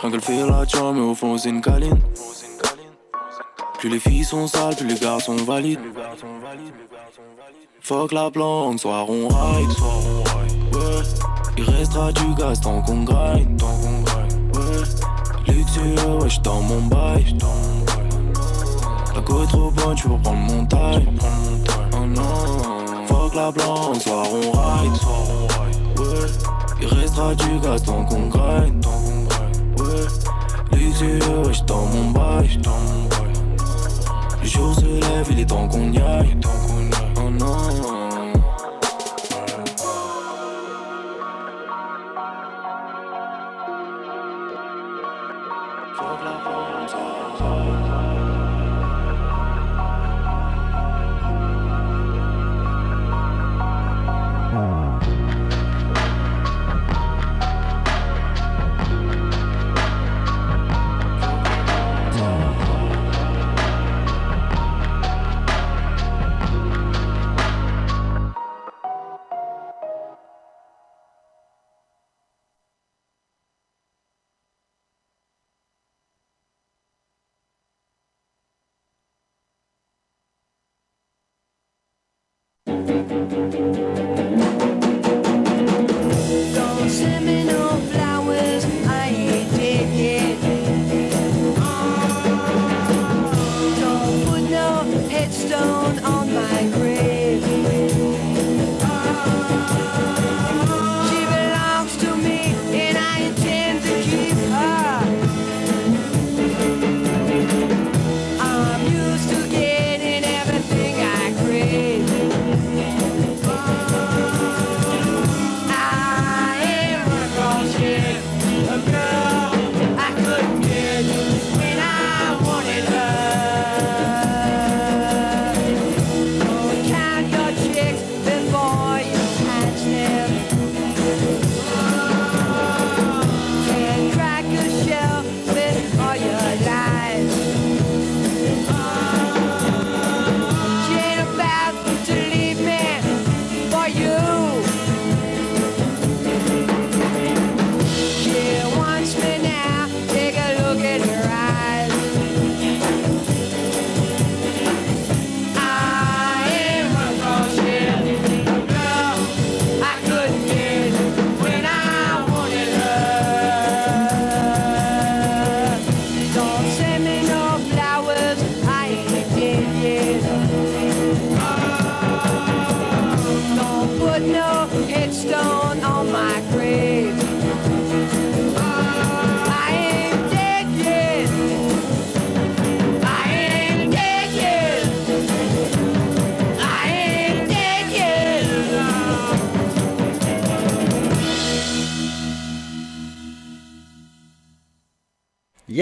Quand 0.00 0.10
elle 0.10 0.20
fait 0.20 0.46
la 0.46 0.66
charme, 0.66 0.96
mais 0.96 1.02
au 1.02 1.14
fond 1.14 1.36
c'est 1.36 1.50
une 1.50 1.60
câline. 1.60 1.98
Plus 3.78 3.90
les 3.90 3.98
filles 3.98 4.24
sont 4.24 4.46
sales, 4.46 4.74
plus 4.76 4.86
les 4.86 4.94
gars 4.94 5.20
sont 5.20 5.36
valides. 5.36 5.80
Fuck 7.80 8.12
la 8.12 8.30
planque, 8.30 8.80
soir 8.80 9.06
on 9.10 9.28
ride. 9.28 9.70
Il 11.58 11.64
restera 11.64 12.10
du 12.12 12.34
gaz 12.34 12.60
tant 12.60 12.80
qu'on 12.80 13.04
grind. 13.04 13.62
Luxueux, 15.46 15.94
ouais, 16.20 16.28
j'suis 16.28 16.40
dans 16.40 16.62
mon 16.62 16.80
bail. 16.82 17.36
La 19.14 19.20
côte 19.20 19.48
trop 19.48 19.70
bonne, 19.70 19.94
tu 19.94 20.08
peux 20.08 20.18
prendre 20.22 20.38
mon 20.38 20.64
time. 20.66 21.18
Oh 21.92 22.06
non, 22.06 22.73
la 23.34 23.52
planque, 23.52 24.00
soir 24.00 24.26
on 24.32 24.52
ride. 24.52 24.92
Ouais, 25.98 26.26
il 26.80 26.86
restera 26.86 27.34
du 27.34 27.58
gaz 27.60 27.82
tant 27.82 28.04
qu'on 28.04 28.28
grind. 28.28 28.84
Ouais, 29.78 30.78
luxueux, 30.78 31.18
ouais, 31.44 31.52
j'suis 31.52 31.64
dans 31.64 31.86
mon 31.86 32.10
bail. 32.10 32.60
Le 34.42 34.46
jour 34.46 34.74
se 34.74 34.84
lève, 34.84 35.26
il 35.30 35.40
est 35.40 35.46
temps 35.46 35.68
qu'on 35.68 35.92
y 35.92 35.98
aille. 35.98 36.36
Oh 37.16 37.30
non. 37.30 38.03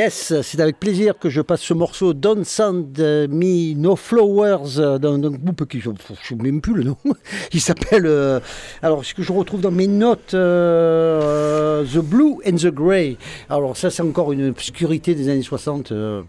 Yes, 0.03 0.35
c'est 0.43 0.59
avec 0.59 0.81
plaisir 0.81 1.17
que 1.17 1.31
je 1.31 1.41
passe 1.41 1.61
ce 1.61 1.75
morceau 1.75 2.13
Don't 2.13 2.43
Send 2.43 2.99
Me 2.99 3.73
No 3.77 3.95
Flowers 3.95 4.99
d'un 4.99 5.21
groupe 5.21 5.69
qui, 5.69 5.79
je 5.79 5.91
ne 5.91 5.95
sais 5.97 6.35
même 6.35 6.61
plus 6.61 6.75
le 6.75 6.83
nom, 6.83 6.97
il 7.53 7.61
s'appelle, 7.61 8.07
euh, 8.07 8.41
alors 8.83 9.05
ce 9.05 9.15
que 9.15 9.23
je 9.23 9.31
retrouve 9.31 9.61
dans 9.61 9.71
mes 9.71 9.87
notes, 9.87 10.35
euh, 10.35 11.85
The 11.85 11.99
Blue 11.99 12.39
and 12.45 12.57
the 12.57 12.75
Grey. 12.75 13.17
Alors 13.49 13.77
ça 13.77 13.91
c'est 13.91 14.03
encore 14.03 14.33
une 14.33 14.49
obscurité 14.49 15.15
des 15.15 15.29
années 15.29 15.41
60 15.41 15.93
euh, 15.93 16.23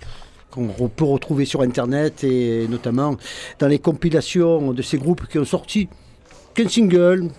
qu'on 0.52 0.68
peut 0.68 1.06
retrouver 1.06 1.45
sur 1.45 1.62
Internet 1.62 2.24
et 2.24 2.68
notamment 2.68 3.18
dans 3.58 3.68
les 3.68 3.80
compilations 3.80 4.72
de 4.72 4.82
ces 4.84 5.00
groupes 5.00 5.28
qui 5.28 5.40
ont 5.40 5.45
sorti 5.45 5.90
qu'un 6.54 6.70
single, 6.70 7.30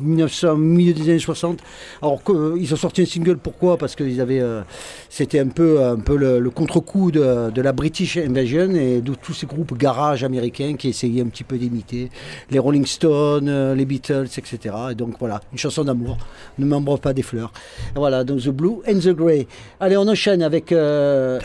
1900, 0.00 0.56
milieu 0.56 0.92
des 0.92 1.02
années 1.10 1.18
60. 1.18 1.58
Alors 2.00 2.22
que, 2.22 2.56
ils 2.58 2.72
ont 2.72 2.76
sorti 2.76 3.02
un 3.02 3.06
single, 3.06 3.36
pourquoi? 3.38 3.76
Parce 3.78 3.94
que 3.94 4.04
euh, 4.04 4.62
c'était 5.08 5.38
un 5.40 5.48
peu, 5.48 5.82
un 5.82 5.96
peu 5.98 6.16
le, 6.16 6.38
le 6.40 6.50
contre-coup 6.50 7.10
de, 7.10 7.50
de 7.50 7.62
la 7.62 7.72
British 7.72 8.16
Invasion 8.16 8.70
et 8.74 9.00
de 9.00 9.14
tous 9.14 9.32
ces 9.34 9.46
groupes 9.46 9.76
garage 9.76 10.24
américains 10.24 10.74
qui 10.76 10.88
essayaient 10.88 11.22
un 11.22 11.26
petit 11.28 11.44
peu 11.44 11.56
d'imiter 11.58 12.10
les 12.50 12.58
Rolling 12.58 12.86
Stones, 12.86 13.48
euh, 13.48 13.74
les 13.74 13.84
Beatles, 13.84 14.26
etc. 14.36 14.74
Et 14.92 14.94
donc 14.94 15.14
voilà, 15.18 15.40
une 15.52 15.58
chanson 15.58 15.84
d'amour, 15.84 16.18
ne 16.58 16.66
m'embrasse 16.66 17.00
pas 17.00 17.12
des 17.12 17.22
fleurs. 17.22 17.52
Et 17.94 17.98
voilà, 17.98 18.24
donc 18.24 18.40
The 18.40 18.48
Blue 18.50 18.76
and 18.88 18.98
the 19.00 19.08
Grey. 19.10 19.46
Allez, 19.80 19.96
on 19.96 20.08
enchaîne 20.08 20.42
avec... 20.42 20.72
euh, 20.72 21.38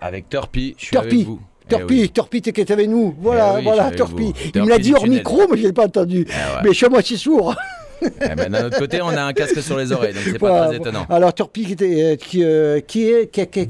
Avec 0.00 0.28
Turpy, 0.28 0.74
je 0.78 0.84
suis 0.86 0.90
Turpy. 0.92 1.14
avec 1.14 1.26
vous. 1.26 1.40
Eh 1.66 1.70
Torpi, 1.70 2.00
oui. 2.00 2.08
Torpi, 2.10 2.42
t'es 2.42 2.52
qui 2.52 2.60
était 2.60 2.72
avec 2.74 2.88
nous. 2.88 3.14
Voilà, 3.20 3.52
Eh 3.54 3.56
oui, 3.58 3.64
voilà, 3.64 3.90
je 3.90 3.94
suis 3.94 4.02
avec 4.02 4.08
Torpi. 4.10 4.22
vous. 4.24 4.50
Il 4.54 4.62
me 4.64 4.68
l'a 4.68 4.78
dit 4.78 4.92
hors 4.94 5.06
micro, 5.06 5.42
mais 5.50 5.56
je 5.58 5.62
l'ai 5.62 5.72
pas 5.72 5.84
entendu. 5.86 6.18
ouais. 6.28 6.34
Mais 6.62 6.68
je 6.70 6.74
suis 6.74 6.86
à 6.86 6.88
moitié 6.90 7.16
sourd. 7.16 7.54
Eh 8.02 8.34
ben, 8.34 8.50
D'un 8.50 8.66
autre 8.66 8.78
côté, 8.78 9.00
on 9.00 9.08
a 9.08 9.22
un 9.22 9.32
casque 9.32 9.62
sur 9.62 9.78
les 9.78 9.90
oreilles, 9.92 10.12
donc 10.12 10.22
c'est 10.24 10.38
pas 10.38 10.66
très 10.66 10.76
étonnant. 10.76 11.06
Alors, 11.08 11.32
Torpi, 11.32 11.64
qui, 11.74 11.76
euh, 11.84 12.16
qui, 12.16 12.44
euh, 12.44 12.76
est. 12.76 12.82
Qui, 12.82 13.10
qui, 13.30 13.46
qui, 13.46 13.66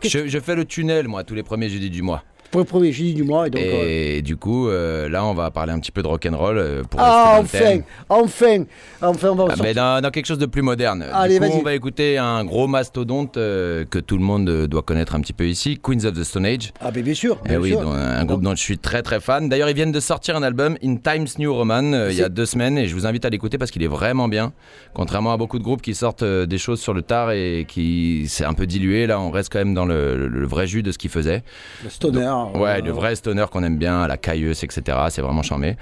qui- 0.00 0.08
Je, 0.10 0.26
je 0.28 0.38
fais 0.38 0.54
le 0.54 0.66
tunnel, 0.66 1.08
moi, 1.08 1.24
tous 1.24 1.34
les 1.34 1.42
premiers 1.42 1.70
jeudis 1.70 1.88
du 1.88 2.02
mois. 2.02 2.22
Premier 2.62 2.92
jeudi 2.92 3.14
du 3.14 3.24
mois. 3.24 3.48
Et 3.48 3.50
donc, 3.50 3.60
euh, 3.64 4.20
du 4.20 4.36
coup, 4.36 4.68
euh, 4.68 5.08
là, 5.08 5.24
on 5.24 5.34
va 5.34 5.50
parler 5.50 5.72
un 5.72 5.80
petit 5.80 5.90
peu 5.90 6.02
de 6.02 6.06
rock'n'roll 6.06 6.56
euh, 6.58 6.82
pour 6.84 7.00
ah, 7.00 7.38
enfin, 7.40 7.80
enfin, 8.08 8.64
enfin, 9.02 9.28
on 9.30 9.34
va 9.34 9.46
Ah, 9.50 9.54
ben, 9.60 9.74
dans, 9.74 10.00
dans 10.02 10.10
quelque 10.10 10.26
chose 10.26 10.38
de 10.38 10.46
plus 10.46 10.62
moderne. 10.62 11.04
Allez, 11.12 11.40
du 11.40 11.46
coup, 11.48 11.56
on 11.58 11.62
va 11.62 11.74
écouter 11.74 12.16
un 12.18 12.44
gros 12.44 12.68
mastodonte 12.68 13.36
euh, 13.38 13.84
que 13.84 13.98
tout 13.98 14.16
le 14.16 14.22
monde 14.22 14.44
doit 14.68 14.82
connaître 14.82 15.16
un 15.16 15.20
petit 15.20 15.32
peu 15.32 15.48
ici, 15.48 15.80
Queens 15.82 16.04
of 16.04 16.12
the 16.14 16.22
Stone 16.22 16.46
Age. 16.46 16.72
Ah, 16.80 16.92
ben, 16.92 17.02
bien 17.02 17.14
sûr. 17.14 17.40
Eh 17.46 17.48
bien 17.48 17.58
oui, 17.58 17.70
sûr. 17.70 17.90
un 17.90 18.24
groupe 18.24 18.42
dont 18.42 18.54
je 18.54 18.60
suis 18.60 18.78
très 18.78 19.02
très 19.02 19.18
fan. 19.18 19.48
D'ailleurs, 19.48 19.68
ils 19.70 19.74
viennent 19.74 19.90
de 19.90 19.98
sortir 20.00 20.36
un 20.36 20.42
album, 20.44 20.76
In 20.84 20.96
Times 20.96 21.26
New 21.40 21.52
Roman, 21.52 22.08
il 22.10 22.14
y 22.16 22.22
a 22.22 22.28
deux 22.28 22.46
semaines, 22.46 22.78
et 22.78 22.86
je 22.86 22.94
vous 22.94 23.06
invite 23.06 23.24
à 23.24 23.30
l'écouter 23.30 23.58
parce 23.58 23.70
qu'il 23.70 23.82
est 23.82 23.88
vraiment 23.88 24.28
bien. 24.28 24.52
Contrairement 24.92 25.32
à 25.32 25.36
beaucoup 25.36 25.58
de 25.58 25.64
groupes 25.64 25.82
qui 25.82 25.94
sortent 25.94 26.22
des 26.24 26.58
choses 26.58 26.80
sur 26.80 26.94
le 26.94 27.02
tard 27.02 27.32
et 27.32 27.64
qui 27.66 28.26
c'est 28.28 28.44
un 28.44 28.52
peu 28.54 28.66
dilué, 28.66 29.06
là, 29.06 29.18
on 29.18 29.30
reste 29.30 29.50
quand 29.52 29.58
même 29.58 29.74
dans 29.74 29.86
le, 29.86 30.16
le- 30.16 30.28
le 30.28 30.46
vrai 30.46 30.66
jus 30.66 30.82
de 30.82 30.92
ce 30.92 30.98
qu'ils 30.98 31.10
faisaient. 31.10 31.42
Le 31.82 31.88
stoner. 31.90 32.20
Donc, 32.24 32.43
Ouais, 32.52 32.80
le 32.80 32.90
vrai 32.92 33.14
stoner 33.14 33.44
qu'on 33.50 33.62
aime 33.62 33.78
bien, 33.78 34.06
la 34.06 34.16
cailleuse, 34.16 34.62
etc. 34.64 34.82
C'est 35.10 35.22
vraiment 35.22 35.42
charmé. 35.42 35.76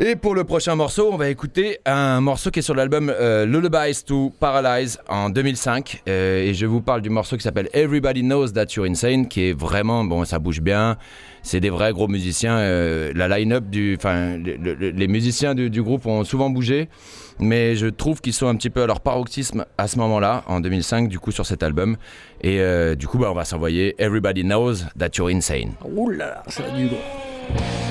Et 0.00 0.14
pour 0.14 0.34
le 0.36 0.44
prochain 0.44 0.76
morceau, 0.76 1.10
on 1.12 1.16
va 1.16 1.28
écouter 1.28 1.78
un 1.84 2.20
morceau 2.20 2.50
qui 2.52 2.60
est 2.60 2.62
sur 2.62 2.74
l'album 2.76 3.10
euh, 3.10 3.44
Lullabies 3.46 4.04
to 4.06 4.32
Paralyze 4.38 4.98
en 5.08 5.28
2005. 5.28 6.02
Euh, 6.08 6.44
et 6.44 6.54
je 6.54 6.66
vous 6.66 6.80
parle 6.80 7.02
du 7.02 7.10
morceau 7.10 7.36
qui 7.36 7.42
s'appelle 7.42 7.68
Everybody 7.72 8.22
Knows 8.22 8.50
That 8.50 8.66
You're 8.76 8.86
Insane, 8.86 9.26
qui 9.26 9.48
est 9.48 9.58
vraiment, 9.58 10.04
bon, 10.04 10.24
ça 10.24 10.38
bouge 10.38 10.60
bien. 10.60 10.96
C'est 11.42 11.58
des 11.60 11.70
vrais 11.70 11.92
gros 11.92 12.06
musiciens. 12.08 12.58
euh, 12.58 13.12
la 13.16 13.26
line-up 13.38 13.64
du. 13.68 13.96
Enfin, 13.98 14.36
le- 14.36 14.56
le- 14.56 14.90
les 14.90 15.08
musiciens 15.08 15.54
du 15.56 15.82
groupe 15.82 16.06
ont 16.06 16.22
souvent 16.22 16.48
bougé. 16.50 16.88
Mais 17.40 17.76
je 17.76 17.86
trouve 17.86 18.20
qu'ils 18.20 18.32
sont 18.32 18.48
un 18.48 18.56
petit 18.56 18.70
peu 18.70 18.82
à 18.82 18.86
leur 18.86 19.00
paroxysme 19.00 19.64
à 19.76 19.88
ce 19.88 19.98
moment-là, 19.98 20.44
en 20.46 20.60
2005, 20.60 21.08
du 21.08 21.18
coup, 21.18 21.30
sur 21.30 21.46
cet 21.46 21.62
album. 21.62 21.96
Et 22.40 22.60
euh, 22.60 22.94
du 22.94 23.06
coup, 23.06 23.18
bah, 23.18 23.28
on 23.30 23.34
va 23.34 23.44
s'envoyer 23.44 23.94
Everybody 23.98 24.42
Knows 24.42 24.76
That 24.98 25.10
You're 25.16 25.28
Insane. 25.28 25.72
Ouh 25.84 26.12
ça 26.48 26.62
va 26.62 26.70
du 26.70 26.88
lourd. 26.88 27.87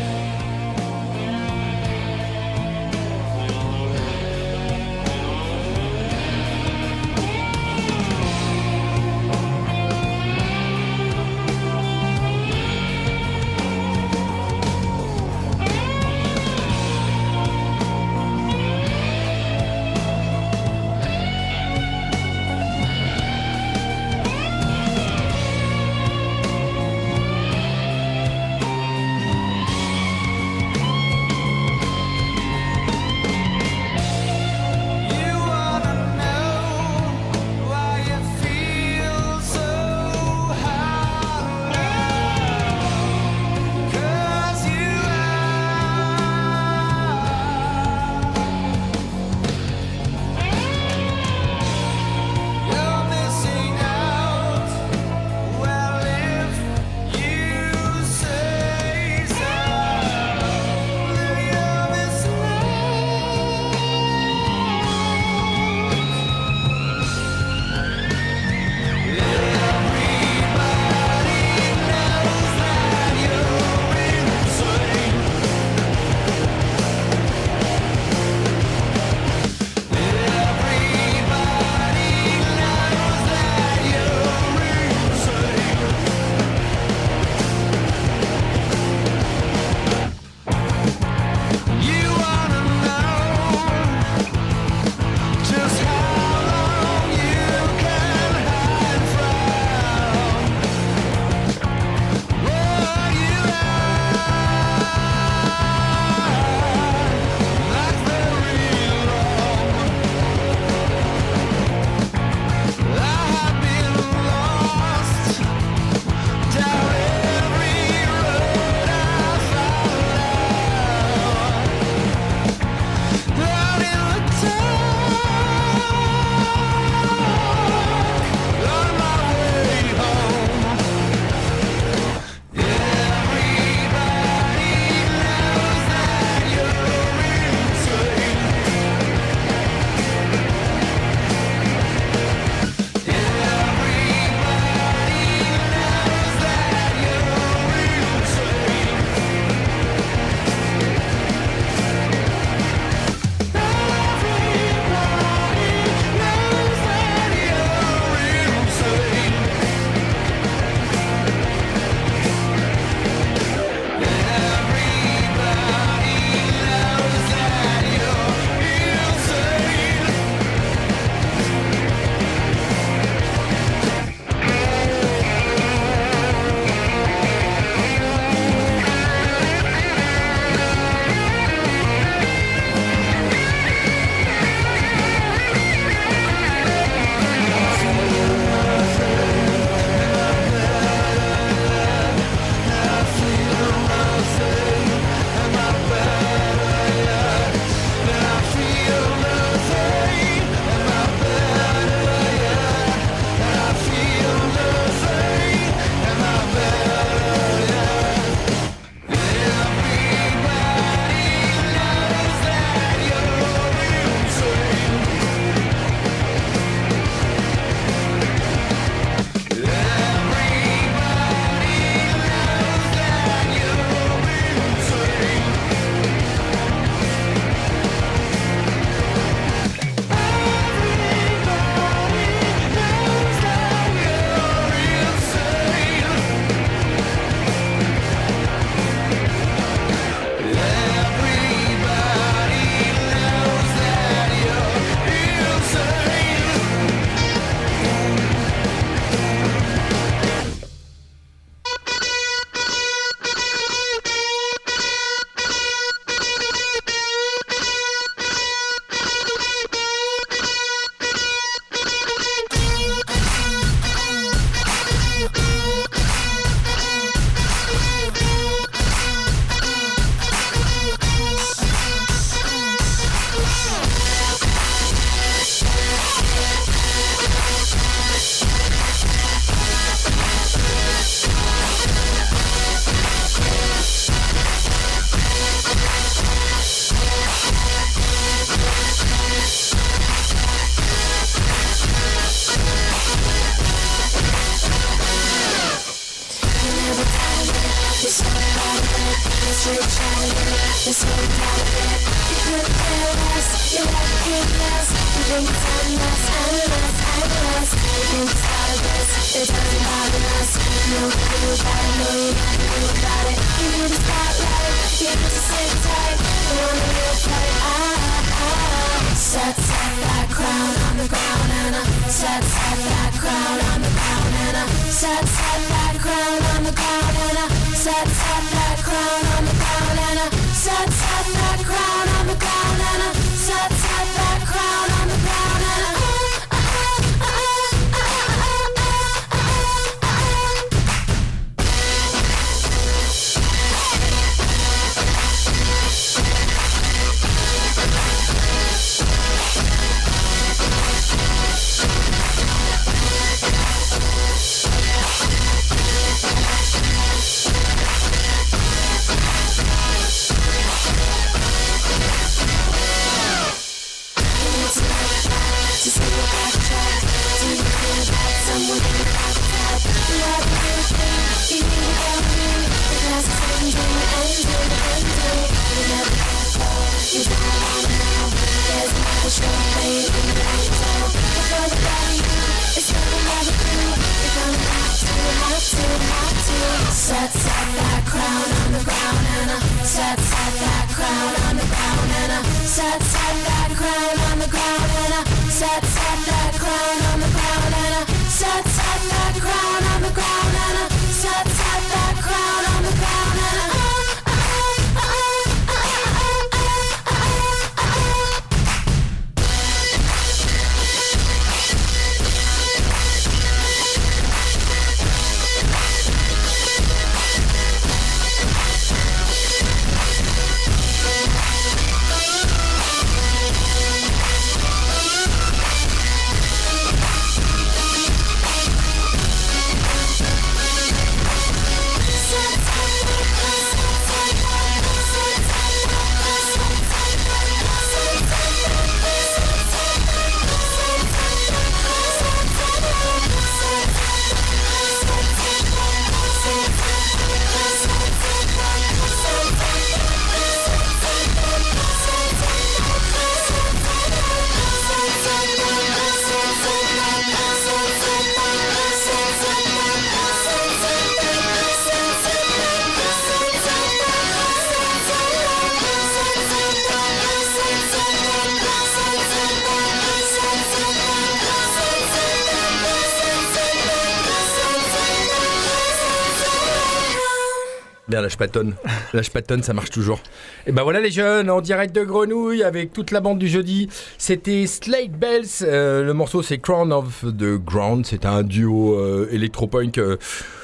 Bien, 478.07 478.21
lâche 478.21 478.37
patonne. 478.37 478.75
Lâche 479.13 479.31
patonne, 479.31 479.63
ça 479.63 479.73
marche 479.73 479.89
toujours. 479.89 480.21
Et 480.65 480.71
ben 480.71 480.83
voilà 480.83 481.01
les 481.01 481.11
jeunes, 481.11 481.49
en 481.49 481.59
direct 481.59 481.93
de 481.93 482.05
Grenouille 482.05 482.63
avec 482.63 482.93
toute 482.93 483.11
la 483.11 483.19
bande 483.19 483.37
du 483.37 483.49
jeudi. 483.49 483.89
C'était 484.17 484.65
Slate 484.65 485.11
Bells. 485.11 485.63
Euh, 485.63 486.03
le 486.03 486.13
morceau 486.13 486.41
c'est 486.41 486.57
Crown 486.57 486.93
of 486.93 487.25
the 487.25 487.61
Ground. 487.61 488.05
C'est 488.05 488.25
un 488.25 488.43
duo 488.43 488.97
euh, 488.97 489.27
électropunk 489.29 489.97
euh, 489.97 490.15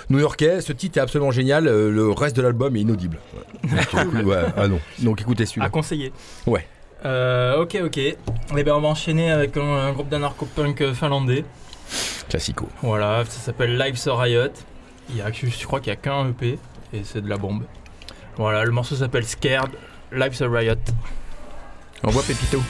new-yorkais. 0.10 0.62
Ce 0.62 0.72
titre 0.72 1.00
est 1.00 1.02
absolument 1.02 1.32
génial. 1.32 1.66
le 1.66 2.12
reste 2.12 2.38
de 2.38 2.42
l'album 2.42 2.76
est 2.78 2.82
inaudible. 2.82 3.18
Ah 4.56 4.68
non. 4.68 4.80
Donc 5.00 5.22
écoutez 5.22 5.46
celui-là. 5.46 5.68
À 5.68 5.70
conseiller. 5.70 6.14
Ouais. 6.46 6.66
ok, 7.04 7.78
ok. 7.84 7.98
Et 7.98 8.18
ben 8.64 8.74
on 8.74 8.82
va 8.82 8.88
enchaîner 8.88 9.32
avec 9.32 9.58
un, 9.58 9.92
groupe 9.92 10.10
d'anarcho-punk 10.10 10.94
finlandais. 10.94 11.44
Classico. 12.30 12.70
Voilà, 12.82 13.24
ça 13.26 13.40
s'appelle 13.40 13.78
Lives 13.78 14.00
Riot. 14.06 14.52
A, 15.24 15.32
je, 15.32 15.66
crois 15.66 15.80
qu'il 15.80 15.90
y 15.90 15.94
a 15.94 15.98
qu'un 15.98 16.30
EP 16.30 16.58
et 16.94 17.04
c'est 17.04 17.22
de 17.22 17.30
la 17.30 17.38
bombe. 17.38 17.64
Voilà, 18.38 18.64
le 18.64 18.72
morceau 18.72 18.96
s'appelle 18.96 19.26
Scared, 19.26 19.72
Life's 20.12 20.42
a 20.42 20.48
Riot. 20.48 20.76
On 22.04 22.10
voit 22.10 22.24
Pépito. 22.24 22.62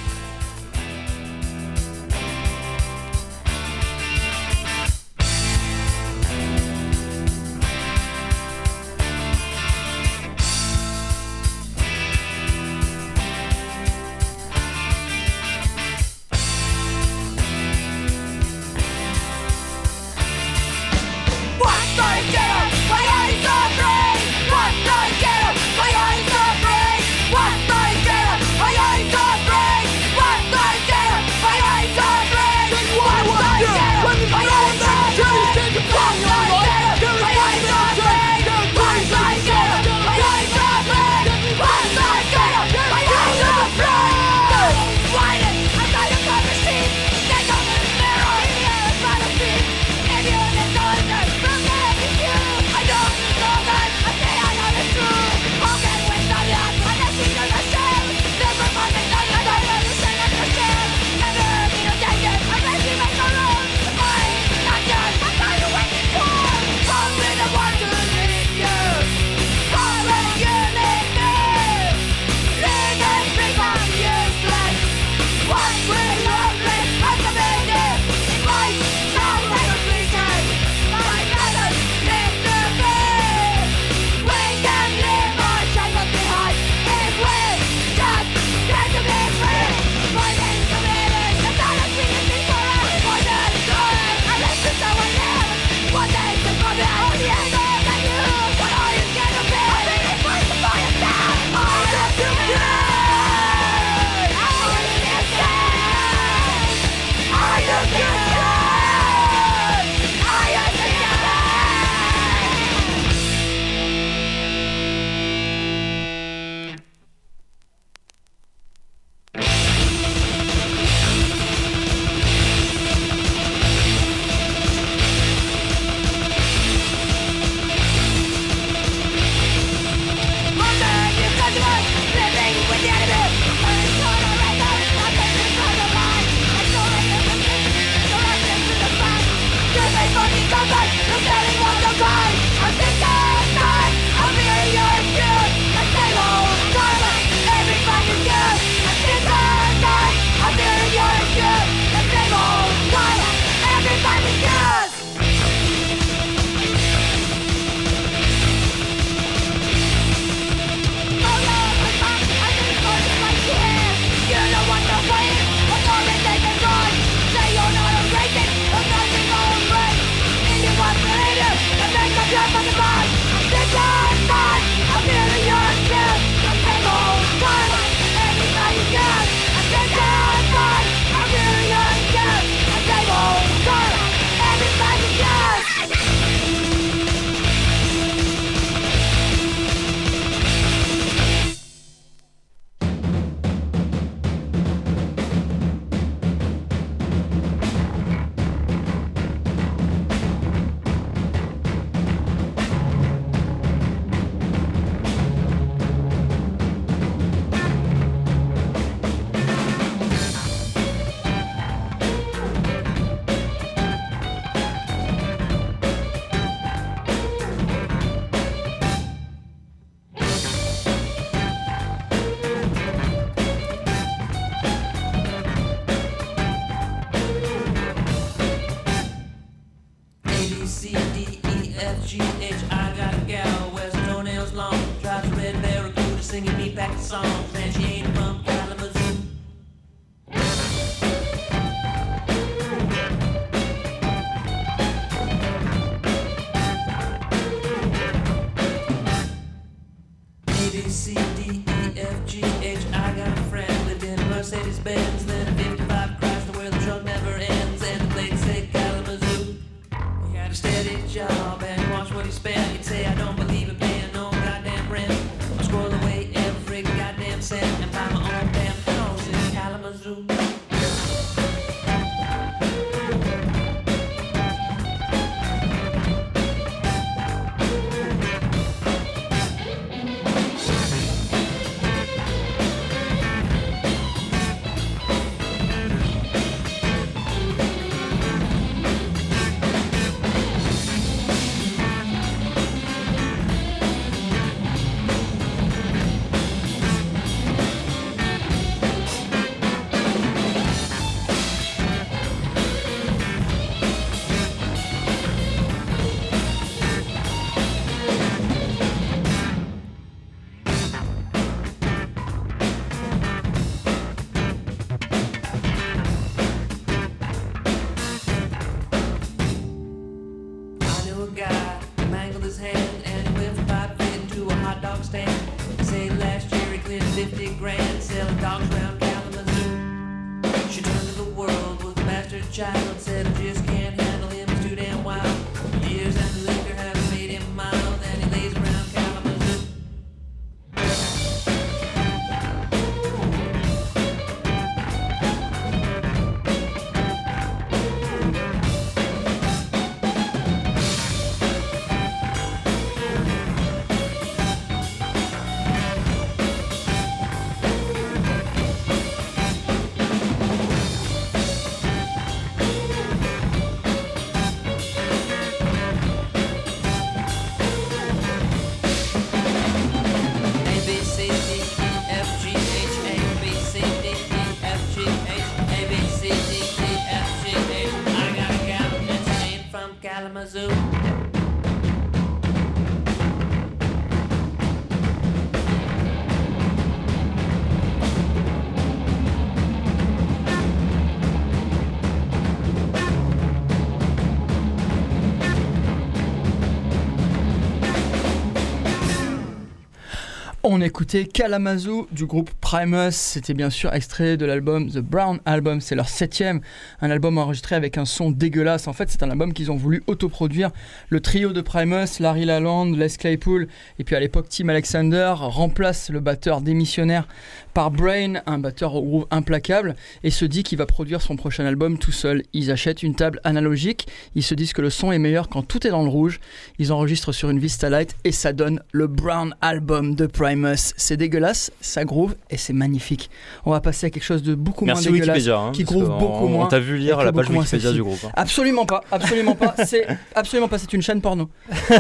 On 400.75 400.81
écoutait 400.81 401.25
Kalamazoo 401.25 402.07
du 402.11 402.25
groupe 402.25 402.49
Primus. 402.73 403.11
C'était 403.11 403.53
bien 403.53 403.69
sûr 403.69 403.93
extrait 403.93 404.35
de 404.35 404.47
l'album 404.47 404.89
The 404.89 404.97
Brown 404.97 405.39
Album. 405.45 405.79
C'est 405.79 405.93
leur 405.93 406.09
septième. 406.09 406.59
Un 407.01 407.11
album 407.11 407.37
enregistré 407.37 407.75
avec 407.75 407.99
un 407.99 408.05
son 408.05 408.31
dégueulasse. 408.31 408.87
En 408.87 408.93
fait, 408.93 409.11
c'est 409.11 409.21
un 409.21 409.29
album 409.29 409.53
qu'ils 409.53 409.71
ont 409.71 409.75
voulu 409.75 410.01
autoproduire. 410.07 410.71
Le 411.09 411.19
trio 411.19 411.53
de 411.53 411.61
Primus, 411.61 412.19
Larry 412.19 412.45
Lalonde, 412.45 412.97
Les 412.97 413.09
Claypool 413.09 413.67
et 413.99 414.03
puis 414.03 414.15
à 414.15 414.19
l'époque 414.19 414.47
Tim 414.49 414.69
Alexander 414.69 415.35
remplace 415.37 416.09
le 416.09 416.19
batteur 416.19 416.61
démissionnaire 416.61 417.27
par 417.75 417.91
Brain, 417.91 418.41
un 418.47 418.57
batteur 418.57 418.95
au 418.95 419.03
groove 419.03 419.27
implacable, 419.29 419.95
et 420.23 420.29
se 420.29 420.45
dit 420.45 420.63
qu'il 420.63 420.77
va 420.77 420.85
produire 420.85 421.21
son 421.21 421.35
prochain 421.35 421.65
album 421.65 421.99
tout 421.99 422.11
seul. 422.11 422.41
Ils 422.53 422.71
achètent 422.71 423.03
une 423.03 423.13
table 423.13 423.39
analogique. 423.43 424.07
Ils 424.33 424.43
se 424.43 424.55
disent 424.55 424.73
que 424.73 424.81
le 424.81 424.89
son 424.89 425.11
est 425.11 425.19
meilleur 425.19 425.47
quand 425.47 425.61
tout 425.61 425.85
est 425.85 425.91
dans 425.91 426.03
le 426.03 426.09
rouge. 426.09 426.39
Ils 426.79 426.91
enregistrent 426.91 427.33
sur 427.33 427.51
une 427.51 427.59
Vista 427.59 427.91
Light 427.91 428.15
et 428.23 428.31
ça 428.31 428.51
donne 428.51 428.81
le 428.91 429.05
Brown 429.05 429.55
Album 429.61 430.15
de 430.15 430.25
Primus. 430.25 430.93
C'est 430.97 431.17
dégueulasse, 431.17 431.71
ça 431.79 432.03
groove 432.03 432.35
et 432.49 432.62
c'est 432.63 432.73
magnifique. 432.73 433.29
On 433.65 433.71
va 433.71 433.81
passer 433.81 434.07
à 434.07 434.09
quelque 434.09 434.23
chose 434.23 434.43
de 434.43 434.55
beaucoup 434.55 434.85
Merci 434.85 435.09
moins 435.09 435.13
dégueulasse, 435.19 435.35
Wikipédia, 435.37 435.59
hein, 435.59 435.71
qui 435.71 435.83
groove 435.83 436.09
beaucoup 436.17 436.45
on 436.45 436.49
moins. 436.49 436.67
t'a 436.67 436.79
vu 436.79 436.97
lire 436.97 437.23
la 437.23 437.31
page 437.31 437.49
Wikipédia 437.49 437.91
du 437.91 438.01
groupe, 438.03 438.19
hein. 438.25 438.31
Absolument 438.35 438.85
pas, 438.85 439.03
absolument 439.11 439.55
pas. 439.55 439.75
C'est 439.85 440.07
absolument 440.35 440.67
pas. 440.67 440.77
C'est 440.77 440.93
une 440.93 441.01
chaîne 441.01 441.21
porno. 441.21 441.49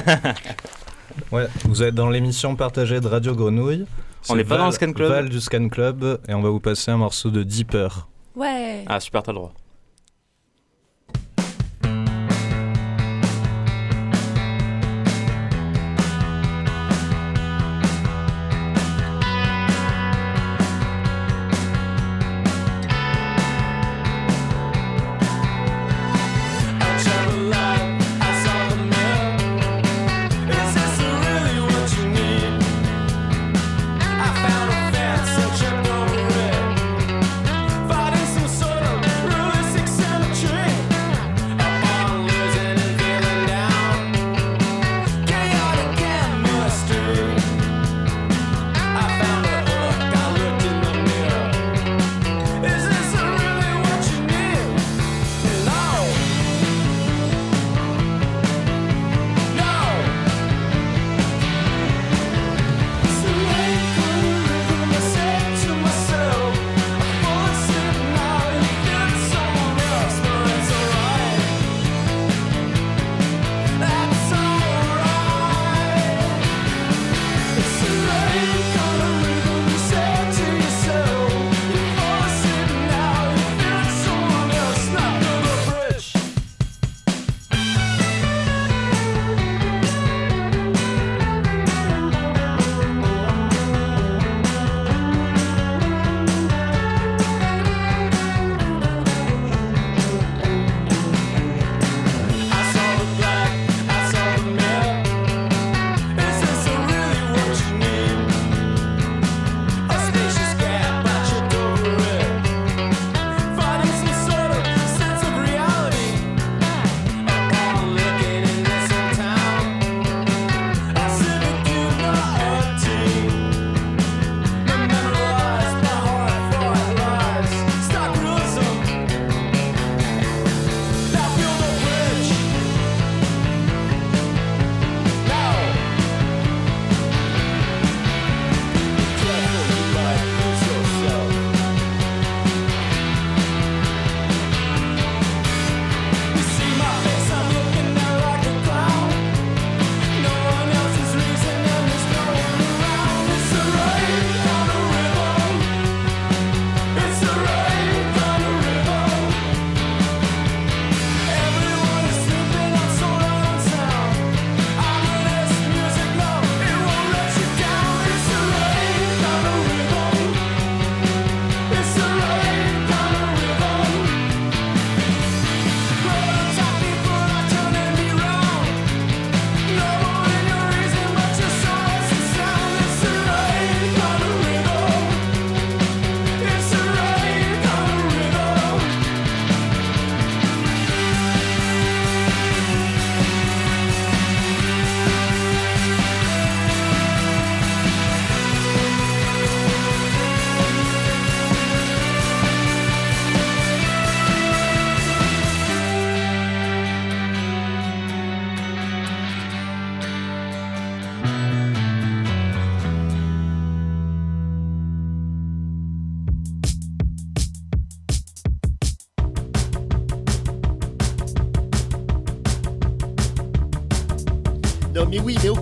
Ouais, 1.31 1.47
vous 1.65 1.83
êtes 1.83 1.93
dans 1.93 2.09
l'émission 2.09 2.55
partagée 2.55 2.99
de 2.99 3.07
Radio 3.07 3.35
Grenouille. 3.35 3.83
On 3.83 3.87
C'est 4.23 4.35
n'est 4.35 4.43
pas 4.43 4.57
dans 4.57 4.65
le 4.67 4.71
Scan 4.71 4.93
Club. 4.93 5.11
Val 5.11 5.29
du 5.29 5.39
Scan 5.39 5.69
Club 5.69 6.19
et 6.27 6.33
on 6.33 6.41
va 6.41 6.49
vous 6.49 6.59
passer 6.59 6.89
un 6.91 6.97
morceau 6.97 7.29
de 7.29 7.43
Deeper. 7.43 8.07
Ouais. 8.35 8.83
Ah, 8.87 8.99
super, 8.99 9.21
t'as 9.21 9.31
le 9.31 9.37
droit. 9.37 9.53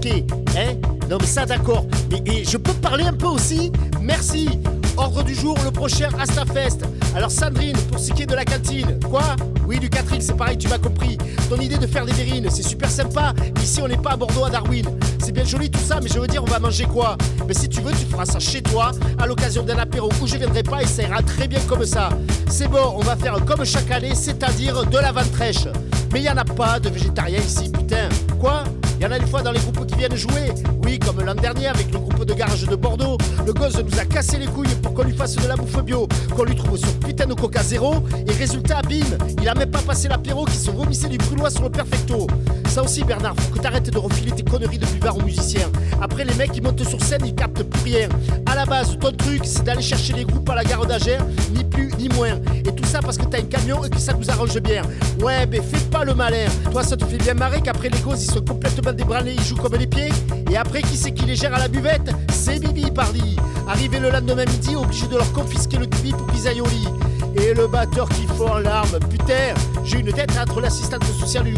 Ok. 0.01 0.23
Hein? 0.57 0.75
Non 1.09 1.17
mais 1.19 1.27
ça 1.27 1.45
d'accord. 1.45 1.85
Mais 2.09 2.21
et 2.25 2.43
je 2.43 2.57
peux 2.57 2.73
parler 2.73 3.03
un 3.03 3.13
peu 3.13 3.27
aussi? 3.27 3.71
Merci. 3.99 4.49
Ordre 4.97 5.23
du 5.23 5.33
jour, 5.33 5.57
le 5.63 5.71
prochain 5.71 6.09
Astafest. 6.19 6.81
Alors 7.15 7.31
Sandrine, 7.31 7.77
pour 7.89 7.99
ce 7.99 8.11
qui 8.11 8.23
est 8.23 8.25
de 8.25 8.35
la 8.35 8.43
cantine, 8.43 8.99
quoi? 9.09 9.23
Oui, 9.65 9.79
du 9.79 9.89
catering, 9.89 10.19
c'est 10.19 10.35
pareil, 10.35 10.57
tu 10.57 10.67
m'as 10.67 10.79
compris. 10.79 11.17
Ton 11.49 11.57
idée 11.57 11.77
de 11.77 11.87
faire 11.87 12.05
des 12.05 12.11
verrines, 12.11 12.49
c'est 12.49 12.63
super 12.63 12.89
sympa. 12.89 13.33
Ici, 13.63 13.81
on 13.81 13.87
n'est 13.87 13.97
pas 13.97 14.11
à 14.11 14.17
Bordeaux, 14.17 14.45
à 14.45 14.49
Darwin. 14.49 14.85
C'est 15.23 15.31
bien 15.31 15.45
joli 15.45 15.69
tout 15.71 15.79
ça, 15.79 15.99
mais 16.01 16.09
je 16.09 16.19
veux 16.19 16.27
dire, 16.27 16.43
on 16.43 16.47
va 16.47 16.59
manger 16.59 16.85
quoi? 16.85 17.17
Mais 17.47 17.53
si 17.53 17.69
tu 17.69 17.79
veux, 17.79 17.91
tu 17.91 18.05
feras 18.05 18.25
ça 18.25 18.39
chez 18.39 18.61
toi, 18.61 18.91
à 19.17 19.27
l'occasion 19.27 19.63
d'un 19.63 19.77
apéro 19.77 20.09
où 20.21 20.27
je 20.27 20.35
viendrai 20.35 20.63
pas 20.63 20.81
et 20.83 20.87
ça 20.87 21.03
ira 21.03 21.21
très 21.21 21.47
bien 21.47 21.59
comme 21.67 21.85
ça. 21.85 22.09
C'est 22.49 22.67
bon, 22.67 22.93
on 22.95 23.01
va 23.01 23.15
faire 23.15 23.43
comme 23.45 23.63
chaque 23.63 23.89
année, 23.91 24.13
c'est-à-dire 24.13 24.85
de 24.85 24.97
la 24.97 25.13
ventrèche. 25.13 25.67
Mais 26.11 26.19
il 26.19 26.25
y 26.25 26.29
en 26.29 26.37
a 26.37 26.43
pas 26.43 26.79
de 26.79 26.89
végétariens 26.89 27.39
ici, 27.39 27.69
putain. 27.69 28.09
Quoi? 28.39 28.65
Il 28.99 29.03
y 29.03 29.07
en 29.07 29.11
a 29.11 29.17
des 29.17 29.25
fois 29.25 29.41
dans 29.41 29.51
les 29.51 29.59
groupes 29.59 29.79
jouer. 30.15 30.51
Oui, 30.83 30.97
comme 30.99 31.23
l'an 31.23 31.35
dernier 31.35 31.67
avec 31.67 31.91
le 31.91 31.99
groupe 31.99 32.25
de 32.25 32.33
garage 32.33 32.63
de 32.63 32.75
Bordeaux. 32.75 33.17
Le 33.45 33.53
gosse 33.53 33.77
nous 33.77 33.99
a 33.99 34.05
cassé 34.05 34.37
les 34.37 34.47
couilles 34.47 34.75
pour 34.81 34.93
qu'on 34.93 35.03
lui 35.03 35.15
fasse 35.15 35.35
de 35.35 35.47
la 35.47 35.55
bouffe 35.55 35.83
bio, 35.83 36.07
qu'on 36.35 36.43
lui 36.43 36.55
trouve 36.55 36.77
son 36.77 36.91
putain 37.05 37.27
de 37.27 37.33
coca 37.33 37.61
zéro. 37.61 37.95
Et 38.27 38.31
résultat, 38.31 38.81
bim, 38.81 39.05
il 39.41 39.47
a 39.47 39.53
même 39.53 39.69
pas 39.69 39.81
passé 39.81 40.07
l'apéro 40.07 40.45
qui 40.45 40.57
se 40.57 40.71
vomissait 40.71 41.09
du 41.09 41.17
brulois 41.17 41.49
sur 41.49 41.63
le 41.63 41.69
perfecto. 41.69 42.27
Ça 42.67 42.83
aussi, 42.83 43.03
Bernard, 43.03 43.35
faut 43.37 43.53
que 43.53 43.59
t'arrêtes 43.59 43.89
de 43.89 43.97
refiler 43.97 44.31
tes 44.31 44.43
conneries 44.43 44.79
de 44.79 44.85
buvard 44.87 45.17
aux 45.17 45.23
musiciens. 45.23 45.69
Après, 46.01 46.25
les 46.25 46.33
mecs 46.33 46.51
qui 46.51 46.61
montent 46.61 46.83
sur 46.83 47.01
scène, 47.03 47.21
ils 47.25 47.35
captent 47.35 47.63
plus 47.63 47.83
rien. 47.83 48.09
À 48.45 48.55
la 48.55 48.65
base, 48.65 48.97
ton 48.99 49.11
truc, 49.11 49.41
c'est 49.43 49.63
d'aller 49.63 49.81
chercher 49.81 50.13
les 50.13 50.25
groupes 50.25 50.49
à 50.49 50.55
la 50.55 50.63
gare 50.63 50.85
d'Ager, 50.85 51.17
ni 51.53 51.63
plus 51.63 51.90
moins. 52.09 52.39
Et 52.65 52.73
tout 52.75 52.85
ça 52.85 52.99
parce 52.99 53.17
que 53.17 53.25
t'as 53.25 53.39
un 53.39 53.43
camion 53.43 53.83
et 53.83 53.89
que 53.89 53.99
ça 53.99 54.13
nous 54.13 54.29
arrange 54.29 54.59
bien. 54.59 54.81
Ouais, 55.21 55.45
mais 55.47 55.61
fais 55.61 55.83
pas 55.89 56.03
le 56.03 56.13
malin. 56.13 56.45
Toi, 56.71 56.83
ça 56.83 56.97
te 56.97 57.05
fait 57.05 57.17
bien 57.17 57.33
marrer 57.33 57.61
qu'après 57.61 57.89
les 57.89 57.99
gosses, 57.99 58.25
ils 58.25 58.31
sont 58.31 58.41
complètement 58.41 58.93
débranlés, 58.93 59.35
ils 59.37 59.43
jouent 59.43 59.57
comme 59.57 59.75
les 59.75 59.87
pieds. 59.87 60.09
Et 60.49 60.57
après, 60.57 60.81
qui 60.81 60.97
c'est 60.97 61.11
qui 61.11 61.25
les 61.25 61.35
gère 61.35 61.53
à 61.53 61.59
la 61.59 61.67
buvette? 61.67 62.11
C'est 62.31 62.59
Bibi, 62.59 62.91
pardi. 62.91 63.37
Arrivé 63.67 63.99
le 63.99 64.09
lendemain 64.09 64.45
midi, 64.45 64.75
obligé 64.75 65.07
de 65.07 65.15
leur 65.15 65.31
confisquer 65.31 65.77
le 65.77 65.85
kiwi 65.85 66.11
pour 66.11 66.27
qu'ils 66.27 66.61
au 66.61 66.67
lit. 66.67 66.87
Et 67.35 67.53
le 67.53 67.67
batteur 67.67 68.09
qui 68.09 68.27
fond 68.27 68.49
en. 68.49 68.99
Putain, 69.09 69.53
j'ai 69.83 69.99
une 69.99 70.11
tête 70.11 70.31
entre 70.41 70.59
l'assistante 70.59 71.03
sociale 71.19 71.45
du. 71.45 71.55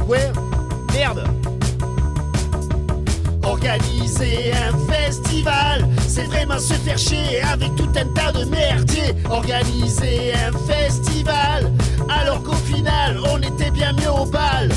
Merde 0.93 1.23
Organiser 3.53 4.51
un 4.51 4.91
festival, 4.91 5.87
c'est 6.07 6.25
vraiment 6.25 6.57
se 6.57 6.73
faire 6.73 6.97
chier 6.97 7.39
avec 7.43 7.75
tout 7.75 7.87
un 7.95 8.05
tas 8.15 8.31
de 8.31 8.45
merdier. 8.45 9.13
Organiser 9.29 10.33
un 10.33 10.57
festival, 10.67 11.71
alors 12.09 12.41
qu'au 12.41 12.55
final, 12.55 13.19
on 13.31 13.37
était 13.37 13.69
bien 13.69 13.93
mieux 13.93 14.09
au 14.09 14.25
bal. 14.25 14.69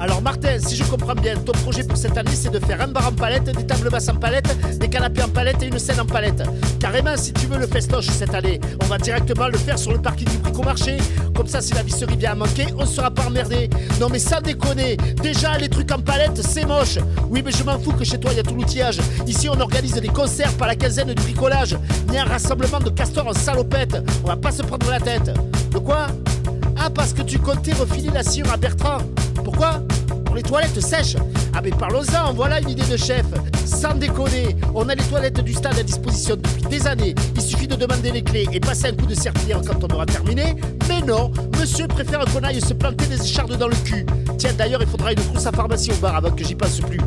Alors 0.00 0.20
si 0.68 0.76
je 0.76 0.84
comprends 0.84 1.14
bien, 1.14 1.34
ton 1.34 1.52
projet 1.52 1.82
pour 1.82 1.96
cette 1.96 2.18
année, 2.18 2.34
c'est 2.34 2.50
de 2.50 2.58
faire 2.58 2.82
un 2.82 2.88
bar 2.88 3.08
en 3.08 3.12
palette, 3.12 3.44
des 3.44 3.64
tables 3.64 3.88
basses 3.88 4.10
en 4.10 4.16
palette, 4.16 4.54
des 4.78 4.88
canapés 4.88 5.22
en 5.22 5.28
palette 5.28 5.62
et 5.62 5.66
une 5.66 5.78
scène 5.78 5.98
en 5.98 6.04
palette. 6.04 6.42
Carrément, 6.78 7.16
si 7.16 7.32
tu 7.32 7.46
veux 7.46 7.58
le 7.58 7.66
festoche 7.66 8.06
cette 8.08 8.34
année, 8.34 8.60
on 8.82 8.86
va 8.86 8.98
directement 8.98 9.48
le 9.48 9.56
faire 9.56 9.78
sur 9.78 9.92
le 9.92 9.98
parking 9.98 10.28
du 10.28 10.36
bricomarché. 10.36 10.98
Comme 11.34 11.46
ça, 11.46 11.62
si 11.62 11.72
la 11.72 11.82
visserie 11.82 12.18
vient 12.18 12.32
à 12.32 12.34
manquer, 12.34 12.66
on 12.76 12.84
sera 12.84 13.10
pas 13.10 13.24
emmerdé. 13.24 13.70
Non 13.98 14.10
mais 14.10 14.18
sans 14.18 14.42
déconner, 14.42 14.98
déjà 15.22 15.56
les 15.56 15.70
trucs 15.70 15.90
en 15.90 16.00
palette, 16.00 16.42
c'est 16.46 16.66
moche. 16.66 16.98
Oui, 17.30 17.42
mais 17.42 17.52
je 17.52 17.64
m'en 17.64 17.78
fous 17.78 17.92
que 17.92 18.04
chez 18.04 18.18
toi, 18.18 18.32
il 18.32 18.36
y 18.36 18.40
a 18.40 18.42
tout 18.42 18.54
l'outillage. 18.54 18.98
Ici, 19.26 19.48
on 19.48 19.58
organise 19.58 19.94
des 19.94 20.08
concerts 20.08 20.52
par 20.58 20.68
la 20.68 20.76
quinzaine 20.76 21.08
de 21.08 21.14
bricolage, 21.14 21.78
ni 22.10 22.18
un 22.18 22.24
rassemblement 22.24 22.80
de 22.80 22.90
castors 22.90 23.26
en 23.26 23.32
salopette. 23.32 23.96
On 24.22 24.28
va 24.28 24.36
pas 24.36 24.52
se 24.52 24.62
prendre 24.62 24.90
la 24.90 25.00
tête. 25.00 25.32
De 25.70 25.78
quoi? 25.78 26.08
Ah, 26.76 26.90
parce 26.90 27.14
que 27.14 27.22
tu 27.22 27.38
comptais 27.38 27.72
refiler 27.72 28.10
la 28.12 28.22
cire 28.22 28.52
à 28.52 28.58
Bertrand. 28.58 28.98
Pourquoi? 29.42 29.80
Pour 29.80 29.97
les 30.38 30.42
toilettes 30.42 30.80
sèches. 30.80 31.16
Ah 31.52 31.60
mais 31.60 31.70
parlons-en, 31.70 32.32
voilà 32.32 32.60
une 32.60 32.70
idée 32.70 32.86
de 32.88 32.96
chef. 32.96 33.26
Sans 33.64 33.94
déconner, 33.94 34.54
on 34.72 34.88
a 34.88 34.94
les 34.94 35.02
toilettes 35.02 35.40
du 35.40 35.52
stade 35.52 35.76
à 35.76 35.82
disposition 35.82 36.36
depuis 36.36 36.62
des 36.70 36.86
années. 36.86 37.16
Il 37.34 37.42
suffit 37.42 37.66
de 37.66 37.74
demander 37.74 38.12
les 38.12 38.22
clés 38.22 38.46
et 38.52 38.60
passer 38.60 38.86
un 38.86 38.92
coup 38.92 39.06
de 39.06 39.16
serpillière 39.16 39.60
quand 39.66 39.82
on 39.82 39.92
aura 39.92 40.06
terminé. 40.06 40.54
Mais 40.88 41.00
non, 41.00 41.32
monsieur 41.58 41.88
préfère 41.88 42.24
qu'on 42.26 42.44
aille 42.44 42.60
se 42.60 42.72
planter 42.72 43.06
des 43.06 43.20
échardes 43.20 43.56
dans 43.56 43.66
le 43.66 43.74
cul. 43.84 44.06
Tiens, 44.38 44.52
d'ailleurs, 44.56 44.80
il 44.80 44.86
faudra 44.86 45.10
une 45.10 45.18
trousse 45.18 45.46
à 45.46 45.50
pharmacie 45.50 45.90
au 45.90 45.96
bar 45.96 46.14
avant 46.14 46.30
que 46.30 46.44
j'y 46.44 46.54
passe 46.54 46.78
plus. 46.78 47.00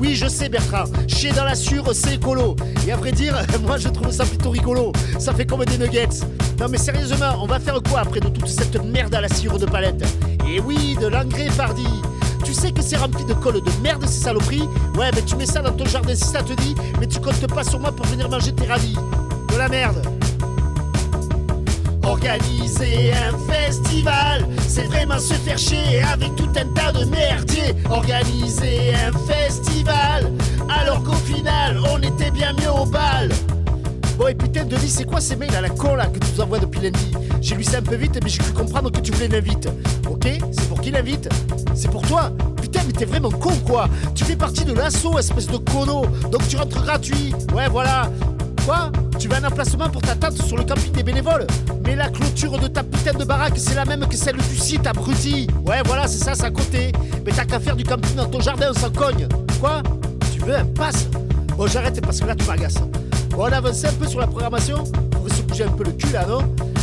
Oui, 0.00 0.14
je 0.14 0.26
sais, 0.26 0.48
Bertrand, 0.48 0.84
chier 1.08 1.32
dans 1.32 1.44
la 1.44 1.54
sûre, 1.54 1.90
c'est 1.92 2.14
écolo. 2.14 2.56
Et 2.86 2.92
à 2.92 2.96
vrai 2.96 3.12
dire, 3.12 3.36
moi 3.66 3.76
je 3.76 3.90
trouve 3.90 4.10
ça 4.10 4.24
plutôt 4.24 4.50
rigolo. 4.50 4.92
Ça 5.18 5.34
fait 5.34 5.44
comme 5.44 5.62
des 5.66 5.76
nuggets. 5.76 6.08
Non 6.58 6.68
mais 6.70 6.78
sérieusement, 6.78 7.36
on 7.42 7.46
va 7.46 7.60
faire 7.60 7.82
quoi 7.82 8.00
après 8.00 8.20
de 8.20 8.28
toute 8.28 8.48
cette 8.48 8.82
merde 8.82 9.14
à 9.14 9.20
la 9.20 9.28
sciure 9.28 9.58
de 9.58 9.66
palette? 9.66 10.02
Et 10.48 10.60
oui, 10.60 10.96
de 10.98 11.06
l'engrais, 11.08 11.48
pardi. 11.54 11.84
Tu 12.48 12.54
sais 12.54 12.72
que 12.72 12.80
c'est 12.80 12.96
rempli 12.96 13.26
de 13.26 13.34
colle 13.34 13.60
de 13.60 13.70
merde 13.82 14.06
ces 14.06 14.22
saloperies 14.22 14.66
Ouais, 14.96 15.10
mais 15.14 15.20
tu 15.20 15.36
mets 15.36 15.44
ça 15.44 15.60
dans 15.60 15.70
ton 15.70 15.84
jardin 15.84 16.14
si 16.14 16.24
ça 16.24 16.42
te 16.42 16.54
dit, 16.54 16.74
mais 16.98 17.06
tu 17.06 17.20
comptes 17.20 17.46
pas 17.46 17.62
sur 17.62 17.78
moi 17.78 17.92
pour 17.92 18.06
venir 18.06 18.26
manger 18.30 18.54
tes 18.54 18.64
radis. 18.64 18.96
De 19.52 19.58
la 19.58 19.68
merde. 19.68 20.02
Organiser 22.04 23.12
un 23.12 23.36
festival, 23.52 24.48
c'est 24.66 24.84
vraiment 24.84 25.18
se 25.18 25.34
faire 25.34 25.58
chier 25.58 26.00
avec 26.10 26.34
tout 26.36 26.48
un 26.56 26.64
tas 26.72 26.90
de 26.90 27.04
merdier. 27.04 27.74
Organiser 27.90 28.94
un 28.94 29.12
festival, 29.30 30.32
alors 30.70 31.02
qu'au 31.02 31.16
final, 31.16 31.78
on 31.92 32.00
était 32.00 32.30
bien 32.30 32.54
mieux 32.54 32.70
au 32.70 32.86
bal. 32.86 33.28
Bon 34.16 34.26
et 34.26 34.34
putain 34.34 34.64
Denis 34.64 34.88
c'est 34.88 35.04
quoi 35.04 35.20
ces 35.20 35.36
mails 35.36 35.54
à 35.54 35.60
la 35.60 35.68
con 35.68 35.94
là 35.94 36.06
que 36.06 36.18
tu 36.18 36.32
nous 36.32 36.40
envoies 36.40 36.58
depuis 36.58 36.80
lundi? 36.80 37.12
J'ai 37.40 37.54
lu 37.54 37.62
ça 37.62 37.78
un 37.78 37.82
peu 37.82 37.94
vite 37.94 38.18
mais 38.20 38.28
j'ai 38.28 38.38
cru 38.38 38.52
comprendre 38.52 38.90
que 38.90 39.00
tu 39.00 39.12
voulais 39.12 39.28
l'invite. 39.28 39.68
Ok 40.10 40.26
C'est 41.74 41.90
pour 41.90 42.02
toi. 42.02 42.30
Putain 42.60 42.80
mais 42.86 42.92
t'es 42.92 43.04
vraiment 43.04 43.30
con 43.30 43.52
quoi. 43.66 43.88
Tu 44.14 44.24
fais 44.24 44.36
partie 44.36 44.64
de 44.64 44.72
l'assaut 44.72 45.18
espèce 45.18 45.46
de 45.46 45.56
cono. 45.58 46.06
Donc 46.30 46.46
tu 46.48 46.56
rentres 46.56 46.82
gratuit. 46.82 47.34
Ouais 47.54 47.68
voilà. 47.68 48.10
Quoi? 48.64 48.90
Tu 49.18 49.28
veux 49.28 49.36
un 49.36 49.44
emplacement 49.44 49.88
pour 49.88 50.02
ta 50.02 50.14
tante 50.14 50.40
sur 50.42 50.56
le 50.56 50.64
camping 50.64 50.92
des 50.92 51.02
bénévoles? 51.02 51.46
Mais 51.84 51.96
la 51.96 52.08
clôture 52.08 52.58
de 52.58 52.68
ta 52.68 52.82
putain 52.82 53.12
de 53.12 53.24
baraque 53.24 53.54
c'est 53.56 53.74
la 53.74 53.84
même 53.84 54.06
que 54.06 54.16
celle 54.16 54.36
du 54.36 54.56
site 54.56 54.86
abruti. 54.86 55.46
Ouais 55.66 55.82
voilà 55.84 56.06
c'est 56.06 56.22
ça 56.24 56.34
c'est 56.34 56.44
à 56.44 56.50
côté. 56.50 56.92
Mais 57.24 57.32
t'as 57.32 57.44
qu'à 57.44 57.60
faire 57.60 57.76
du 57.76 57.84
camping 57.84 58.14
dans 58.14 58.26
ton 58.26 58.40
jardin 58.40 58.72
on 58.74 58.78
s'en 58.78 58.90
cogne. 58.90 59.26
Quoi? 59.60 59.82
Tu 60.32 60.40
veux 60.40 60.56
un 60.56 60.64
pass? 60.64 61.06
Bon 61.56 61.66
j'arrête 61.66 62.00
parce 62.00 62.20
que 62.20 62.26
là 62.26 62.34
tu 62.34 62.44
m'agaces. 62.46 62.78
Bon, 63.30 63.44
on 63.44 63.52
avance 63.52 63.84
un 63.84 63.92
peu 63.92 64.06
sur 64.06 64.20
la 64.20 64.26
programmation. 64.26 64.82
Faudrait 65.12 65.36
se 65.36 65.42
bouger 65.42 65.64
un 65.64 65.68
peu 65.68 65.84
le 65.84 65.92
cul 65.92 66.12
là, 66.12 66.26
non? 66.26 66.40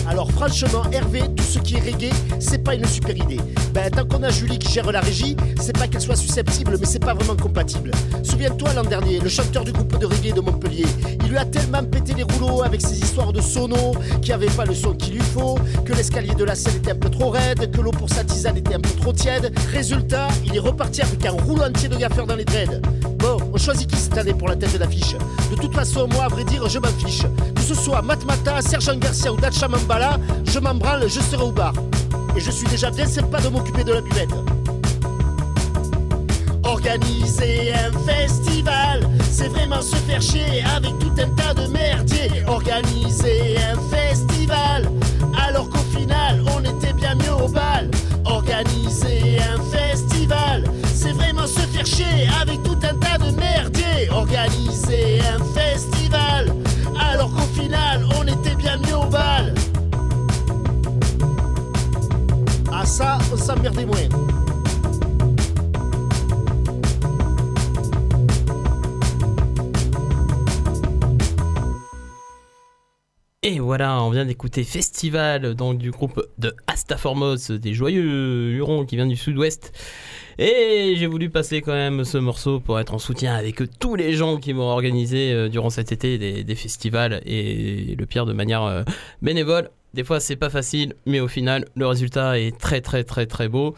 Alors, 0.08 0.32
franchement, 0.32 0.84
Hervé, 0.92 1.22
tout 1.36 1.44
ce 1.44 1.60
qui 1.60 1.76
est 1.76 1.80
reggae, 1.80 2.14
c'est 2.40 2.60
pas 2.60 2.76
une 2.76 2.86
super 2.86 3.16
idée. 3.16 3.40
Ben, 3.74 3.90
tant 3.90 4.06
qu'on 4.06 4.24
a 4.24 4.30
Julie 4.30 4.60
qui 4.60 4.72
gère 4.72 4.92
la 4.92 5.02
régie, 5.02 5.36
c'est 5.60 5.78
pas 5.78 5.88
qu'elle 5.88 6.02
soit 6.02 6.16
susceptible, 6.16 6.78
mais 6.80 6.86
c'est 6.86 7.00
pas 7.00 7.14
vraiment 7.14 7.36
compatible. 7.36 7.92
Souviens-toi 8.24 8.74
l'an 8.74 8.84
dernier, 8.84 9.20
le 9.20 9.30
chanteur 9.30 9.64
du 9.64 9.72
groupe 9.72 9.98
de 9.98 10.06
reggae 10.06 10.34
de 10.34 10.42
Montpellier, 10.42 10.86
il 11.24 11.30
lui 11.30 11.38
a 11.38 11.46
tellement 11.46 11.84
pété 11.84 12.14
les 12.14 12.24
rouleaux 12.24 12.64
avec 12.64 12.82
ses 12.82 13.00
histoires 13.00 13.34
de 13.34 13.42
sono, 13.42 13.96
qui 14.22 14.32
avait 14.32 14.46
pas 14.48 14.66
le 14.66 14.76
son 14.76 14.94
qu'il 14.94 15.16
lui 15.16 15.24
faut, 15.24 15.58
que 15.84 15.94
l'escalier 15.94 16.36
de 16.36 16.44
la 16.44 16.56
scène 16.56 16.76
était 16.78 16.92
un 16.92 16.96
peu 16.96 17.10
trop 17.10 17.30
raide, 17.30 17.72
que 17.72 17.82
l'eau 17.82 17.92
pour 17.92 18.10
sa 18.10 18.24
tisane 18.24 18.58
était 18.58 18.76
un 18.76 18.80
peu 18.80 18.92
trop 19.02 19.12
tiède. 19.12 19.52
Résultat, 19.72 20.28
il 20.46 20.56
est 20.56 20.60
reparti 20.60 21.02
avec 21.02 21.26
un 21.26 21.32
rouleau 21.32 21.64
entier 21.64 21.90
de 21.90 21.98
gaffeurs 21.98 22.28
dans 22.28 22.36
les 22.36 22.46
dreads. 22.46 22.80
Bon, 23.20 23.35
on 23.56 23.74
qui 23.74 23.96
cette 23.96 24.18
année 24.18 24.34
pour 24.34 24.50
la 24.50 24.56
tête 24.56 24.78
d'affiche 24.78 25.16
De 25.50 25.56
toute 25.56 25.74
façon, 25.74 26.08
moi, 26.12 26.26
à 26.26 26.28
vrai 26.28 26.44
dire, 26.44 26.68
je 26.68 26.78
m'en 26.78 26.88
fiche. 26.90 27.24
Que 27.56 27.62
ce 27.62 27.74
soit 27.74 28.02
Matmata, 28.02 28.62
Sergent 28.62 28.98
Garcia 28.98 29.32
ou 29.32 29.38
Dacha 29.38 29.68
Mambala, 29.68 30.20
je 30.44 30.60
m'en 30.60 30.76
branle, 30.76 31.08
je 31.08 31.22
serai 31.22 31.44
au 31.44 31.52
bar. 31.52 31.74
Et 32.36 32.42
je 32.42 32.52
suis 32.52 32.68
déjà 32.68 32.92
bien 32.92 33.08
sympa 33.08 33.40
de 33.40 33.48
m'occuper 33.48 33.86
de 33.86 33.94
la 33.94 34.02
buvette. 34.02 34.30
Organiser 36.64 37.74
un 37.74 37.92
festival, 38.00 39.08
c'est 39.32 39.48
vraiment 39.48 39.82
se 39.82 39.96
faire 39.96 40.22
chier 40.22 40.64
avec 40.76 40.98
tout 41.00 41.14
un 41.18 41.30
tas 41.30 41.54
de 41.54 41.68
merdier. 41.68 42.30
Organiser 42.48 43.56
un 43.72 43.76
festival, 43.76 43.95
ça, 62.96 63.18
on 63.30 63.36
s'emmerdait 63.36 63.86
moins. 63.86 64.08
Et 73.44 73.60
voilà, 73.60 74.02
on 74.02 74.12
vient 74.12 74.26
d'écouter 74.26 74.64
Festival 74.64 75.56
donc 75.56 75.78
du 75.78 75.92
groupe 75.92 76.26
de 76.38 76.56
Astaformos, 76.68 77.52
des 77.52 77.74
joyeux 77.74 78.54
hurons 78.54 78.86
qui 78.86 78.96
viennent 78.96 79.10
du 79.10 79.18
sud-ouest. 79.18 79.74
Et 80.38 80.94
j'ai 80.96 81.08
voulu 81.08 81.30
passer 81.30 81.62
quand 81.62 81.74
même 81.74 82.06
ce 82.06 82.18
morceau 82.18 82.62
pour 82.62 82.80
être 82.80 82.94
en 82.94 83.00
soutien 83.00 83.36
avec 83.36 83.62
tous 83.78 83.96
les 83.96 84.14
gens 84.14 84.38
qui 84.38 84.54
vont 84.54 84.70
organiser 84.70 85.34
euh, 85.34 85.50
durant 85.50 85.70
cet 85.70 85.92
été 85.92 86.18
des, 86.18 86.46
des 86.46 86.56
festivals 86.56 87.22
et 87.26 87.96
le 87.98 88.06
pire 88.06 88.26
de 88.26 88.34
manière 88.34 88.64
euh, 88.64 88.84
bénévole. 89.22 89.70
Des 89.96 90.04
fois, 90.04 90.20
c'est 90.20 90.36
pas 90.36 90.50
facile, 90.50 90.94
mais 91.06 91.22
au 91.22 91.30
final, 91.30 91.64
le 91.74 91.88
résultat 91.88 92.38
est 92.38 92.60
très 92.60 92.82
très 92.82 93.06
très 93.06 93.28
très 93.28 93.48
beau. 93.48 93.76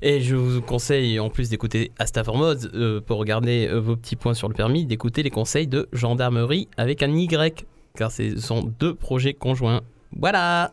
Et 0.00 0.20
je 0.20 0.36
vous 0.36 0.62
conseille, 0.62 1.18
en 1.18 1.28
plus 1.28 1.48
d'écouter 1.50 1.90
Astafor 1.98 2.36
Mods, 2.36 2.68
euh, 2.72 3.00
pour 3.00 3.18
regarder 3.18 3.66
euh, 3.66 3.80
vos 3.80 3.96
petits 3.96 4.14
points 4.14 4.34
sur 4.34 4.46
le 4.46 4.54
permis, 4.54 4.86
d'écouter 4.86 5.24
les 5.24 5.30
conseils 5.30 5.66
de 5.66 5.88
Gendarmerie 5.92 6.68
avec 6.76 7.02
un 7.02 7.10
Y, 7.10 7.66
car 7.96 8.12
ce 8.12 8.38
sont 8.38 8.62
deux 8.78 8.94
projets 8.94 9.34
conjoints. 9.34 9.80
Voilà 10.16 10.70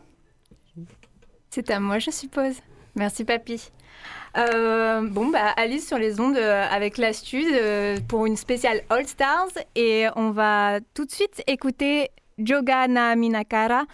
C'est 1.50 1.70
à 1.70 1.80
moi, 1.80 1.98
je 1.98 2.12
suppose. 2.12 2.54
Merci, 2.94 3.24
papy. 3.24 3.72
Euh, 4.38 5.00
bon, 5.10 5.26
bah, 5.26 5.54
Alice 5.56 5.88
sur 5.88 5.98
les 5.98 6.20
ondes 6.20 6.36
euh, 6.36 6.64
avec 6.70 6.98
l'astuce 6.98 7.52
pour 8.06 8.26
une 8.26 8.36
spéciale 8.36 8.82
All 8.90 9.08
Stars. 9.08 9.50
Et 9.74 10.06
on 10.14 10.30
va 10.30 10.78
tout 10.94 11.04
de 11.04 11.10
suite 11.10 11.42
écouter 11.48 12.10
Joga 12.38 12.86
na 12.86 13.16
Minakara. 13.16 13.86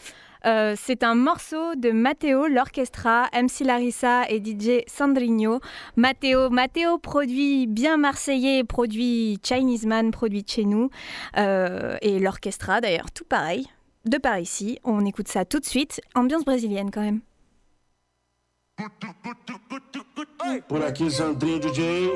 Euh, 0.46 0.74
c'est 0.76 1.02
un 1.02 1.14
morceau 1.14 1.74
de 1.76 1.90
Matteo, 1.90 2.46
l'orchestra, 2.46 3.28
MC 3.32 3.64
Larissa 3.64 4.28
et 4.28 4.42
DJ 4.42 4.82
Sandrino. 4.86 5.60
Matteo, 5.96 6.50
Matteo, 6.50 6.98
produit 6.98 7.66
bien 7.66 7.96
marseillais, 7.96 8.64
produit 8.64 9.38
Chinese 9.42 9.86
Man, 9.86 10.10
produit 10.10 10.42
de 10.42 10.48
chez 10.48 10.64
nous. 10.64 10.90
Euh, 11.36 11.96
et 12.02 12.18
l'orchestra, 12.18 12.80
d'ailleurs, 12.80 13.10
tout 13.12 13.24
pareil, 13.24 13.66
de 14.04 14.18
par 14.18 14.38
ici. 14.38 14.78
On 14.84 15.04
écoute 15.04 15.28
ça 15.28 15.44
tout 15.44 15.60
de 15.60 15.66
suite. 15.66 16.00
Ambiance 16.14 16.44
brésilienne 16.44 16.90
quand 16.90 17.02
même. 17.02 17.20
Por 20.68 20.82
aqui, 20.82 21.10
Sandrinho 21.10 21.60
DJ. 21.60 22.10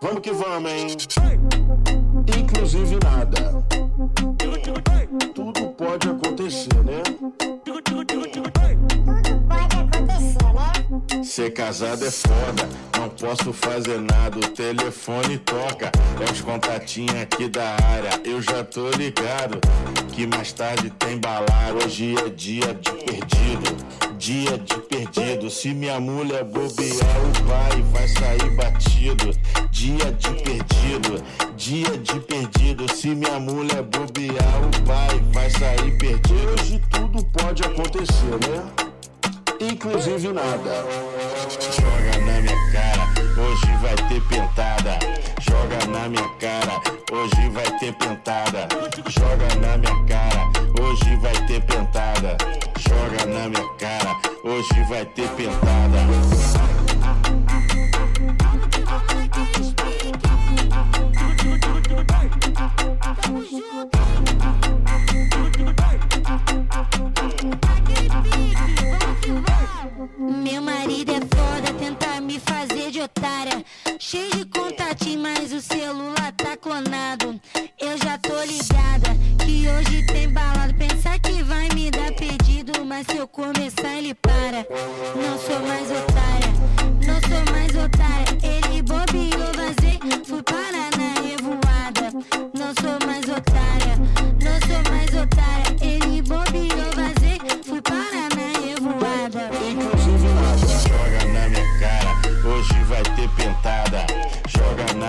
Vamos 0.00 0.20
que 0.20 0.30
vamos, 0.30 0.70
hein? 0.70 0.86
Inclusive 2.36 2.98
nada. 3.02 3.64
listen, 6.48 6.88
eh? 6.88 8.57
Ser 11.28 11.52
casado 11.52 12.06
é 12.06 12.10
foda, 12.10 12.66
não 12.98 13.10
posso 13.10 13.52
fazer 13.52 14.00
nada. 14.00 14.38
O 14.38 14.48
telefone 14.48 15.36
toca, 15.36 15.92
é 16.18 16.32
os 16.32 16.40
contatinhos 16.40 17.14
aqui 17.20 17.46
da 17.48 17.76
área. 17.84 18.10
Eu 18.24 18.40
já 18.40 18.64
tô 18.64 18.88
ligado 18.92 19.60
que 20.10 20.26
mais 20.26 20.54
tarde 20.54 20.90
tem 20.98 21.18
balada. 21.18 21.84
Hoje 21.84 22.14
é 22.16 22.30
dia 22.30 22.74
de 22.74 22.90
perdido, 22.92 23.76
dia 24.16 24.56
de 24.56 24.80
perdido. 24.88 25.50
Se 25.50 25.74
minha 25.74 26.00
mulher 26.00 26.44
bobear, 26.44 27.18
o 27.22 27.46
pai 27.46 27.82
vai 27.92 28.08
sair 28.08 28.56
batido. 28.56 29.30
Dia 29.70 30.10
de 30.12 30.30
perdido, 30.42 31.22
dia 31.58 31.98
de 31.98 32.20
perdido. 32.20 32.90
Se 32.90 33.08
minha 33.08 33.38
mulher 33.38 33.82
bobear, 33.82 34.62
o 34.64 34.82
pai 34.86 35.22
vai 35.34 35.50
sair 35.50 35.98
perdido. 35.98 36.54
Hoje 36.58 36.82
tudo 36.90 37.22
pode 37.26 37.62
acontecer, 37.62 38.48
né? 38.48 38.88
Inclusive 39.60 40.32
nada. 40.32 40.84
Joga 41.74 42.18
na 42.24 42.40
minha 42.40 42.72
cara, 42.72 43.08
hoje 43.36 43.72
vai 43.82 43.96
ter 44.08 44.20
pentada. 44.28 44.98
Joga 45.40 45.86
na 45.90 46.08
minha 46.08 46.28
cara, 46.38 46.80
hoje 47.12 47.48
vai 47.50 47.78
ter 47.78 47.92
pentada. 47.94 48.68
Joga 49.08 49.54
na 49.60 49.76
minha 49.76 50.04
cara, 50.06 50.50
hoje 50.80 51.16
vai 51.16 51.46
ter 51.46 51.60
pentada. 51.62 52.36
Joga 52.78 53.26
na 53.26 53.48
minha 53.48 53.68
cara, 53.78 54.16
hoje 54.44 54.82
vai 54.88 55.04
ter 55.06 55.28
pentada. 55.30 55.98
Meu 70.16 70.62
marido 70.62 71.12
é 71.12 71.20
foda, 71.20 71.74
tenta 71.78 72.20
me 72.20 72.40
fazer 72.40 72.90
de 72.90 73.00
otária. 73.00 73.64
Cheio 73.98 74.30
de 74.30 74.44
contatinho, 74.46 75.20
mas 75.20 75.52
o 75.52 75.60
celular 75.60 76.32
tá 76.36 76.56
clonado. 76.56 77.40
Eu 77.80 77.96
já 77.98 78.18
tô 78.18 78.42
ligada 78.42 79.10
que 79.44 79.68
hoje 79.68 80.06
tem 80.06 80.28
balado. 80.28 80.74
Pensar 80.74 81.18
que 81.18 81.42
vai 81.42 81.68
me 81.70 81.90
dar 81.90 82.12
pedido, 82.12 82.84
mas 82.84 83.06
se 83.06 83.16
eu 83.16 83.28
começar 83.28 83.96
ele 83.96 84.14
para. 84.14 84.66
Não 85.16 85.38
sou 85.38 85.60
mais 85.66 85.90
otária, 85.90 86.07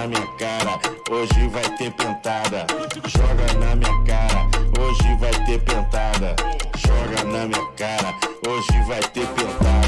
minha 0.09 0.27
cara, 0.37 0.79
hoje 1.11 1.47
vai 1.49 1.77
ter 1.77 1.91
pentada. 1.91 2.65
Joga 3.05 3.53
na 3.59 3.75
minha 3.75 4.03
cara, 4.05 4.47
hoje 4.79 5.15
vai 5.19 5.45
ter 5.45 5.59
pentada. 5.61 6.35
Joga 6.77 7.23
na 7.25 7.45
minha 7.45 7.65
cara, 7.77 8.15
hoje 8.47 8.81
vai 8.87 8.99
ter 8.99 9.27
pentada. 9.27 9.78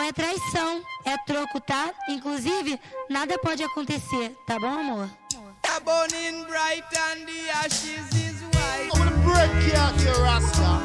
Não 0.00 0.06
é 0.06 0.12
traição, 0.12 0.80
é 1.04 1.14
troco, 1.26 1.60
tá? 1.60 1.90
Inclusive, 2.08 2.80
nada 3.10 3.38
pode 3.38 3.62
acontecer, 3.62 4.34
tá 4.46 4.58
bom, 4.58 4.66
amor? 4.66 5.10
The 5.60 5.78
burning 5.84 6.42
bright 6.46 6.86
and 6.96 7.26
the 7.26 7.50
ashes 7.50 8.08
is 8.14 8.40
white. 8.54 8.88
I'm 8.94 8.98
gonna 8.98 9.10
break 9.22 9.74
out 9.76 10.02
your 10.02 10.18
rasta. 10.22 10.80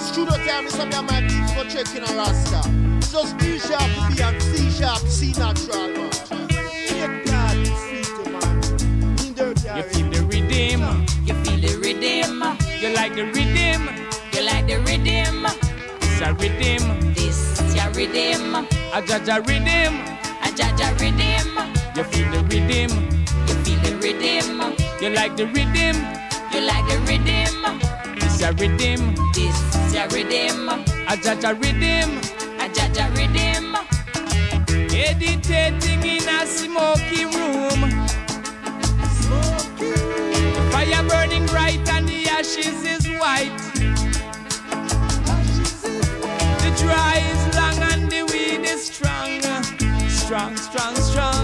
Studio 0.00 0.36
time 0.44 0.66
is 0.66 0.74
something 0.74 1.06
my 1.06 1.20
beats 1.20 1.52
for 1.52 1.66
checking 1.70 2.02
a 2.02 2.12
rasta. 2.16 2.68
Just 3.12 3.38
B 3.38 3.60
sharp 3.60 3.80
to 3.94 4.12
B 4.12 4.20
and 4.22 4.42
C 4.42 4.70
sharp, 4.72 5.06
C 5.06 5.32
natural, 5.38 5.86
man. 5.94 6.10
Take 6.88 7.26
God, 7.26 7.64
see 7.78 8.02
to 8.02 8.28
man. 8.28 8.56
In 9.24 9.34
dirty 9.34 9.68
You 9.68 9.82
feel 9.84 10.10
the 10.10 10.22
rhythm, 10.26 11.06
you 11.24 11.34
feel 11.44 11.60
the 11.60 11.78
rhythm, 11.78 12.42
you 12.80 12.88
like 12.92 13.14
the 13.14 13.24
rhythm, 13.26 13.88
you 14.32 14.42
like 14.42 14.66
the 14.66 14.80
rhythm. 14.80 15.46
It's 16.02 16.20
a 16.20 16.34
rhythm, 16.34 17.07
this 17.98 18.38
rhythm, 18.38 18.54
a 18.54 19.02
jaja 19.02 19.46
rhythm, 19.46 19.94
a 20.42 20.48
jaja 20.54 20.88
rhythm. 21.00 21.48
You 21.96 22.04
feel 22.04 22.30
the 22.30 22.40
rhythm, 22.44 22.90
you 23.48 23.54
feel 23.64 23.80
the 23.82 23.92
rhythm, 23.96 24.74
you 25.00 25.10
like 25.10 25.36
the 25.36 25.46
rhythm, 25.46 25.96
you 26.52 26.60
like 26.60 26.86
the 26.86 26.98
rhythm. 27.06 27.80
It's 28.18 28.42
a 28.42 28.52
rhythm, 28.52 29.14
this 29.34 29.56
is 29.74 29.94
your 29.94 30.08
rhythm, 30.08 30.68
a 30.68 31.16
jaja 31.16 31.54
rhythm, 31.60 32.18
a 32.60 32.68
jaja 32.68 33.10
rhythm. 33.16 33.76
Meditating 34.92 36.04
in 36.04 36.28
a 36.28 36.46
smoky 36.46 37.24
room. 37.24 37.80
The 40.54 40.68
fire 40.70 41.02
burning 41.08 41.46
bright 41.46 41.88
and 41.88 42.08
the 42.08 42.28
ashes 42.28 42.84
is 42.84 43.06
white. 43.18 43.50
The 46.62 46.70
dry 46.76 47.27
Strong, 50.28 50.56
strong, 50.58 50.94
strong. 50.96 51.37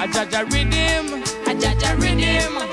Ajaja 0.00 0.40
rhythm. 0.48 1.06
Ajaja 1.46 1.92
rhythm. 2.00 2.69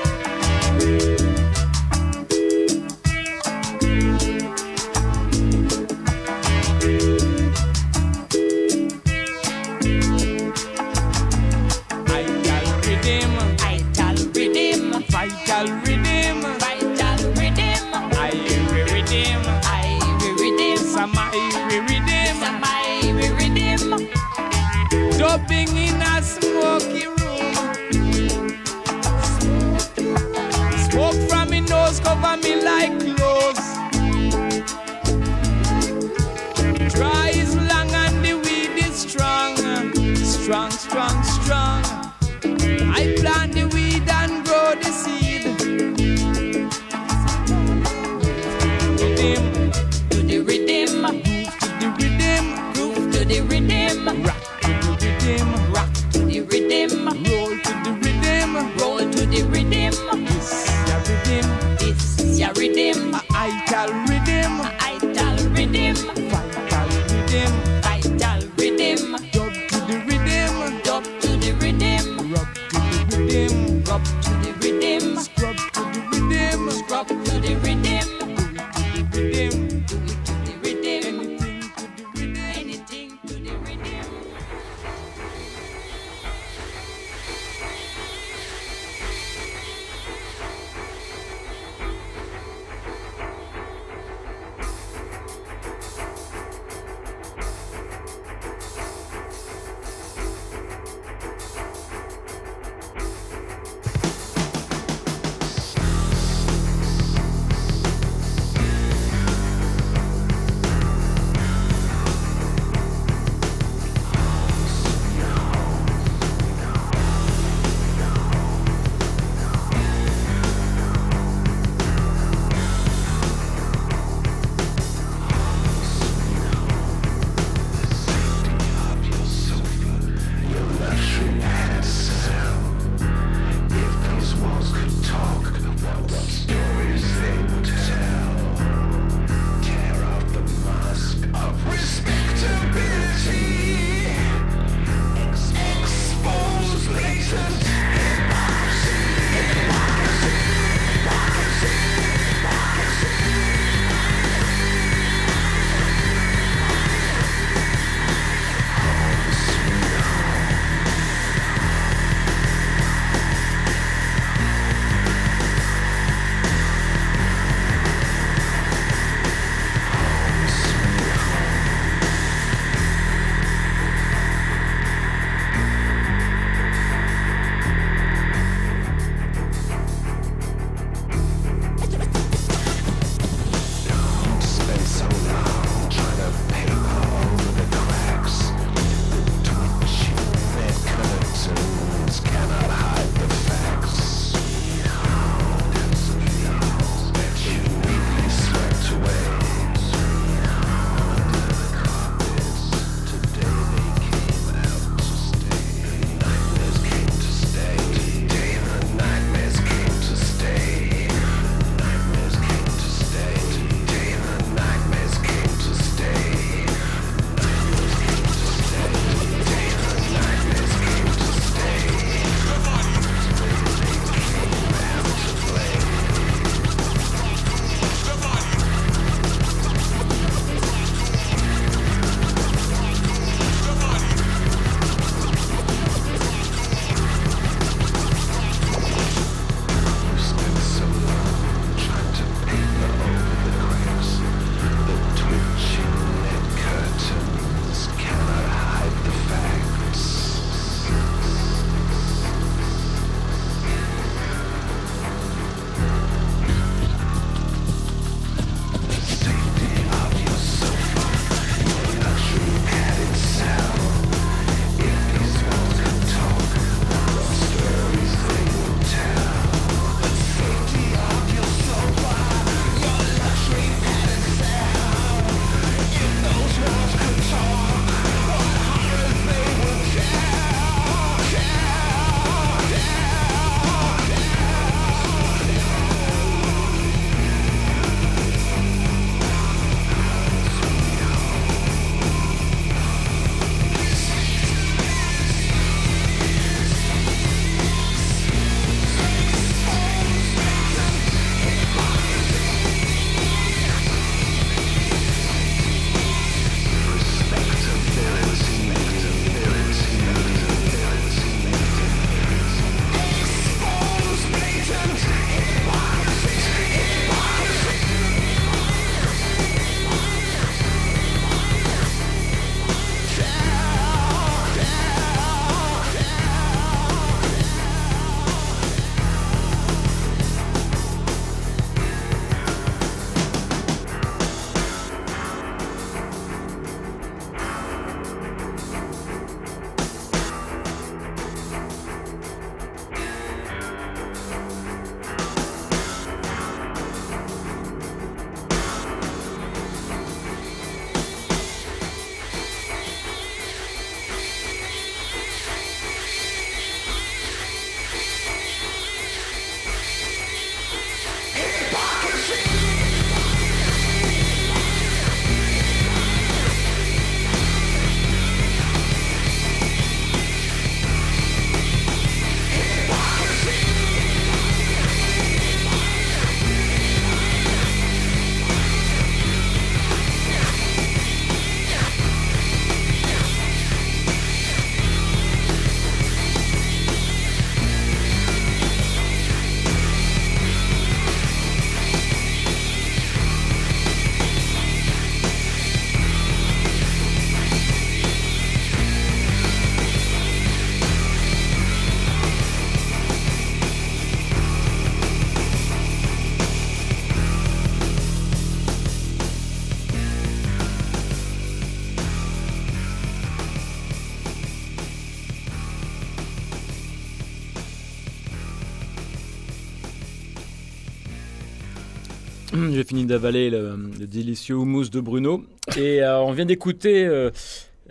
J'ai 422.78 422.84
fini 422.84 423.06
d'avaler 423.06 423.50
le, 423.50 423.76
délicieux 424.06 424.54
houmous 424.54 424.88
de 424.88 425.00
Bruno. 425.00 425.44
Et 425.76 426.00
euh, 426.00 426.20
on 426.20 426.30
vient 426.30 426.44
d'écouter 426.44 427.06
euh, 427.06 427.32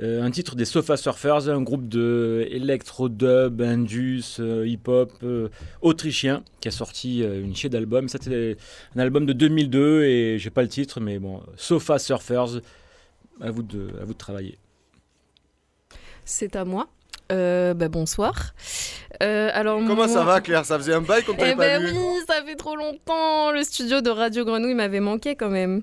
euh, 0.01 0.23
un 0.23 0.31
titre 0.31 0.55
des 0.55 0.63
Sofa 0.63 0.95
Surfers, 0.95 1.49
un 1.49 1.61
groupe 1.61 1.89
de 1.89 2.47
électro-dub, 2.49 3.61
indus, 3.61 4.39
hip-hop 4.39 5.11
autrichien 5.81 6.41
qui 6.61 6.69
a 6.69 6.71
sorti 6.71 7.19
une 7.19 7.53
chier 7.53 7.69
d'album. 7.69 8.07
C'était 8.07 8.55
un 8.95 8.99
album 9.01 9.25
de 9.25 9.33
2002 9.33 10.05
et 10.05 10.39
j'ai 10.39 10.51
pas 10.51 10.61
le 10.61 10.69
titre, 10.69 11.01
mais 11.01 11.19
bon, 11.19 11.41
Sofa 11.57 11.99
Surfers, 11.99 12.61
à 13.41 13.51
vous 13.51 13.63
de, 13.63 13.89
à 14.01 14.05
vous 14.05 14.13
de 14.13 14.17
travailler. 14.17 14.57
C'est 16.23 16.55
à 16.55 16.63
moi. 16.63 16.87
Euh, 17.31 17.73
bah, 17.73 17.89
bonsoir. 17.89 18.53
Euh, 19.23 19.49
alors 19.53 19.77
Comment 19.79 19.95
moi- 19.95 20.07
ça 20.07 20.23
va, 20.23 20.41
Claire 20.41 20.65
Ça 20.65 20.77
faisait 20.77 20.93
un 20.93 21.01
bail 21.01 21.23
qu'on 21.23 21.33
Eh 21.33 21.37
t'avait 21.37 21.55
pas 21.55 21.79
ben 21.79 21.81
vu. 21.83 21.91
oui, 21.91 22.19
ça 22.27 22.43
fait 22.45 22.55
trop 22.55 22.75
longtemps. 22.75 23.51
Le 23.51 23.63
studio 23.63 24.01
de 24.01 24.09
Radio 24.09 24.45
Grenouille 24.45 24.75
m'avait 24.75 24.99
manqué 24.99 25.35
quand 25.35 25.49
même. 25.49 25.81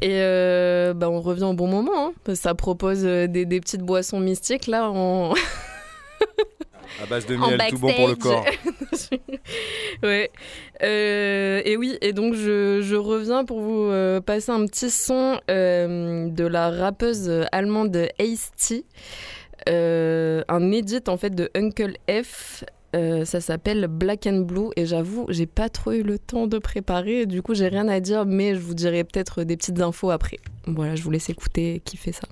Et 0.00 0.20
euh, 0.22 0.94
bah, 0.94 1.10
on 1.10 1.20
revient 1.20 1.44
au 1.44 1.52
bon 1.54 1.66
moment. 1.66 2.12
hein, 2.26 2.34
ça 2.34 2.54
propose 2.54 3.04
euh, 3.04 3.26
des, 3.26 3.44
des 3.44 3.60
petites 3.60 3.82
boissons 3.82 4.20
mystiques 4.20 4.66
là 4.66 4.88
en, 4.90 5.34
À 7.02 7.06
base 7.06 7.26
de 7.26 7.34
miel, 7.36 7.60
tout 7.70 7.78
bon 7.78 7.92
pour 7.92 8.06
le 8.08 8.14
corps. 8.14 8.44
ouais. 10.02 10.30
Euh, 10.82 11.62
et 11.64 11.76
oui, 11.76 11.96
et 12.00 12.12
donc 12.12 12.34
je, 12.34 12.80
je 12.82 12.94
reviens 12.96 13.44
pour 13.44 13.60
vous 13.60 13.90
passer 14.22 14.50
un 14.52 14.66
petit 14.66 14.90
son 14.90 15.40
de 15.48 16.46
la 16.46 16.70
rappeuse 16.70 17.30
allemande 17.50 17.96
Ace-T. 18.18 18.84
Euh, 19.68 20.42
un 20.48 20.72
edit 20.72 21.02
en 21.08 21.16
fait 21.16 21.30
de 21.30 21.50
Uncle 21.54 21.94
F. 22.10 22.64
Euh, 22.94 23.24
ça 23.24 23.40
s'appelle 23.40 23.86
Black 23.88 24.26
and 24.26 24.40
Blue 24.40 24.68
et 24.76 24.84
j'avoue 24.84 25.24
j'ai 25.30 25.46
pas 25.46 25.70
trop 25.70 25.92
eu 25.92 26.02
le 26.02 26.18
temps 26.18 26.46
de 26.46 26.58
préparer 26.58 27.24
du 27.24 27.40
coup 27.40 27.54
j'ai 27.54 27.68
rien 27.68 27.88
à 27.88 28.00
dire 28.00 28.26
mais 28.26 28.54
je 28.54 28.60
vous 28.60 28.74
dirai 28.74 29.02
peut-être 29.02 29.44
des 29.44 29.56
petites 29.56 29.80
infos 29.80 30.10
après 30.10 30.36
voilà 30.66 30.94
je 30.94 31.02
vous 31.02 31.10
laisse 31.10 31.30
écouter 31.30 31.80
qui 31.86 31.96
fait 31.96 32.12
ça 32.12 32.28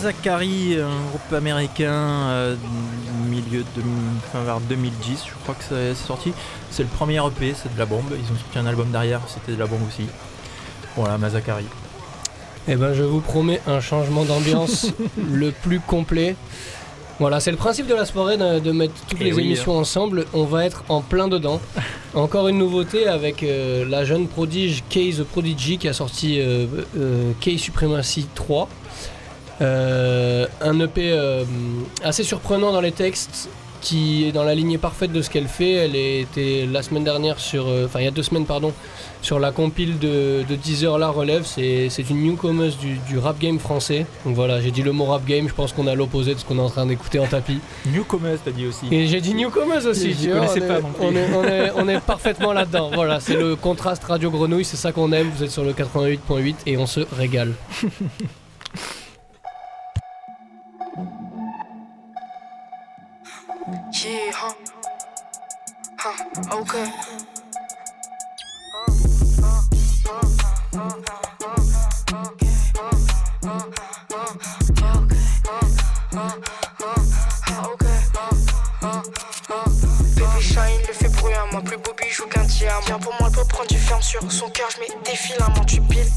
Mazakari, 0.00 0.78
un 0.80 1.08
groupe 1.10 1.32
américain 1.34 1.92
euh, 1.92 2.56
milieu 3.28 3.60
de, 3.76 3.82
enfin, 4.26 4.42
vers 4.44 4.60
2010, 4.60 5.24
je 5.26 5.32
crois 5.42 5.54
que 5.54 5.62
c'est 5.68 5.94
sorti. 5.94 6.32
C'est 6.70 6.84
le 6.84 6.88
premier 6.88 7.18
EP, 7.18 7.54
c'est 7.54 7.72
de 7.74 7.78
la 7.78 7.84
bombe. 7.84 8.06
Ils 8.12 8.32
ont 8.32 8.38
sorti 8.38 8.58
un 8.58 8.64
album 8.64 8.90
derrière, 8.90 9.20
c'était 9.28 9.52
de 9.52 9.58
la 9.58 9.66
bombe 9.66 9.82
aussi. 9.86 10.08
Voilà, 10.96 11.18
Mazakari. 11.18 11.66
Eh 12.66 12.76
ben, 12.76 12.94
je 12.94 13.02
vous 13.02 13.20
promets 13.20 13.60
un 13.66 13.80
changement 13.80 14.24
d'ambiance 14.24 14.86
le 15.30 15.50
plus 15.50 15.80
complet. 15.80 16.34
Voilà, 17.18 17.38
c'est 17.38 17.50
le 17.50 17.58
principe 17.58 17.86
de 17.86 17.94
la 17.94 18.06
soirée 18.06 18.38
de, 18.38 18.58
de 18.58 18.72
mettre 18.72 18.94
toutes 19.06 19.18
Eh 19.20 19.24
les 19.24 19.34
oui, 19.34 19.44
émissions 19.44 19.76
ensemble. 19.76 20.24
On 20.32 20.44
va 20.44 20.64
être 20.64 20.82
en 20.88 21.02
plein 21.02 21.28
dedans. 21.28 21.60
Encore 22.14 22.48
une 22.48 22.56
nouveauté 22.56 23.06
avec 23.06 23.42
euh, 23.42 23.84
la 23.86 24.06
jeune 24.06 24.28
prodige 24.28 24.82
Kay 24.88 25.12
the 25.12 25.24
Prodigy 25.24 25.76
qui 25.76 25.88
a 25.88 25.92
sorti 25.92 26.40
euh, 26.40 26.64
euh, 26.98 27.32
Kay 27.40 27.58
Supremacy 27.58 28.26
3. 28.34 28.66
Euh, 29.60 30.46
un 30.62 30.80
EP 30.80 31.10
euh, 31.12 31.44
assez 32.02 32.22
surprenant 32.24 32.72
dans 32.72 32.80
les 32.80 32.92
textes 32.92 33.48
qui 33.82 34.26
est 34.28 34.32
dans 34.32 34.44
la 34.44 34.54
lignée 34.54 34.76
parfaite 34.76 35.10
de 35.12 35.22
ce 35.22 35.30
qu'elle 35.30 35.48
fait. 35.48 35.72
Elle 35.72 35.96
était 35.96 36.66
la 36.70 36.82
semaine 36.82 37.04
dernière 37.04 37.38
sur, 37.38 37.66
euh, 37.66 37.86
enfin 37.86 38.00
il 38.00 38.04
y 38.04 38.08
a 38.08 38.10
deux 38.10 38.22
semaines 38.22 38.44
pardon, 38.44 38.74
sur 39.22 39.38
la 39.38 39.52
compile 39.52 39.98
de, 39.98 40.44
de 40.46 40.54
Deezer 40.54 40.98
La 40.98 41.08
Relève. 41.08 41.44
C'est 41.46 41.88
c'est 41.88 42.08
une 42.10 42.22
newcomer 42.22 42.70
du, 42.78 42.98
du 43.08 43.18
rap 43.18 43.38
game 43.38 43.58
français. 43.58 44.04
Donc 44.26 44.34
voilà, 44.34 44.60
j'ai 44.60 44.70
dit 44.70 44.82
le 44.82 44.92
mot 44.92 45.06
rap 45.06 45.24
game. 45.24 45.48
Je 45.48 45.54
pense 45.54 45.72
qu'on 45.72 45.86
a 45.86 45.94
l'opposé 45.94 46.34
de 46.34 46.38
ce 46.40 46.44
qu'on 46.44 46.58
est 46.58 46.62
en 46.62 46.68
train 46.68 46.84
d'écouter 46.84 47.18
en 47.20 47.26
tapis. 47.26 47.58
Newcomers, 47.86 48.36
t'as 48.44 48.50
dit 48.50 48.66
aussi. 48.66 48.84
Et 48.90 49.06
j'ai 49.06 49.20
dit 49.22 49.32
newcomers 49.34 49.86
aussi. 49.86 50.12
Je 50.12 50.28
connaissais 50.30 50.60
on 50.62 50.68
pas 50.68 50.78
est- 50.78 50.82
non 50.82 50.88
plus. 50.90 51.06
On 51.06 51.12
est, 51.14 51.28
on 51.34 51.44
est- 51.44 51.72
on 51.76 51.88
est 51.88 52.00
parfaitement 52.00 52.52
là-dedans. 52.52 52.90
Voilà, 52.94 53.18
c'est 53.20 53.36
le 53.36 53.56
contraste 53.56 54.04
Radio 54.04 54.30
Grenouille, 54.30 54.64
c'est 54.66 54.76
ça 54.76 54.92
qu'on 54.92 55.10
aime. 55.12 55.30
Vous 55.34 55.42
êtes 55.42 55.50
sur 55.50 55.64
le 55.64 55.72
88.8 55.72 56.54
et 56.66 56.76
on 56.76 56.86
se 56.86 57.00
régale. 57.16 57.52
Yeah, 64.02 64.32
huh? 64.32 64.54
Huh, 65.98 66.58
okay. 66.58 66.86
Baby 80.16 80.40
Shine 80.40 80.80
le 80.86 80.94
fait 80.94 80.99
bruyant, 80.99 80.99
moi 81.52 81.60
plus 81.62 81.76
beau 81.78 81.92
bijou 81.94 82.26
qu'un 82.26 82.42
diamant. 82.44 82.80
Tiens, 82.84 82.98
pour 82.98 83.12
moi, 83.20 83.28
elle 83.28 83.36
peut 83.36 83.44
prendre 83.48 83.68
du 83.68 83.78
ferme 83.78 84.02
sur 84.02 84.20
son 84.30 84.48
cœur, 84.50 84.68
je 84.74 84.80
mets 84.80 85.02
des 85.04 85.16
filaments, 85.16 85.64
tu 85.64 85.80
piles. 85.80 86.10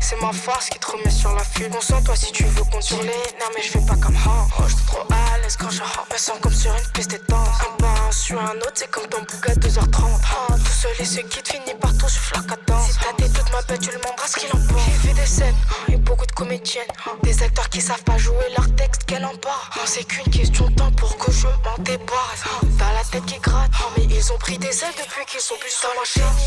C'est 0.00 0.20
ma 0.20 0.32
force 0.32 0.68
qui 0.70 0.78
te 0.78 0.90
remet 0.90 1.10
sur 1.10 1.32
la 1.34 1.44
file. 1.44 1.68
Concentre-toi 1.68 2.16
si 2.16 2.32
tu 2.32 2.44
veux 2.44 2.64
continuer. 2.64 3.22
Non, 3.38 3.46
mais 3.54 3.62
je 3.62 3.70
fais 3.70 3.86
pas 3.86 3.96
comme 3.96 4.16
Ha. 4.16 4.46
Oh, 4.58 4.62
je 4.66 4.74
trop 4.86 5.06
à 5.10 5.38
l'aise 5.38 5.56
quand 5.56 5.70
je 5.70 5.82
hop. 5.82 6.14
Sens 6.16 6.38
comme 6.40 6.52
sur 6.52 6.72
une 6.74 6.92
piste 6.92 7.20
danse. 7.28 7.48
Un 7.80 7.84
un 7.84 8.12
sur 8.12 8.40
un 8.40 8.56
autre, 8.56 8.72
c'est 8.74 8.90
comme 8.90 9.06
ton 9.06 9.20
bouga 9.20 9.54
2h30. 9.54 10.02
Ah, 10.02 10.54
tout 10.54 10.72
seul 10.72 10.90
et 10.98 11.04
ce 11.04 11.20
qui 11.20 11.42
te 11.42 11.52
finit 11.52 11.74
par 11.80 11.96
tout 11.96 12.08
sur 12.08 12.36
la. 12.36 12.40
Si 12.80 12.98
t'as 12.98 13.22
des 13.22 13.28
doutes, 13.28 13.52
ma 13.52 13.62
bête, 13.62 13.80
tu 13.80 13.90
le 13.90 13.98
m'embrasses, 13.98 14.34
qu'il 14.34 14.48
en 14.48 14.66
pense. 14.66 14.82
J'ai 14.84 15.08
vu 15.08 15.14
des 15.14 15.26
scènes 15.26 15.54
et 15.88 15.96
beaucoup 15.96 16.26
de 16.26 16.32
comédiennes. 16.32 16.88
Des 17.22 17.42
acteurs 17.42 17.68
qui 17.68 17.80
savent 17.80 18.02
pas 18.02 18.16
jouer 18.16 18.46
leur 18.56 18.74
texte, 18.74 19.04
qu'elle 19.04 19.24
en 19.24 19.36
part. 19.36 19.70
C'est 19.84 20.04
qu'une 20.04 20.30
question 20.32 20.68
de 20.68 20.74
temps 20.74 20.90
pour 20.92 21.16
que 21.18 21.30
je 21.30 21.46
m'en 21.46 21.78
débarrasse. 21.78 22.44
T'as 22.78 22.92
la 22.92 23.04
tête 23.10 23.26
qui 23.26 23.38
gratte, 23.38 23.70
mais 23.96 24.04
ils 24.04 24.32
ont 24.32 24.38
pris 24.38 24.58
des 24.58 24.69
ailes 24.70 24.94
depuis 24.98 25.24
qu'ils 25.26 25.40
sont 25.40 25.56
plus 25.58 25.74
dans 25.82 25.88
la. 25.98 26.04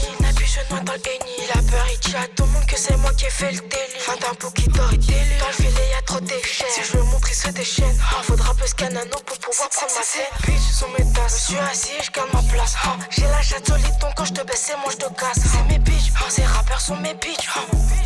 Il 0.07 0.23
n'appuie, 0.25 0.47
je 0.47 0.59
noie 0.73 0.79
dans 0.81 0.93
le 0.93 0.99
henny. 0.99 1.31
Il 1.43 1.51
a 1.51 1.61
peur, 1.71 1.85
il 1.91 1.99
dit 1.99 2.15
à 2.15 2.27
tout 2.27 2.43
le 2.45 2.51
monde 2.51 2.65
que 2.65 2.77
c'est 2.77 2.95
moi 2.97 3.11
qui 3.13 3.25
ai 3.25 3.29
fait 3.29 3.51
le 3.51 3.59
délit. 3.59 3.99
Fin 3.99 4.15
d'un 4.17 4.33
bouc 4.39 4.53
qui 4.53 4.67
dort 4.69 4.91
et 4.93 4.97
délit. 4.97 5.37
Dans 5.39 5.47
le 5.47 5.53
filet, 5.53 5.89
y 5.91 5.97
a 5.97 6.01
trop 6.03 6.19
d'échelles. 6.21 6.67
Si 6.71 6.83
je 6.83 6.97
veux 6.97 7.03
montrer, 7.03 7.31
il 7.31 7.35
se 7.35 7.49
déchaîne. 7.49 7.97
Ah, 8.11 8.23
Faudra 8.23 8.53
plus 8.55 8.73
qu'un 8.73 8.95
anneau 8.95 9.19
pour 9.25 9.37
pouvoir 9.39 9.69
prendre 9.69 9.91
ma. 9.93 10.47
Bitch, 10.47 10.61
sous 10.71 10.87
mes 10.87 11.13
tasses. 11.13 11.47
Je 11.47 11.53
suis 11.53 11.57
assis, 11.59 11.91
je 12.03 12.11
garde 12.11 12.29
ma 12.33 12.41
place. 12.51 12.75
Ah, 12.83 12.97
J'ai 13.09 13.27
la 13.27 13.41
chatte 13.41 13.67
solide, 13.67 13.97
donc 13.99 14.13
quand 14.15 14.25
je 14.25 14.33
te 14.33 14.41
baisse, 14.43 14.63
c'est 14.67 14.77
moi 14.77 14.91
je 14.91 14.97
te 14.97 15.13
casse. 15.19 15.39
C'est 15.43 15.63
mes 15.71 15.79
bitches, 15.79 16.11
ah, 16.17 16.29
ces 16.29 16.45
rappeurs 16.45 16.81
sont 16.81 16.95
mes 16.97 17.13
bitches. 17.15 17.49
Ah, 17.55 17.59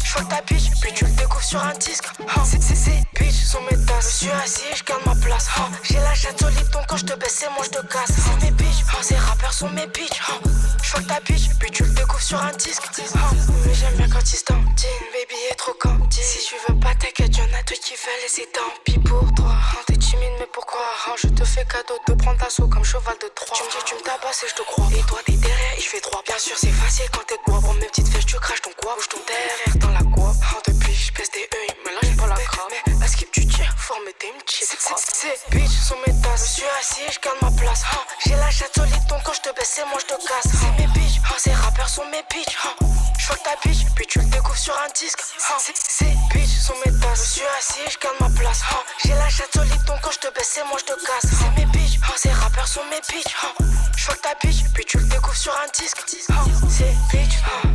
Je 0.03 0.23
ta 0.23 0.41
bitch, 0.41 0.71
puis 0.81 0.93
tu 0.93 1.05
le 1.05 1.11
découvres 1.11 1.43
sur 1.43 1.63
un 1.63 1.73
disque. 1.73 2.05
Ah, 2.29 2.41
C'est 2.45 2.61
c'est 2.61 2.75
c'est 2.75 3.03
bitch, 3.19 3.35
sous 3.45 3.59
mes 3.61 3.77
tasses. 3.85 4.09
Je 4.19 4.25
suis 4.25 4.31
assis, 4.31 4.63
je 4.75 4.83
garde 4.83 5.05
ma 5.05 5.15
place. 5.15 5.47
Ah, 5.57 5.69
J'ai 5.83 5.99
la 5.99 6.13
chatte 6.15 6.39
solide, 6.39 6.69
donc 6.71 6.85
quand 6.87 6.97
je 6.97 7.05
te 7.05 7.13
baisse, 7.13 7.35
c'est 7.39 7.49
moi 7.49 7.63
je 7.63 7.69
te 7.77 7.85
casse. 7.85 8.09
C'est 8.17 8.43
mes 8.45 8.51
bitches, 8.51 8.83
ah, 8.93 9.03
ces 9.03 9.15
rappeurs 9.17 9.53
sont 9.53 9.69
mes 9.69 9.87
bitches. 9.87 10.06
Je 10.13 10.89
fuck 10.89 11.07
ta 11.07 11.19
bitch, 11.21 11.49
puis 11.59 11.71
tu 11.71 11.83
le 11.83 11.89
découvres 11.93 12.21
sur 12.21 12.41
un 12.41 12.53
disque. 12.53 12.83
Mais 13.65 13.73
j'aime 13.73 13.95
bien 13.95 14.09
quand 14.09 14.21
il 14.21 14.37
standine, 14.37 14.65
baby 15.13 15.35
est 15.51 15.55
trop 15.55 15.73
candide. 15.73 16.11
Si 16.11 16.47
tu 16.47 16.55
veux 16.67 16.79
pas, 16.79 16.95
t'inquiète, 16.95 17.35
y'en 17.37 17.43
a 17.43 17.63
deux 17.67 17.75
qui 17.75 17.93
veulent 17.93 18.25
et 18.25 18.29
c'est 18.29 18.51
tant 18.53 18.73
pis 18.85 18.99
pour 18.99 19.33
toi. 19.35 19.55
Timide, 20.07 20.31
mais 20.39 20.47
pourquoi 20.53 20.79
Je 21.21 21.27
te 21.27 21.43
fais 21.43 21.65
cadeau 21.65 21.97
de 22.07 22.13
prendre 22.13 22.39
l'assaut 22.41 22.67
comme 22.67 22.83
cheval 22.85 23.15
de 23.21 23.27
Troie. 23.35 23.57
Tu 23.57 23.63
me 23.63 23.69
dis, 23.69 23.83
tu 23.85 23.95
me 23.95 23.99
tabasses 24.01 24.43
et 24.43 24.47
je 24.47 24.55
te 24.55 24.61
crois. 24.61 24.87
Et 24.95 25.01
toi, 25.03 25.19
t'es 25.25 25.33
derrière 25.33 25.75
je 25.77 25.89
fais 25.89 25.99
droit. 26.01 26.21
Bien 26.25 26.37
sûr, 26.37 26.55
c'est 26.57 26.71
facile 26.71 27.09
quand 27.11 27.25
t'es 27.27 27.37
quoi. 27.45 27.59
Pour 27.59 27.73
mes 27.75 27.85
petites 27.87 28.07
fesses, 28.07 28.25
tu 28.25 28.35
craches 28.37 28.61
ton 28.61 28.71
quoi? 28.81 28.95
Bouge 28.95 29.09
ton 29.09 29.19
derrière 29.27 29.75
dans 29.77 29.89
la 29.91 30.03
quoi? 30.15 30.31
Ah, 30.43 30.59
depuis, 30.67 30.93
je 30.93 31.11
pèse 31.11 31.29
des 31.31 31.47
œils, 31.59 31.75
mais 31.85 31.91
là, 31.91 31.99
j'ai 32.03 32.15
pas 32.15 32.27
la 32.27 32.35
crame. 32.35 32.71
Mais 32.87 33.03
à 33.03 33.07
skip, 33.07 33.31
tu 33.31 33.45
tiens, 33.47 33.69
forme 33.77 34.05
tes 34.19 34.27
une 34.27 34.41
chip. 34.47 34.67
C'est 34.67 35.49
bitch, 35.51 35.71
sous 35.71 35.95
mes 36.05 36.13
tasses. 36.21 36.55
Je 36.55 36.61
suis 36.61 36.69
assis, 36.79 37.03
je 37.11 37.19
garde 37.19 37.37
ma 37.41 37.51
place. 37.51 37.83
Ah, 37.91 38.05
J'ai 38.25 38.35
la 38.35 38.49
chatte 38.49 38.75
solide, 38.75 39.05
donc 39.09 39.23
quand 39.23 39.33
je 39.33 39.41
te 39.41 39.49
baisse, 39.55 39.71
c'est 39.75 39.85
moi, 39.85 39.99
je 39.99 40.05
te 40.05 40.15
casse. 40.27 40.47
C'est 40.51 40.71
mes 40.79 40.87
bitches, 40.93 41.19
ah, 41.29 41.35
ces 41.37 41.53
rappeurs 41.53 41.89
sont 41.89 42.05
mes 42.05 42.23
bitches. 42.31 42.57
Je 43.19 43.25
fuck 43.25 43.43
ta 43.43 43.55
bitch, 43.63 43.85
puis 43.95 44.05
tu 44.07 44.19
le 44.19 44.25
découvres 44.25 44.57
sur 44.57 44.77
un 44.79 44.87
disque. 44.95 45.19
C'est 45.75 46.15
bitch, 46.33 46.49
sous 46.65 46.75
mes 46.85 46.99
tasses. 46.99 47.25
Je 47.25 47.39
suis 47.39 47.47
assis, 47.59 47.91
je 47.91 47.97
garde 47.99 48.15
ma 48.19 48.29
place. 48.39 48.61
J'ai 49.03 49.13
la 49.13 49.29
chatte 49.29 49.53
solide, 49.53 49.83
donc 49.85 49.96
quand 50.01 50.11
je 50.11 50.19
te 50.19 50.33
baisse, 50.33 50.59
moi, 50.69 50.77
je 50.79 50.85
te 50.85 51.05
casse. 51.05 51.31
C'est 51.39 51.59
mes 51.59 51.65
bitches, 51.71 51.99
ah, 52.03 52.13
ces 52.15 52.31
rappeurs 52.31 52.67
sont 52.67 52.83
mes 52.89 53.01
bitches. 53.09 53.35
Ah, 53.43 53.63
Je 53.95 54.03
fuck 54.03 54.21
ta 54.21 54.33
bitch, 54.41 54.63
puis 54.73 54.85
tu 54.85 54.97
le 54.97 55.05
découvres 55.05 55.35
sur 55.35 55.53
un 55.53 55.67
disque. 55.77 55.97
Ah, 56.29 56.43
C'est 56.69 56.93
bitch, 57.11 57.35
ah. 57.45 57.67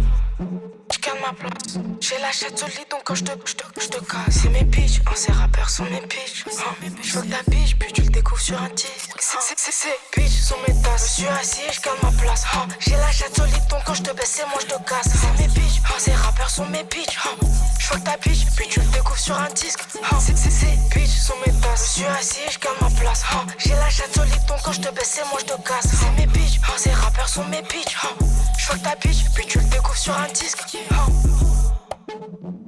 Je 0.92 0.98
garde 0.98 1.20
ma 1.20 1.32
place. 1.32 1.78
J'ai 2.00 2.18
la 2.18 2.32
chatte 2.32 2.58
solide, 2.58 2.86
donc 2.90 3.02
quand 3.04 3.14
je 3.14 3.24
te, 3.24 3.30
casse. 3.32 4.42
C'est 4.42 4.48
mes 4.48 4.64
bitches, 4.64 5.00
hein, 5.06 5.12
ces 5.14 5.32
rappeurs 5.32 5.70
sont 5.70 5.84
mes 5.84 6.00
bitches. 6.00 6.44
Hein, 6.46 6.74
je 7.02 7.10
fuck 7.12 7.28
ta 7.30 7.50
bitch, 7.50 7.76
puis 7.76 7.92
tu 7.92 8.02
le 8.02 8.08
découvres 8.08 8.40
sur 8.40 8.60
un 8.60 8.68
disque. 8.70 9.16
C'est, 9.18 9.40
c'est, 9.40 9.58
c'est, 9.58 9.72
c'est 9.72 9.98
bitch, 10.20 10.32
sont 10.32 10.56
mes 10.66 10.74
tasses. 10.82 11.16
Je 11.16 11.22
suis 11.22 11.28
assis, 11.28 11.60
je 11.72 11.80
garde 11.80 11.98
ma 12.02 12.10
place. 12.20 12.44
Hein, 12.54 12.66
j'ai 12.80 12.96
la 12.96 13.10
chatte 13.10 13.36
solide, 13.36 13.66
donc 13.70 13.80
quand 13.86 13.94
je 13.94 14.02
te 14.02 14.12
baisse, 14.12 14.32
c'est 14.36 14.46
moi 14.46 14.58
je 14.60 14.66
te 14.66 14.82
casse. 14.88 15.08
C'est 15.14 15.42
mes 15.42 15.48
bitches, 15.48 15.80
hein, 15.86 15.94
ces 15.98 16.12
rappeurs 16.12 16.50
sont 16.50 16.66
mes 16.66 16.84
bitches. 16.84 17.18
Hein, 17.24 17.46
je 17.78 17.86
fuck 17.86 18.04
ta 18.04 18.16
bitch, 18.16 18.46
puis 18.56 18.66
tu 18.68 18.80
le 18.80 18.86
découvres 18.86 19.18
sur 19.18 19.36
un 19.38 19.48
disque. 19.50 19.80
Hein, 20.02 20.16
c'est, 20.20 20.36
c'est, 20.36 20.50
c'est 20.50 20.76
bitch, 20.94 21.10
sont 21.10 21.36
mes 21.46 21.52
tasses. 21.60 21.94
Je 21.96 22.00
suis 22.00 22.04
assis, 22.04 22.40
je 22.50 22.58
garde 22.58 22.76
ma 22.80 22.90
place. 22.90 23.22
Hein, 23.32 23.46
j'ai 23.58 23.74
la 23.74 23.88
chatte 23.88 24.14
solide, 24.14 24.44
donc 24.48 24.60
quand 24.62 24.72
je 24.72 24.80
te 24.80 24.88
baisse, 24.94 25.12
c'est 25.14 25.24
moi 25.30 25.38
je 25.40 25.46
te 25.46 25.60
casse. 25.62 25.86
C'est 25.86 26.10
mes 26.20 26.26
bitches, 26.26 26.60
hein, 26.64 26.74
ces 26.76 26.92
rappeurs 26.92 27.28
sont 27.28 27.44
mes 27.44 27.62
bitches. 27.62 27.96
Hein, 28.04 28.24
je 28.58 28.66
fuck 28.66 28.82
ta 28.82 28.94
bitch, 28.96 29.24
puis 29.34 29.46
tu 29.46 29.58
le 29.58 29.64
découvres 29.64 29.96
sur 29.96 30.16
un 30.16 30.28
disque. 30.32 30.78
Hein. 30.90 32.61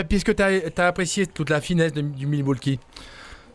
Est-ce 0.00 0.24
que 0.24 0.32
t'as 0.32 0.50
as 0.76 0.86
apprécié 0.86 1.26
toute 1.26 1.50
la 1.50 1.60
finesse 1.60 1.92
de- 1.92 2.00
du 2.00 2.26
Milwaukee? 2.26 2.78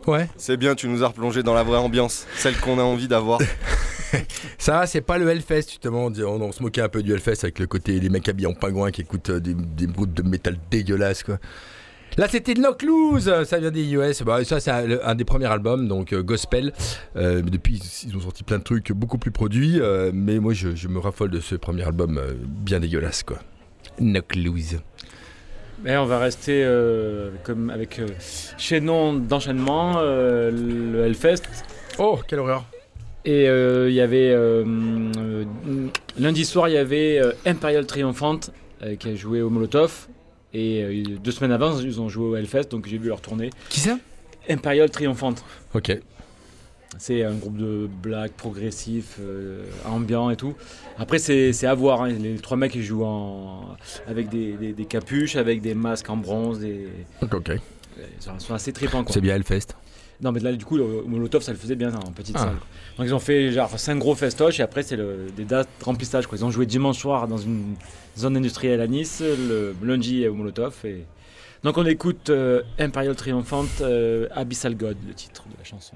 Ouais. 0.07 0.27
C'est 0.37 0.57
bien, 0.57 0.75
tu 0.75 0.87
nous 0.89 1.03
as 1.03 1.07
replongé 1.07 1.43
dans 1.43 1.53
la 1.53 1.63
vraie 1.63 1.77
ambiance, 1.77 2.27
celle 2.35 2.57
qu'on 2.57 2.77
a 2.79 2.83
envie 2.83 3.07
d'avoir. 3.07 3.39
Ça, 4.57 4.85
c'est 4.85 5.01
pas 5.01 5.17
le 5.17 5.29
Hellfest, 5.29 5.69
justement. 5.69 6.05
On, 6.07 6.41
on- 6.41 6.51
se 6.51 6.61
moquait 6.61 6.81
un 6.81 6.89
peu 6.89 7.01
du 7.01 7.13
Hellfest 7.13 7.43
avec 7.43 7.59
le 7.59 7.67
côté 7.67 7.99
des 7.99 8.09
mecs 8.09 8.27
habillés 8.29 8.47
en 8.47 8.53
pingouin 8.53 8.91
qui 8.91 9.01
écoutent 9.01 9.29
euh, 9.29 9.39
des, 9.39 9.53
des 9.53 9.87
de 9.87 10.21
métal 10.23 10.57
dégueulasses, 10.69 11.23
quoi. 11.23 11.39
Là, 12.17 12.27
c'était 12.29 12.53
Knock 12.53 12.83
Loose, 12.83 13.43
ça 13.45 13.57
vient 13.57 13.71
des 13.71 13.91
US. 13.93 14.21
Bah, 14.21 14.43
ça, 14.45 14.59
c'est 14.59 14.69
un, 14.69 14.99
un 15.03 15.15
des 15.15 15.25
premiers 15.25 15.47
albums, 15.47 15.87
donc 15.87 16.13
euh, 16.13 16.21
gospel. 16.21 16.71
Euh, 17.15 17.41
depuis, 17.41 17.81
ils 18.05 18.15
ont 18.15 18.19
sorti 18.21 18.43
plein 18.43 18.59
de 18.59 18.63
trucs 18.63 18.91
beaucoup 18.91 19.17
plus 19.17 19.31
produits, 19.31 19.79
euh, 19.81 20.11
mais 20.13 20.37
moi, 20.37 20.53
je, 20.53 20.75
je 20.75 20.87
me 20.89 20.99
raffole 20.99 21.31
de 21.31 21.39
ce 21.39 21.55
premier 21.55 21.81
album 21.83 22.19
euh, 22.19 22.33
bien 22.45 22.79
dégueulasse, 22.79 23.23
quoi. 23.23 23.39
Knock 23.99 24.35
Loose. 24.35 24.77
Mais 25.83 25.97
on 25.97 26.05
va 26.05 26.17
rester 26.19 26.63
euh, 26.63 27.31
comme 27.43 27.69
avec 27.69 27.99
euh, 27.99 28.07
chaînon 28.57 29.13
d'enchaînement, 29.13 29.95
euh, 29.97 30.49
le 30.51 31.05
Hellfest. 31.05 31.43
Oh, 31.99 32.19
quelle 32.25 32.39
horreur 32.39 32.63
Et 33.25 33.49
euh, 33.49 33.89
il 33.89 33.95
y 33.95 33.99
avait 34.01 34.33
lundi 36.17 36.45
soir, 36.45 36.69
il 36.69 36.75
y 36.75 36.77
avait 36.77 37.21
Imperial 37.45 37.85
Triumphant 37.85 38.39
euh, 38.81 38.95
qui 38.95 39.09
a 39.09 39.15
joué 39.15 39.41
au 39.41 39.49
Molotov. 39.49 40.07
Et 40.55 41.03
deux 41.23 41.31
semaines 41.31 41.51
avant, 41.51 41.79
ils 41.79 41.99
ont 41.99 42.09
joué 42.09 42.25
au 42.25 42.35
Hellfest, 42.35 42.69
donc 42.69 42.87
j'ai 42.87 42.99
vu 42.99 43.07
leur 43.09 43.21
tournée. 43.21 43.49
Qui 43.69 43.79
ça? 43.79 43.97
Imperial 44.47 44.89
Triumphant. 44.89 45.33
Ok. 45.73 45.97
C'est 46.99 47.23
un 47.23 47.33
groupe 47.33 47.57
de 47.57 47.89
black 48.01 48.33
progressif, 48.33 49.17
euh, 49.19 49.65
ambiant 49.85 50.29
et 50.29 50.35
tout. 50.35 50.53
Après, 50.97 51.17
c'est 51.19 51.65
à 51.65 51.73
voir. 51.73 52.03
hein. 52.03 52.09
Les 52.09 52.35
trois 52.35 52.55
mecs, 52.57 52.75
ils 52.75 52.83
jouent 52.83 53.03
en, 53.03 53.75
avec 54.07 54.29
des, 54.29 54.53
des- 54.53 54.73
des 54.73 54.85
capuches, 54.85 55.35
avec 55.35 55.61
des 55.61 55.73
masques 55.75 56.09
en 56.09 56.17
bronze. 56.17 56.59
Des... 56.59 56.87
Ok, 57.21 57.33
ok. 57.33 57.51
Ils 57.97 58.39
sont, 58.39 58.53
assez 58.53 58.71
tripants. 58.73 59.03
C'est 59.09 59.21
bien 59.21 59.35
Hellfest. 59.35 59.75
Non, 60.21 60.31
mais 60.31 60.39
là, 60.39 60.53
du 60.53 60.63
coup, 60.63 60.77
le 60.77 61.03
Molotov, 61.05 61.41
ça 61.41 61.51
le 61.51 61.57
faisait 61.57 61.75
bien 61.75 61.93
en 61.93 62.11
petite 62.11 62.35
Ah. 62.37 62.43
salle. 62.45 62.55
Donc, 62.97 63.07
ils 63.07 63.13
ont 63.13 63.19
fait 63.19 63.51
genre 63.51 63.77
5 63.77 63.95
gros 63.97 64.15
festoches 64.15 64.59
et 64.59 64.63
après, 64.63 64.83
c'est 64.83 64.97
des 65.35 65.43
dates 65.45 65.67
remplissage. 65.83 66.27
Quoi. 66.27 66.37
Ils 66.37 66.45
ont 66.45 66.51
joué 66.51 66.65
dimanche 66.65 66.99
soir 66.99 67.27
dans 67.27 67.37
une 67.37 67.75
zone 68.17 68.37
industrielle 68.37 68.79
à 68.81 68.87
Nice, 68.87 69.21
le 69.21 69.75
lundi 69.83 70.27
au 70.27 70.33
Molotov. 70.35 70.75
Et... 70.85 71.05
Donc, 71.63 71.77
on 71.77 71.85
écoute 71.85 72.29
euh, 72.29 72.61
Imperial 72.79 73.15
Triumphant, 73.15 73.65
euh, 73.81 74.27
Abyssal 74.31 74.75
God, 74.75 74.97
le 75.07 75.13
titre 75.13 75.43
de 75.51 75.57
la 75.57 75.63
chanson. 75.63 75.95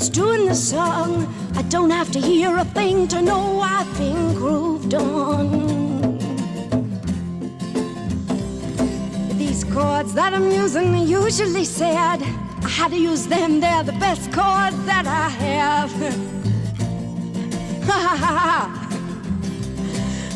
It's 0.00 0.08
doing 0.08 0.46
the 0.46 0.54
song. 0.54 1.28
I 1.56 1.62
don't 1.68 1.90
have 1.90 2.10
to 2.12 2.20
hear 2.20 2.56
a 2.56 2.64
thing 2.64 3.06
to 3.08 3.20
know 3.20 3.60
I've 3.60 3.98
been 3.98 4.34
grooved 4.34 4.94
on. 4.94 5.46
These 9.36 9.64
chords 9.64 10.14
that 10.14 10.32
I'm 10.32 10.50
using 10.50 10.94
are 10.94 11.04
usually 11.04 11.66
sad. 11.66 12.22
I 12.22 12.68
had 12.68 12.92
to 12.92 12.96
use 12.96 13.26
them, 13.26 13.60
they're 13.60 13.82
the 13.82 13.98
best 14.06 14.32
chords 14.32 14.78
that 14.86 15.04
I 15.06 15.28
have. 15.44 15.92
Ha 17.90 18.00
ha. 18.24 18.76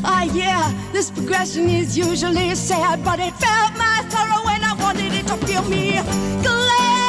Ah, 0.05 0.25
yeah, 0.25 0.75
this 0.93 1.11
progression 1.11 1.71
is 1.71 1.97
usually 1.97 2.55
sad, 2.55 3.03
but 3.03 3.19
it 3.19 3.33
felt 3.37 3.73
my 3.79 4.05
sorrow 4.11 4.45
when 4.45 4.63
I 4.63 4.75
wanted 4.79 5.15
it 5.15 5.27
to 5.29 5.37
feel 5.47 5.65
me 5.65 5.93
glad. 6.43 7.04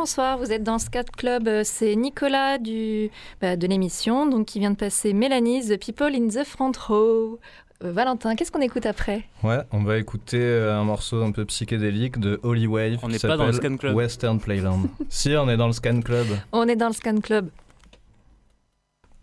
Bonsoir, 0.00 0.38
vous 0.38 0.50
êtes 0.50 0.62
dans 0.62 0.78
Scat 0.78 1.04
Club, 1.14 1.46
euh, 1.46 1.60
c'est 1.62 1.94
Nicolas 1.94 2.56
du, 2.56 3.10
bah, 3.42 3.56
de 3.56 3.66
l'émission, 3.66 4.24
donc 4.24 4.46
qui 4.46 4.58
vient 4.58 4.70
de 4.70 4.76
passer 4.76 5.12
Mélanie, 5.12 5.60
The 5.60 5.78
People 5.78 6.14
in 6.14 6.28
the 6.28 6.42
Front 6.42 6.72
Row. 6.88 7.38
Euh, 7.84 7.92
Valentin, 7.92 8.34
qu'est-ce 8.34 8.50
qu'on 8.50 8.62
écoute 8.62 8.86
après? 8.86 9.24
Ouais, 9.42 9.58
on 9.72 9.82
va 9.82 9.98
écouter 9.98 10.40
euh, 10.40 10.74
un 10.74 10.84
morceau 10.84 11.22
un 11.22 11.32
peu 11.32 11.44
psychédélique 11.44 12.18
de 12.18 12.40
Holy 12.42 12.66
Wave. 12.66 12.98
On 13.02 13.08
n'est 13.08 13.18
pas 13.18 13.36
dans 13.36 13.44
le 13.44 13.52
Scan 13.52 13.76
Club. 13.76 13.94
Western 13.94 14.40
Playland. 14.40 14.84
si, 15.10 15.36
on 15.36 15.50
est 15.50 15.58
dans 15.58 15.66
le 15.66 15.74
Scan 15.74 16.00
Club. 16.00 16.28
On 16.52 16.66
est 16.66 16.76
dans 16.76 16.88
le 16.88 16.94
Scan 16.94 17.20
Club. 17.20 17.50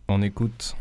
On 0.09 0.21
écoute. 0.21 0.75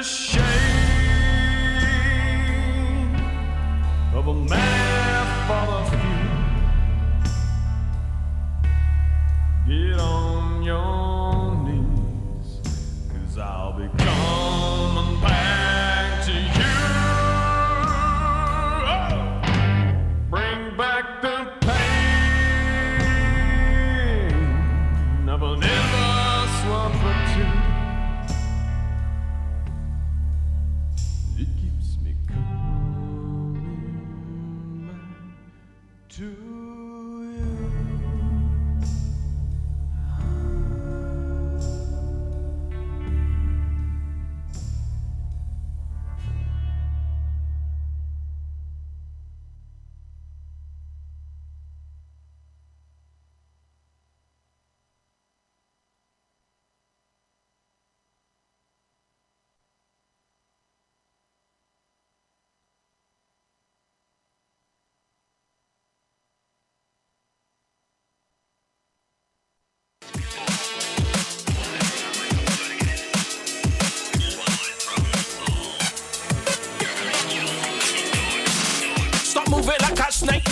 The 0.00 0.29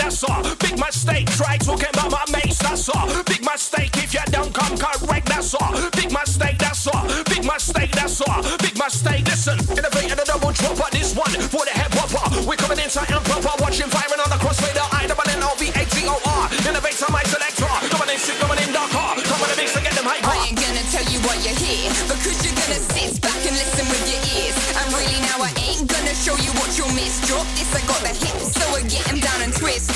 that's 0.09 0.25
all. 0.25 0.43
Big 0.57 0.73
mistake, 0.81 1.29
try 1.37 1.59
talking 1.59 1.93
about 1.93 2.11
my 2.11 2.25
mates, 2.33 2.57
that's 2.65 2.89
all. 2.89 3.05
Big 3.29 3.45
mistake 3.45 3.93
if 4.01 4.15
you 4.17 4.25
don't 4.33 4.53
come 4.55 4.73
correct, 4.81 5.29
that's 5.29 5.53
all. 5.53 5.73
Big 5.93 6.09
mistake, 6.09 6.57
that's 6.57 6.89
all. 6.89 7.05
Big 7.29 7.45
mistake, 7.45 7.93
that's 7.93 8.21
all. 8.25 8.41
Big 8.57 8.73
mistake, 8.73 9.29
listen. 9.29 9.61
Innovate 9.77 10.09
and 10.09 10.21
a 10.21 10.25
double 10.25 10.53
drop 10.57 10.81
on 10.81 10.89
this 10.97 11.13
one 11.13 11.29
for 11.53 11.61
the 11.69 11.75
head 11.77 11.93
whopper. 11.93 12.25
We're 12.49 12.57
coming 12.57 12.81
inside 12.81 13.13
and 13.13 13.21
proper, 13.29 13.53
watching 13.61 13.93
firing 13.93 14.21
on 14.25 14.33
the 14.33 14.41
crossfader. 14.41 14.87
I 14.97 15.05
double 15.05 15.29
N 15.29 15.45
O 15.45 15.53
V 15.61 15.69
A 15.77 15.85
T 15.85 16.09
O 16.09 16.17
R. 16.17 16.45
Innovate 16.65 16.97
on 17.05 17.13
my 17.13 17.23
selector. 17.29 17.69
Coming 17.93 18.09
in 18.09 18.19
sick, 18.19 18.41
coming 18.41 18.65
in 18.65 18.73
dark, 18.73 18.89
hard. 18.97 19.21
Coming 19.29 19.51
in 19.53 19.57
mix 19.61 19.77
and 19.77 19.85
get 19.85 19.93
them 19.93 20.09
hyper. 20.09 20.25
I 20.25 20.41
ain't 20.49 20.57
gonna 20.57 20.85
tell 20.89 21.05
you 21.13 21.21
what 21.29 21.37
you 21.45 21.53
hear, 21.53 21.93
Because 22.09 22.41
you're 22.49 22.57
gonna 22.57 22.81
sit 22.97 23.21
back 23.21 23.41
and 23.45 23.53
listen 23.61 23.85
with 23.93 24.05
your 24.09 24.23
ears 24.41 24.57
And 24.73 24.87
really 24.89 25.21
now 25.29 25.45
I 25.45 25.53
ain't 25.69 25.85
gonna 25.85 26.08
show 26.19 26.35
you 26.43 26.51
what 26.59 26.75
you'll 26.75 26.91
miss 26.99 27.23
Drop 27.31 27.47
this, 27.55 27.71
I 27.71 27.81
got 27.87 28.03
the 28.03 28.11
hits, 28.11 28.51
so 28.59 28.65
I 28.75 28.83
get 28.91 29.07
'em 29.07 29.21
down 29.23 29.41
and 29.43 29.55
twist 29.55 29.91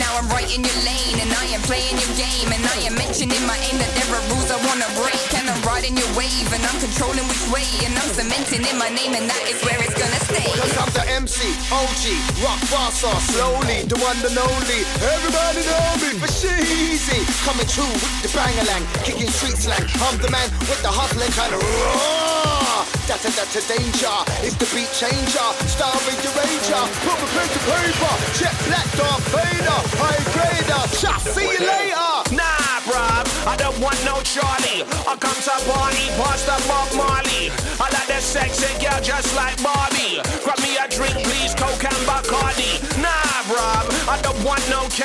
Now 0.00 0.16
I'm 0.16 0.28
right 0.32 0.48
in 0.48 0.64
your 0.64 0.80
lane 0.88 1.18
and 1.20 1.30
I 1.36 1.52
am 1.52 1.62
playing 1.68 1.96
your 2.00 2.12
game 2.16 2.48
And 2.48 2.64
I 2.64 2.88
am 2.88 2.94
mentioning 2.96 3.42
my 3.44 3.58
aim 3.68 3.76
that 3.76 3.92
there 3.92 4.10
are 4.16 4.24
rules 4.32 4.48
I 4.48 4.58
wanna 4.64 4.88
break 4.96 5.20
And 5.36 5.44
I'm 5.52 5.60
riding 5.62 5.96
your 6.00 6.08
wave 6.16 6.48
and 6.56 6.64
I'm 6.64 6.78
controlling 6.80 7.26
which 7.28 7.44
way 7.52 7.68
And 7.84 7.92
I'm 7.92 8.10
cementing 8.16 8.64
in 8.64 8.76
my 8.80 8.88
name 8.88 9.12
and 9.12 9.28
that 9.28 9.44
is 9.44 9.60
where 9.60 9.78
it's 9.84 9.96
gonna 10.00 10.22
stay 10.24 10.48
Cause 10.56 10.76
I'm 10.80 10.92
the 10.96 11.04
MC, 11.20 11.52
OG, 11.68 12.04
rock 12.40 12.60
faster, 12.72 13.12
slowly, 13.32 13.84
the 13.84 13.98
one 14.00 14.16
and 14.24 14.38
only. 14.38 14.80
Everybody 15.04 15.60
know 15.68 15.88
me 16.00 16.10
but 16.16 16.28
for 16.28 16.30
sheezy. 16.40 17.20
Coming 17.44 17.68
true 17.68 17.92
with 17.92 18.22
the 18.24 18.30
bang-a-lang, 18.32 18.84
kicking 19.04 19.28
street 19.28 19.58
slang. 19.60 19.84
I'm 20.06 20.16
the 20.24 20.30
man 20.30 20.48
with 20.68 20.80
the 20.82 20.88
hustling 20.88 21.32
kind 21.32 21.52
of 21.54 21.60
raw. 21.60 22.84
That's 23.08 23.24
a, 23.26 23.30
that's 23.34 23.56
a 23.58 23.62
danger. 23.66 24.16
It's 24.46 24.56
the 24.56 24.68
beat 24.72 24.90
changer. 24.94 25.49
Star 25.66 25.94
your 26.22 26.34
ranger. 26.36 26.82
Put 27.02 27.18
pen 27.34 27.48
to 27.48 27.60
paper. 27.66 28.14
Jet 28.38 28.56
black, 28.66 28.88
Darth 28.98 29.24
Vader. 29.34 29.80
High 29.98 30.22
grader. 30.34 30.82
Shot, 30.94 31.20
see 31.22 31.48
you 31.48 31.62
later. 31.64 32.10
Nah, 32.36 32.84
bruv, 32.86 33.24
I 33.46 33.56
don't 33.56 33.78
want 33.80 33.98
no 34.04 34.20
Charlie. 34.22 34.84
I 35.08 35.16
come 35.16 35.34
to 35.34 35.56
party, 35.66 36.06
past 36.20 36.46
the 36.46 36.56
Bob 36.68 36.88
Marley. 36.94 37.50
I 37.80 37.86
like 37.90 38.08
that 38.12 38.22
sexy 38.22 38.70
girl 38.78 39.00
just 39.00 39.34
like 39.34 39.56
Barbie. 39.62 40.22
Grab 40.44 40.60
me 40.60 40.76
a 40.78 40.86
drink, 40.86 41.16
please, 41.26 41.54
Coke 41.56 41.82
and 41.82 42.02
Bacardi. 42.06 42.78
Nah, 43.00 43.48
bruv, 43.48 43.84
I 44.06 44.20
don't 44.22 44.38
want 44.44 44.62
no 44.70 44.86
K. 44.92 45.04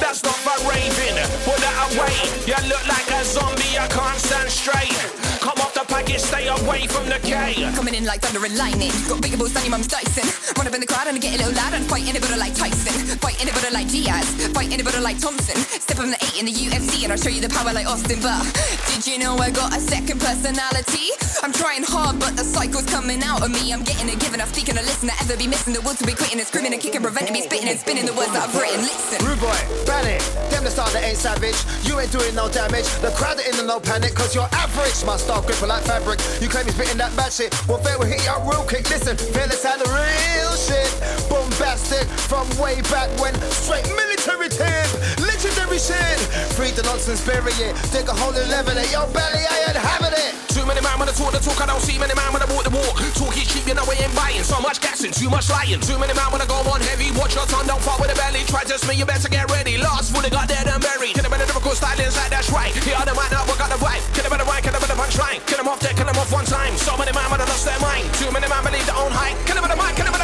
That's 0.00 0.22
not 0.22 0.38
for 0.40 0.56
raving. 0.68 1.18
Put 1.44 1.58
that 1.60 1.76
away. 1.92 2.14
You 2.46 2.58
look 2.68 2.84
like 2.86 3.08
a 3.10 3.24
zombie, 3.24 3.76
I 3.76 3.88
can't 3.88 4.20
stand 4.20 4.50
straight. 4.50 5.23
Come 5.44 5.60
off 5.60 5.74
the 5.74 5.84
package, 5.84 6.24
stay 6.24 6.48
away 6.48 6.88
from 6.88 7.04
the 7.04 7.20
K. 7.20 7.68
Coming 7.76 7.92
in 7.92 8.06
like 8.08 8.22
thunder 8.22 8.40
and 8.46 8.56
lightning. 8.56 8.88
Got 9.04 9.20
bigger 9.20 9.36
balls 9.36 9.52
than 9.52 9.68
your 9.68 9.76
mum's 9.76 9.88
Dyson. 9.88 10.24
Run 10.56 10.66
up 10.66 10.72
in 10.72 10.80
the 10.80 10.88
crowd 10.88 11.06
and 11.06 11.18
I 11.18 11.20
get 11.20 11.36
a 11.36 11.44
little 11.44 11.52
loud 11.52 11.74
and 11.76 11.84
fight 11.84 12.08
anybody 12.08 12.40
like 12.40 12.56
Tyson. 12.56 12.96
Fight 13.20 13.36
anybody 13.44 13.68
like 13.68 13.92
Diaz. 13.92 14.24
Fight 14.56 14.72
anybody 14.72 15.04
like 15.04 15.20
Thompson. 15.20 15.60
Step 15.60 16.00
on 16.00 16.08
the 16.08 16.16
eight 16.24 16.40
in 16.40 16.48
the 16.48 16.56
UFC 16.56 17.04
and 17.04 17.12
I'll 17.12 17.20
show 17.20 17.28
you 17.28 17.44
the 17.44 17.52
power 17.52 17.76
like 17.76 17.84
Austin. 17.84 18.24
But 18.24 18.40
did 18.88 19.04
you 19.04 19.20
know 19.20 19.36
I 19.36 19.50
got 19.52 19.76
a 19.76 19.80
second 19.84 20.16
personality? 20.16 21.12
I'm 21.44 21.52
trying 21.52 21.84
hard, 21.84 22.16
but 22.24 22.40
the 22.40 22.44
cycle's 22.44 22.88
coming 22.88 23.20
out 23.20 23.44
of 23.44 23.52
me. 23.52 23.68
I'm 23.68 23.84
getting 23.84 24.08
it 24.08 24.16
given. 24.24 24.40
I'm 24.40 24.48
speaking, 24.48 24.78
I 24.78 24.82
listen. 24.88 25.12
I 25.12 25.16
ever 25.28 25.36
be 25.36 25.44
missing 25.44 25.76
the 25.76 25.84
will 25.84 25.92
to 25.92 26.06
be 26.08 26.16
quitting 26.16 26.40
and 26.40 26.48
screaming 26.48 26.72
and 26.72 26.80
kicking, 26.80 27.04
preventing 27.04 27.36
me 27.36 27.44
spitting 27.44 27.68
and 27.68 27.76
spinning 27.76 28.08
the 28.08 28.16
words 28.16 28.32
that 28.32 28.48
I've 28.48 28.56
written. 28.56 28.80
Listen. 28.80 29.20
Rude 29.28 29.44
boy, 29.44 29.60
ban 29.84 30.08
it. 30.08 30.24
Them 30.48 30.64
the 30.64 30.72
style 30.72 30.88
that 30.96 31.04
ain't 31.04 31.20
savage. 31.20 31.60
You 31.84 32.00
ain't 32.00 32.08
doing 32.08 32.32
no 32.32 32.48
damage. 32.48 32.88
The 33.04 33.12
crowd 33.12 33.36
are 33.36 33.44
in 33.44 33.60
the 33.60 33.64
no 33.68 33.76
panic, 33.76 34.16
cause 34.16 34.32
you're 34.34 34.48
average. 34.56 35.04
My 35.04 35.20
style 35.34 35.46
gripper 35.46 35.66
like 35.66 35.82
fabric. 35.84 36.20
You 36.40 36.48
claim 36.48 36.66
you're 36.66 36.74
spitting 36.74 36.98
that 36.98 37.14
bad 37.16 37.32
shit. 37.32 37.50
Well, 37.66 37.78
fair 37.78 37.98
will 37.98 38.06
hit 38.06 38.22
you 38.22 38.30
up 38.30 38.46
real 38.46 38.62
quick. 38.62 38.88
Listen, 38.90 39.16
fearless 39.16 39.62
had 39.62 39.80
the 39.80 39.88
real 39.90 40.54
shit. 40.54 40.90
Bombastic 41.28 42.06
from 42.30 42.46
way 42.58 42.80
back 42.94 43.10
when. 43.18 43.34
Straight 43.50 43.86
military 43.98 44.48
tip. 44.48 44.86
Legendary 45.18 45.78
shit. 45.78 46.18
Free 46.54 46.70
the 46.70 46.82
nonsense, 46.86 47.24
bury 47.26 47.52
it. 47.58 47.74
Dig 47.90 48.06
a 48.06 48.14
hole 48.14 48.34
in 48.34 48.46
level 48.48 48.76
it. 48.78 48.90
Yo, 48.92 49.06
belly, 49.10 49.42
I 49.42 49.70
ain't 49.70 49.78
having 49.78 50.14
it. 50.14 50.32
Too 50.54 50.62
many 50.66 50.80
man 50.80 51.02
when 51.02 51.10
I 51.10 51.14
talk 51.18 51.34
the 51.34 51.42
talk, 51.42 51.58
I 51.60 51.66
don't 51.66 51.82
see 51.82 51.98
many 51.98 52.14
man 52.14 52.30
when 52.30 52.40
I 52.40 52.46
walk 52.46 52.62
the 52.62 52.70
walk. 52.70 52.94
Talk 53.18 53.34
is 53.34 53.50
cheap, 53.50 53.66
you 53.66 53.74
know 53.74 53.84
we 53.90 53.98
ain't 53.98 54.14
buying. 54.14 54.46
So 54.46 54.60
much 54.62 54.78
gassing, 54.80 55.10
too 55.10 55.28
much 55.28 55.50
lying. 55.50 55.82
Too 55.82 55.98
many 55.98 56.14
man 56.14 56.30
when 56.30 56.40
I 56.40 56.46
go 56.46 56.62
on 56.70 56.80
heavy. 56.80 57.10
Watch 57.18 57.34
your 57.34 57.46
tongue, 57.50 57.66
don't 57.66 57.82
fall 57.82 57.98
with 57.98 58.08
the 58.08 58.16
belly. 58.16 58.46
Try 58.46 58.62
to 58.62 58.78
me, 58.86 58.94
you 58.94 59.04
better 59.04 59.28
get 59.28 59.50
ready. 59.50 59.76
Lost, 59.78 60.14
fully 60.14 60.30
got 60.30 60.46
dead 60.46 60.70
and 60.70 60.78
buried. 60.78 61.18
Get 61.18 61.26
a 61.26 61.30
better 61.30 61.46
difficult 61.46 61.74
stylings 61.74 62.14
like 62.14 62.30
that's 62.30 62.54
right. 62.54 62.70
Here 62.86 62.94
the 63.02 63.14
man 63.18 63.28
now, 63.34 63.42
work 63.50 63.58
out 63.58 63.74
the 63.74 63.80
vibe. 63.82 64.02
Get 64.14 64.26
a 64.26 64.30
better 64.30 64.46
right, 64.46 64.62
get 64.62 64.78
a 64.78 64.80
better 64.80 64.94
punchline. 65.24 65.46
Kill 65.46 65.58
them 65.58 65.68
off 65.68 65.80
there, 65.80 65.92
kill 65.92 66.06
them 66.06 66.16
off 66.16 66.32
one 66.32 66.44
time. 66.44 66.76
So 66.76 66.96
many 66.96 67.12
man 67.12 67.30
when 67.30 67.40
I 67.40 67.44
lost 67.44 67.64
their 67.64 67.78
mind. 67.80 68.12
Too 68.14 68.30
many 68.30 68.48
man 68.48 68.64
believe 68.64 68.86
their 68.86 68.96
own 68.96 69.10
hype. 69.10 69.36
Kill 69.46 69.54
them 69.54 69.62
with 69.62 69.72
a 69.72 69.76
mic, 69.76 69.96
kill 69.96 70.04
them 70.04 70.12
with 70.12 70.22
a 70.22 70.23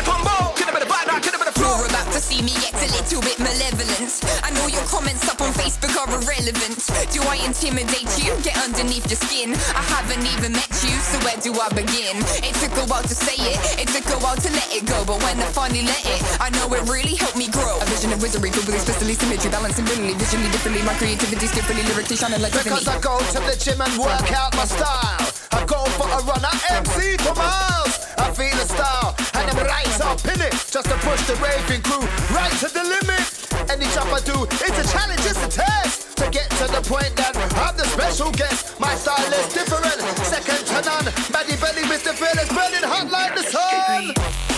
You're 1.60 1.84
about 1.92 2.08
to 2.16 2.20
see 2.24 2.40
me 2.40 2.56
act 2.64 2.80
a 2.80 2.88
little 2.88 3.20
bit 3.20 3.36
malevolent. 3.36 4.24
I 4.40 4.48
know 4.56 4.64
your 4.72 4.80
comments 4.88 5.28
up 5.28 5.44
on 5.44 5.52
Facebook 5.52 5.92
are 5.92 6.08
irrelevant. 6.08 6.80
Do 7.12 7.20
I 7.28 7.36
intimidate 7.44 8.08
you? 8.16 8.32
Get 8.40 8.56
underneath 8.64 9.04
your 9.12 9.20
skin. 9.20 9.52
I 9.76 9.84
haven't 9.92 10.24
even 10.24 10.56
met 10.56 10.72
you, 10.80 10.96
so 11.04 11.20
where 11.20 11.36
do 11.36 11.52
I 11.60 11.68
begin? 11.76 12.16
It 12.40 12.56
took 12.64 12.72
a 12.80 12.88
while 12.88 13.04
to 13.04 13.12
say 13.12 13.36
it, 13.36 13.60
it 13.76 13.88
took 13.92 14.08
a 14.08 14.16
while 14.24 14.40
to 14.40 14.50
let 14.56 14.72
it 14.72 14.88
go, 14.88 15.04
but 15.04 15.20
when 15.20 15.36
I 15.36 15.52
finally 15.52 15.84
let 15.84 16.00
it, 16.08 16.20
I 16.40 16.48
know 16.56 16.64
it 16.72 16.88
really 16.88 17.12
helped 17.14 17.36
me 17.36 17.52
grow. 17.52 17.76
A 17.76 17.84
vision 17.92 18.08
of 18.16 18.24
wizardry, 18.24 18.48
filled 18.50 18.64
with 18.64 18.80
especially 18.80 19.12
symmetry, 19.12 19.52
balancing 19.52 19.84
brilliantly, 19.84 20.16
visually 20.16 20.48
differently. 20.48 20.80
My 20.82 20.96
creativity 20.96 21.44
skillfully, 21.44 21.84
lyrically 21.92 22.16
shining 22.16 22.40
like 22.40 22.56
Because. 22.56 22.88
I 22.88 22.96
go 23.04 23.20
to 23.20 23.38
the 23.44 23.56
gym 23.60 23.84
and 23.84 23.92
work 24.00 24.32
out 24.32 24.56
my 24.56 24.64
style. 24.64 25.28
I 25.52 25.60
go 25.68 25.84
for 26.00 26.08
a 26.08 26.24
run, 26.24 26.40
I 26.40 26.56
MC 26.80 27.20
for 27.20 27.36
miles. 27.36 27.99
I 28.20 28.30
feel 28.36 28.52
the 28.52 28.68
style, 28.68 29.16
and 29.32 29.50
I'm 29.50 29.56
right 29.64 30.00
up 30.04 30.20
in 30.28 30.40
it. 30.44 30.52
Just 30.52 30.92
to 30.92 30.96
push 31.00 31.24
the 31.24 31.36
raving 31.40 31.80
crew 31.80 32.04
right 32.36 32.52
to 32.60 32.68
the 32.68 32.84
limit. 32.84 33.24
Any 33.72 33.88
jump 33.96 34.12
I 34.12 34.20
do, 34.20 34.44
it's 34.44 34.76
a 34.76 34.86
challenge, 34.92 35.24
it's 35.24 35.40
a 35.40 35.48
test. 35.48 36.16
To 36.18 36.28
get 36.28 36.50
to 36.60 36.68
the 36.68 36.82
point 36.84 37.16
that 37.16 37.32
I'm 37.56 37.76
the 37.78 37.84
special 37.84 38.30
guest. 38.30 38.78
My 38.78 38.94
style 38.94 39.32
is 39.32 39.54
different, 39.54 40.04
second 40.20 40.60
to 40.68 40.78
none. 40.84 41.08
Maddie 41.32 41.56
Belly, 41.56 41.88
Mr. 41.88 42.12
Fearless, 42.12 42.52
burning 42.52 42.84
hot 42.84 43.10
like 43.10 43.34
the 43.34 43.44
sun. 43.48 44.49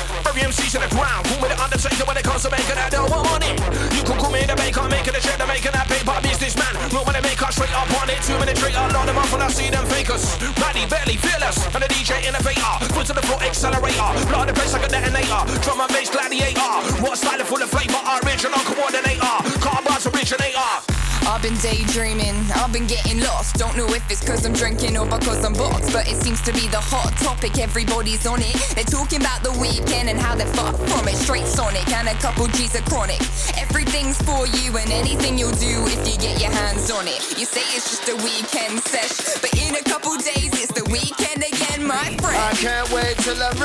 Every 0.43 0.59
MC 0.59 0.75
to 0.75 0.79
the 0.83 0.91
ground. 0.91 1.27
Who 1.31 1.39
me 1.39 1.49
the 1.49 1.59
undertaker 1.63 2.03
when 2.03 2.17
it 2.19 2.25
comes 2.25 2.43
to 2.43 2.51
making 2.51 2.75
that 2.75 2.91
I'm 2.91 3.07
on 3.07 3.43
it. 3.47 3.55
You 3.95 4.03
can 4.03 4.19
call 4.19 4.31
me 4.35 4.43
the 4.43 4.59
baker, 4.59 4.83
making 4.91 5.15
the 5.15 5.23
shit, 5.23 5.39
the 5.39 5.47
making 5.47 5.71
that 5.71 5.87
paper 5.87 6.19
businessman. 6.19 6.75
Not 6.91 7.07
when 7.07 7.15
they 7.15 7.23
make 7.23 7.39
us 7.39 7.55
straight 7.55 7.71
up 7.71 7.87
on 8.03 8.11
it. 8.11 8.19
Two 8.27 8.35
minute 8.43 8.59
I 8.59 8.91
load 8.91 9.07
them 9.07 9.19
up 9.19 9.31
when 9.31 9.43
I 9.43 9.49
see 9.55 9.71
them 9.71 9.87
fakers. 9.87 10.27
Maddie 10.59 10.87
Belly, 10.91 11.15
fearless, 11.15 11.63
and 11.71 11.83
the 11.83 11.89
DJ 11.95 12.27
innovator. 12.27 12.75
Foot 12.91 13.07
to 13.07 13.15
the 13.15 13.23
floor, 13.23 13.39
accelerator. 13.43 14.11
Blow 14.27 14.43
the 14.43 14.55
place 14.55 14.73
like 14.75 14.83
a 14.83 14.91
detonator. 14.91 15.43
Drum 15.63 15.79
and 15.79 15.91
bass 15.95 16.11
gladiator. 16.11 16.75
What 16.99 17.19
style 17.19 17.39
full 17.47 17.63
of 17.63 17.71
flavor? 17.71 18.03
Original 18.27 18.63
coordinator. 18.67 19.35
Car 19.63 19.79
bars 19.87 20.07
originator. 20.11 20.92
I've 21.27 21.43
been 21.43 21.57
daydreaming, 21.59 22.35
I've 22.55 22.73
been 22.73 22.87
getting 22.87 23.21
lost. 23.21 23.57
Don't 23.57 23.77
know 23.77 23.87
if 23.89 24.11
it's 24.11 24.25
cause 24.27 24.45
I'm 24.45 24.53
drinking 24.53 24.97
or 24.97 25.07
because 25.07 25.45
I'm 25.45 25.53
boxed, 25.53 25.93
but 25.93 26.09
it 26.09 26.17
seems 26.17 26.41
to 26.43 26.53
be 26.53 26.69
the 26.69 26.81
hot 26.81 27.13
topic. 27.19 27.59
Everybody's 27.59 28.27
on 28.27 28.41
it. 28.41 28.55
They're 28.75 28.85
talking 28.85 29.21
about 29.21 29.43
the 29.43 29.53
weekend 29.59 30.09
and 30.09 30.19
how 30.19 30.35
they're 30.35 30.53
fucked 30.55 30.83
from 30.91 31.09
it. 31.09 31.17
Straight 31.17 31.47
Sonic 31.47 31.89
and 31.93 32.09
a 32.09 32.15
couple 32.15 32.47
G's 32.49 32.75
are 32.77 32.83
chronic. 32.83 33.21
Everything's 33.59 34.21
for 34.23 34.47
you 34.47 34.77
and 34.77 34.91
anything 34.91 35.39
you'll 35.39 35.59
do 35.59 35.87
if 35.87 36.01
you 36.07 36.17
get 36.19 36.41
your 36.41 36.51
hands 36.51 36.91
on 36.91 37.07
it. 37.07 37.21
You 37.39 37.47
say 37.47 37.63
it's 37.77 37.91
just 37.91 38.09
a 38.09 38.17
weekend 38.17 38.81
sesh, 38.83 39.41
but 39.41 39.53
in 39.59 39.75
a 39.77 39.83
couple 39.83 40.15
days 40.17 40.53
it's 40.59 40.73
the 40.73 40.85
weekend 40.91 41.43
again, 41.43 41.87
my 41.87 42.17
friend. 42.19 42.39
I 42.39 42.53
can't 42.55 42.91
wait 42.93 43.17
till 43.19 43.41
I'm 43.43 43.57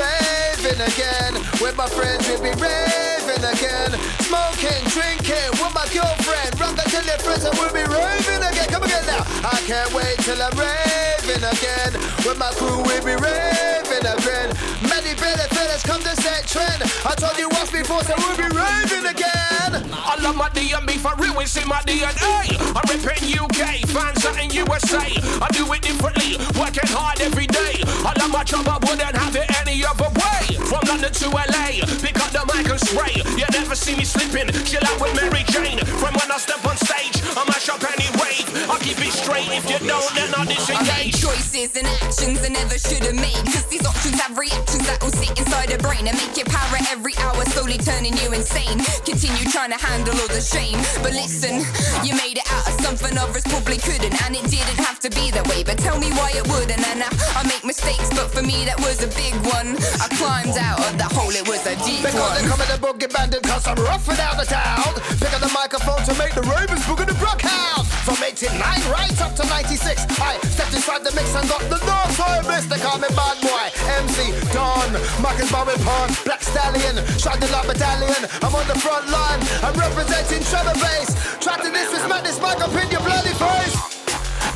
raving 0.67 0.81
again. 0.81 1.33
With 1.61 1.75
my 1.77 1.87
friends, 1.87 2.27
we'll 2.27 2.41
be 2.41 2.51
raving 2.59 3.43
again. 3.43 3.91
Smoking, 4.27 4.83
drinking 4.91 5.51
with 5.59 5.73
my 5.73 5.87
girlfriend. 5.93 6.59
Rock 6.59 6.77
until 6.83 7.03
your 7.03 7.19
friends 7.19 7.43
and 7.45 7.57
we'll 7.57 7.71
be 7.73 7.83
raving 7.83 8.43
again. 8.43 8.67
Come 8.69 8.83
again 8.83 9.05
now. 9.05 9.23
I 9.43 9.59
can't 9.65 9.93
wait 9.93 10.17
till 10.19 10.41
I'm 10.41 10.55
raving 10.57 11.43
again. 11.43 11.93
With 12.25 12.37
my 12.37 12.51
crew, 12.55 12.83
we'll 12.83 13.03
be 13.03 13.15
raving 13.15 14.05
again. 14.05 14.49
Many 14.83 15.15
better 15.15 15.47
come 15.83 16.01
to 16.01 16.15
set 16.21 16.47
trend. 16.47 16.81
I 17.05 17.13
told 17.15 17.37
you 17.37 17.49
once 17.49 17.71
before, 17.71 18.01
so 18.03 18.13
we'll 18.17 18.37
be 18.37 18.49
raving 18.49 19.05
again. 19.05 19.71
I 19.93 20.15
love 20.21 20.35
my 20.35 20.49
DMB 20.49 20.97
for 21.03 21.13
real, 21.21 21.37
it's 21.39 21.57
in 21.57 21.67
my 21.67 21.81
DNA. 21.83 22.55
I'm 22.73 22.85
repping 22.87 23.27
UK, 23.35 23.85
fans 23.91 24.25
out 24.25 24.39
in 24.41 24.49
USA. 24.51 25.05
I 25.41 25.47
do 25.51 25.67
it 25.73 25.81
differently, 25.81 26.37
working 26.57 26.87
hard 26.89 27.19
every 27.21 27.47
day. 27.47 27.83
I 28.05 28.13
love 28.17 28.31
my 28.31 28.43
job, 28.43 28.67
I 28.67 28.77
wouldn't 28.81 29.15
have 29.15 29.35
it 29.35 29.47
any 29.61 29.83
other 29.85 30.09
way. 30.09 30.57
From 30.65 30.81
London 30.87 31.11
to 31.11 31.27
LA, 31.29 31.83
pick 32.01 32.17
up 32.17 32.31
the 32.31 32.43
mic 32.47 32.69
and 32.69 32.79
spray. 32.79 33.21
You 33.37 33.45
never 33.51 33.75
see 33.75 33.95
me 33.95 34.05
slipping, 34.05 34.49
chill 34.65 34.83
out 34.87 34.99
with 35.01 35.13
Mary 35.15 35.43
Jane. 35.51 35.79
From 36.01 36.15
when 36.15 36.31
I 36.31 36.37
step 36.37 36.63
on 36.65 36.77
stage, 36.77 37.21
I 37.35 37.43
mash 37.45 37.69
up 37.69 37.83
any 37.83 38.09
wave. 38.17 38.47
I 38.69 38.79
keep 38.79 38.97
it 39.03 39.13
straight, 39.13 39.51
if 39.51 39.69
you 39.69 39.79
don't, 39.85 40.11
then 40.15 40.33
I 40.33 40.47
I 40.77 40.83
made 40.83 41.13
choices 41.13 41.75
and 41.75 41.87
actions 41.87 42.43
I 42.43 42.49
never 42.49 42.77
should 42.77 43.03
have 43.03 43.15
made. 43.15 43.41
Cause 43.49 43.65
these 43.65 43.85
options 43.85 44.19
have 44.21 44.37
reactions 44.37 44.85
that 44.85 45.01
will 45.01 45.11
sit 45.11 45.37
inside 45.39 45.66
the 45.67 45.77
brain 45.77 46.07
and 46.07 46.15
make 46.17 46.37
it 46.37 46.47
power 46.47 46.77
every 46.91 47.13
hour, 47.19 47.43
slowly 47.51 47.77
turning 47.77 48.15
you 48.17 48.31
insane. 48.33 48.79
Continue 49.03 49.45
trying 49.51 49.71
to 49.71 49.79
handle 49.79 50.15
all 50.15 50.31
the 50.31 50.41
shame. 50.41 50.79
But 51.03 51.13
listen, 51.13 51.61
you 52.03 52.15
made 52.15 52.39
it 52.39 52.47
out 52.51 52.67
of 52.67 52.75
something 52.81 53.17
others 53.17 53.43
probably 53.43 53.77
couldn't, 53.77 54.15
and 54.23 54.35
it 54.35 54.45
didn't 54.49 54.79
have 54.79 54.99
to 55.01 55.09
be 55.11 55.31
that 55.31 55.47
way. 55.47 55.63
But 55.63 55.77
tell 55.77 55.99
me 55.99 56.09
why 56.15 56.31
it 56.35 56.47
wouldn't. 56.47 56.79
And 56.79 57.03
I, 57.03 57.09
I 57.35 57.43
make 57.47 57.63
mistakes, 57.63 58.09
but 58.15 58.31
for 58.31 58.41
me 58.43 58.65
that 58.65 58.79
was 58.79 59.03
a 59.03 59.11
big 59.13 59.35
one. 59.51 59.75
I 59.99 60.07
climbed 60.15 60.57
out 60.57 60.79
of 60.79 60.97
the 60.97 61.07
hole, 61.11 61.31
it 61.31 61.47
was 61.47 61.61
a 61.67 61.75
deep 61.83 62.01
Because 62.01 62.15
one. 62.15 62.33
they 62.39 62.43
come 62.47 62.61
in 62.63 62.69
the 62.71 62.79
boogie 62.79 63.11
bandit 63.11 63.43
cause 63.43 63.67
I'm 63.67 63.77
rough 63.83 64.07
without 64.07 64.39
a 64.41 64.45
doubt 64.47 64.95
Pick 65.19 65.33
up 65.33 65.41
the 65.41 65.51
microphone 65.53 66.01
to 66.07 66.13
make 66.15 66.33
the 66.33 66.41
ravens 66.47 66.81
boogie 66.87 67.05
the 67.05 67.17
brook 67.19 67.41
house 67.41 67.87
From 68.05 68.17
89 68.23 68.53
right 68.89 69.17
up 69.21 69.35
to 69.37 69.43
96 69.47 70.05
I 70.21 70.37
stepped 70.53 70.73
inside 70.73 71.03
the 71.03 71.11
mix 71.13 71.33
and 71.35 71.47
got 71.49 71.61
the 71.69 71.79
north 71.83 72.13
side 72.15 72.43
bliss 72.45 72.65
They 72.65 72.79
call 72.79 72.97
me 72.97 73.09
bad 73.13 73.37
boy, 73.41 73.65
MC, 74.01 74.31
Don 74.53 74.89
Marcus 75.21 75.49
Black 75.65 76.43
Stallion 76.43 77.01
Shot 77.17 77.39
the 77.39 77.49
Love 77.51 77.65
Battalion, 77.65 78.29
I'm 78.43 78.53
on 78.53 78.67
the 78.67 78.77
front 78.77 79.09
line 79.09 79.41
I'm 79.65 79.73
representing 79.73 80.43
Trevor 80.43 80.77
bass 80.77 81.17
Try 81.41 81.57
to 81.57 81.71
this 81.71 82.39
mic 82.41 82.61
up 82.61 82.69
in 82.77 82.91
your 82.91 83.01
bloody 83.01 83.33
face 83.33 83.75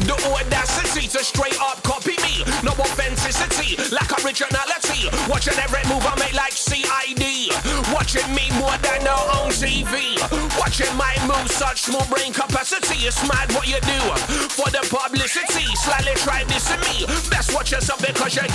The 0.06 0.14
audacity 0.30 1.08
to 1.08 1.24
straight 1.24 1.60
up 1.60 1.82
copy 1.84 2.16
me. 2.24 2.44
No 2.64 2.72
authenticity, 2.72 3.78
lack 3.94 4.12
of 4.12 4.24
originality. 4.26 5.10
Watching 5.30 5.58
every 5.60 5.84
move 5.90 6.06
I 6.06 6.16
make 6.18 6.34
like 6.34 6.54
CID. 6.54 7.54
Watching 7.94 8.28
me 8.34 8.50
more 8.58 8.78
than 8.82 9.04
no 9.04 9.16
on 9.38 9.52
TV. 9.52 10.18
Watching 10.58 10.94
my 10.98 11.14
moves, 11.28 11.54
such 11.54 11.82
small 11.84 12.06
brain 12.10 12.34
capacity. 12.34 13.06
It's 13.06 13.22
mad 13.28 13.52
what 13.54 13.68
you 13.68 13.80
do 13.82 14.02
for 14.58 14.70
the 14.70 14.82
publicity. 14.90 15.68
Slightly 15.76 16.16
try 16.24 16.44
this 16.46 16.66
to 16.70 16.78
me. 16.86 17.06
Best 17.30 17.54
watch 17.54 17.72
yourself 17.72 18.02
because 18.02 18.36
you 18.36 18.48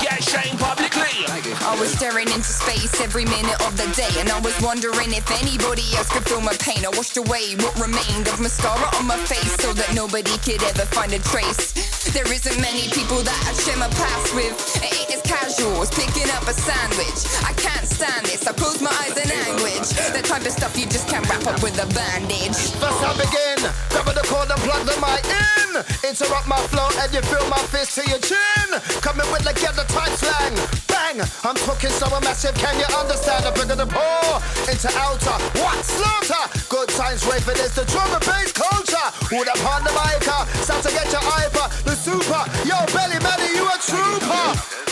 every 3.01 3.25
minute 3.25 3.61
of 3.67 3.77
the 3.77 3.89
day, 3.97 4.09
and 4.21 4.29
I 4.31 4.41
was 4.41 4.55
wondering 4.63 5.13
if 5.13 5.27
anybody 5.43 5.85
else 5.97 6.09
could 6.09 6.25
feel 6.25 6.41
my 6.41 6.55
pain. 6.61 6.85
I 6.85 6.91
washed 6.95 7.17
away 7.17 7.57
what 7.61 7.75
remained 7.77 8.29
of 8.29 8.41
mascara 8.41 8.89
on 8.97 9.07
my 9.07 9.19
face 9.29 9.53
so 9.61 9.73
that 9.75 9.93
nobody 9.95 10.37
could 10.41 10.63
ever 10.63 10.87
find 10.95 11.13
a 11.13 11.21
trace. 11.21 11.75
There 12.15 12.27
isn't 12.31 12.59
many 12.61 12.89
people 12.95 13.21
that 13.21 13.39
I 13.49 13.53
share 13.59 13.77
my 13.77 13.91
past 13.91 14.35
with. 14.35 14.55
It 14.81 14.93
ain't 14.93 15.11
as 15.13 15.23
casual 15.27 15.83
as 15.83 15.91
picking 15.91 16.31
up 16.33 16.47
a 16.49 16.55
sandwich. 16.55 17.21
I 17.45 17.53
can't 17.59 17.85
stand 17.85 18.25
this. 18.27 18.47
I 18.47 18.53
close 18.53 18.81
my 18.81 18.93
eyes 19.05 19.17
in 19.19 19.29
anguish. 19.29 19.93
The 20.15 20.23
type 20.23 20.47
of 20.47 20.53
stuff 20.53 20.79
you 20.79 20.87
just 20.87 21.09
can't 21.09 21.27
wrap 21.29 21.45
up 21.47 21.63
with 21.63 21.77
a 21.83 21.89
bandage. 21.93 22.77
First 22.81 23.01
I 23.03 23.13
begin, 23.19 23.61
grab 23.93 24.09
the 24.15 24.25
cord 24.31 24.49
and 24.49 24.63
plug 24.63 24.87
the 24.87 24.97
mic 25.03 25.27
in. 25.27 25.83
Interrupt 26.07 26.49
my 26.49 26.61
flow 26.73 26.89
and 27.03 27.13
you 27.13 27.21
feel 27.29 27.45
my 27.51 27.61
fist 27.69 27.99
to 27.99 28.03
your 28.09 28.23
chin. 28.23 28.69
Coming 29.05 29.29
with 29.33 29.45
the 29.45 29.53
tight 29.93 30.15
slang. 30.17 30.76
Bang! 31.17 31.29
I'm 31.45 31.57
talking 31.57 31.91
so 31.91 32.09
massive, 32.21 32.55
can 32.55 32.79
you 32.79 32.87
understand? 32.97 33.45
I 33.45 33.51
bring 33.55 33.69
the 33.69 33.87
pour 33.87 34.41
into 34.71 34.89
outer. 34.99 35.37
What 35.61 35.85
slaughter? 35.85 36.49
Good 36.69 36.89
times 36.91 37.25
raving 37.27 37.63
is 37.63 37.75
the 37.75 37.85
drum 37.85 38.13
and 38.13 38.25
bass 38.25 38.53
culture. 38.53 39.11
Who 39.31 39.45
the 39.45 39.53
on 39.67 39.85
the 39.85 39.93
mic? 39.93 40.23
Start 40.63 40.83
to 40.85 40.91
get 40.91 41.11
your 41.13 41.23
hyper. 41.23 41.69
The 41.85 41.95
super. 41.97 42.45
Yo, 42.67 42.77
Belly 42.93 43.19
Manny, 43.23 43.55
you 43.55 43.67
a 43.67 43.79
trooper. 43.79 44.87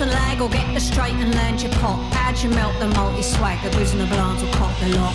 And 0.00 0.10
lag 0.10 0.40
or 0.40 0.48
get 0.48 0.72
the 0.72 0.80
straight 0.80 1.12
and 1.14 1.34
land 1.34 1.60
your 1.60 1.72
pot. 1.82 1.98
How'd 2.14 2.40
you 2.40 2.48
melt 2.50 2.72
the 2.78 2.88
multi 2.96 3.20
swag? 3.20 3.58
The 3.62 3.76
booze 3.76 3.92
and 3.92 4.00
the 4.00 4.06
blinds 4.06 4.42
will 4.42 4.52
cop 4.52 4.72
the 4.80 4.88
lot. 4.96 5.12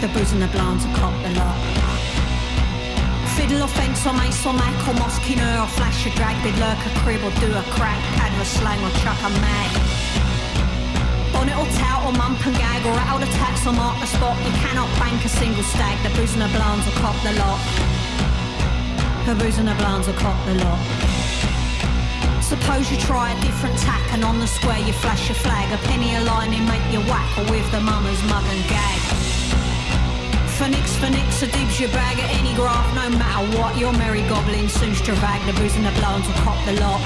The 0.00 0.08
booze 0.08 0.32
and 0.32 0.42
the 0.42 0.48
blinds 0.48 0.84
will 0.84 0.94
cop 0.96 1.14
the 1.22 1.30
lot. 1.38 1.58
Fiddle 3.36 3.62
or 3.62 3.68
fence 3.68 4.06
or 4.06 4.14
mace 4.14 4.40
or 4.46 4.54
mac 4.54 4.74
or 4.88 4.96
mosquino 4.98 5.46
or 5.62 5.68
flash 5.68 6.06
a 6.06 6.10
drag, 6.16 6.34
bid 6.42 6.58
lurk 6.58 6.80
a 6.80 6.90
crib 7.04 7.22
or 7.22 7.30
do 7.38 7.52
a 7.54 7.62
crack, 7.76 8.00
pad 8.18 8.32
a 8.40 8.44
slang 8.44 8.80
or 8.82 8.90
chuck 9.04 9.20
a 9.22 9.30
mag. 9.38 9.70
Bonnet 11.30 11.54
or 11.60 11.68
tout 11.78 12.02
or 12.08 12.12
mump 12.18 12.40
and 12.46 12.56
gag 12.56 12.82
or 12.88 12.98
out 13.04 13.20
the 13.20 13.30
tax 13.38 13.66
or 13.66 13.74
mark 13.74 14.00
the 14.00 14.06
spot. 14.06 14.34
You 14.42 14.52
cannot 14.64 14.88
bank 14.98 15.24
a 15.24 15.28
single 15.28 15.62
stag. 15.62 16.00
The 16.02 16.10
booze 16.18 16.34
and 16.34 16.42
the 16.42 16.50
blinds 16.50 16.86
will 16.86 16.98
cop 16.98 17.16
the 17.22 17.36
lot. 17.38 17.60
The 19.28 19.34
booze 19.38 19.58
and 19.58 19.68
the 19.68 19.76
blinds 19.76 20.08
will 20.08 20.18
cop 20.18 20.38
the 20.46 20.54
lot. 20.64 21.13
Suppose 22.64 22.90
you 22.90 22.96
try 22.96 23.30
a 23.30 23.40
different 23.42 23.76
tack 23.76 24.00
and 24.14 24.24
on 24.24 24.40
the 24.40 24.46
square 24.46 24.78
you 24.78 24.94
flash 24.94 25.28
your 25.28 25.36
flag. 25.36 25.68
A 25.70 25.76
penny 25.84 26.16
a 26.16 26.20
line 26.24 26.48
and 26.54 26.64
make 26.64 26.80
you 26.90 27.00
whack 27.12 27.28
or 27.36 27.44
with 27.52 27.70
the 27.70 27.78
mama's 27.78 28.16
mug 28.24 28.42
and 28.48 28.64
gag. 28.72 29.00
For 30.56 30.68
nix, 30.72 30.96
for 30.96 31.12
a 31.12 31.48
dibs 31.52 31.78
your 31.78 31.90
bag 31.90 32.16
at 32.24 32.30
any 32.40 32.54
graph, 32.54 32.88
no 32.96 33.10
matter 33.18 33.44
what. 33.58 33.76
Your 33.76 33.92
merry 33.92 34.22
goblin 34.32 34.70
soon 34.70 34.94
stravag. 34.96 35.44
The 35.44 35.52
booze 35.60 35.76
and 35.76 35.84
the 35.84 35.92
blondes 36.00 36.26
will 36.26 36.40
cop 36.40 36.56
the 36.64 36.72
lot. 36.80 37.04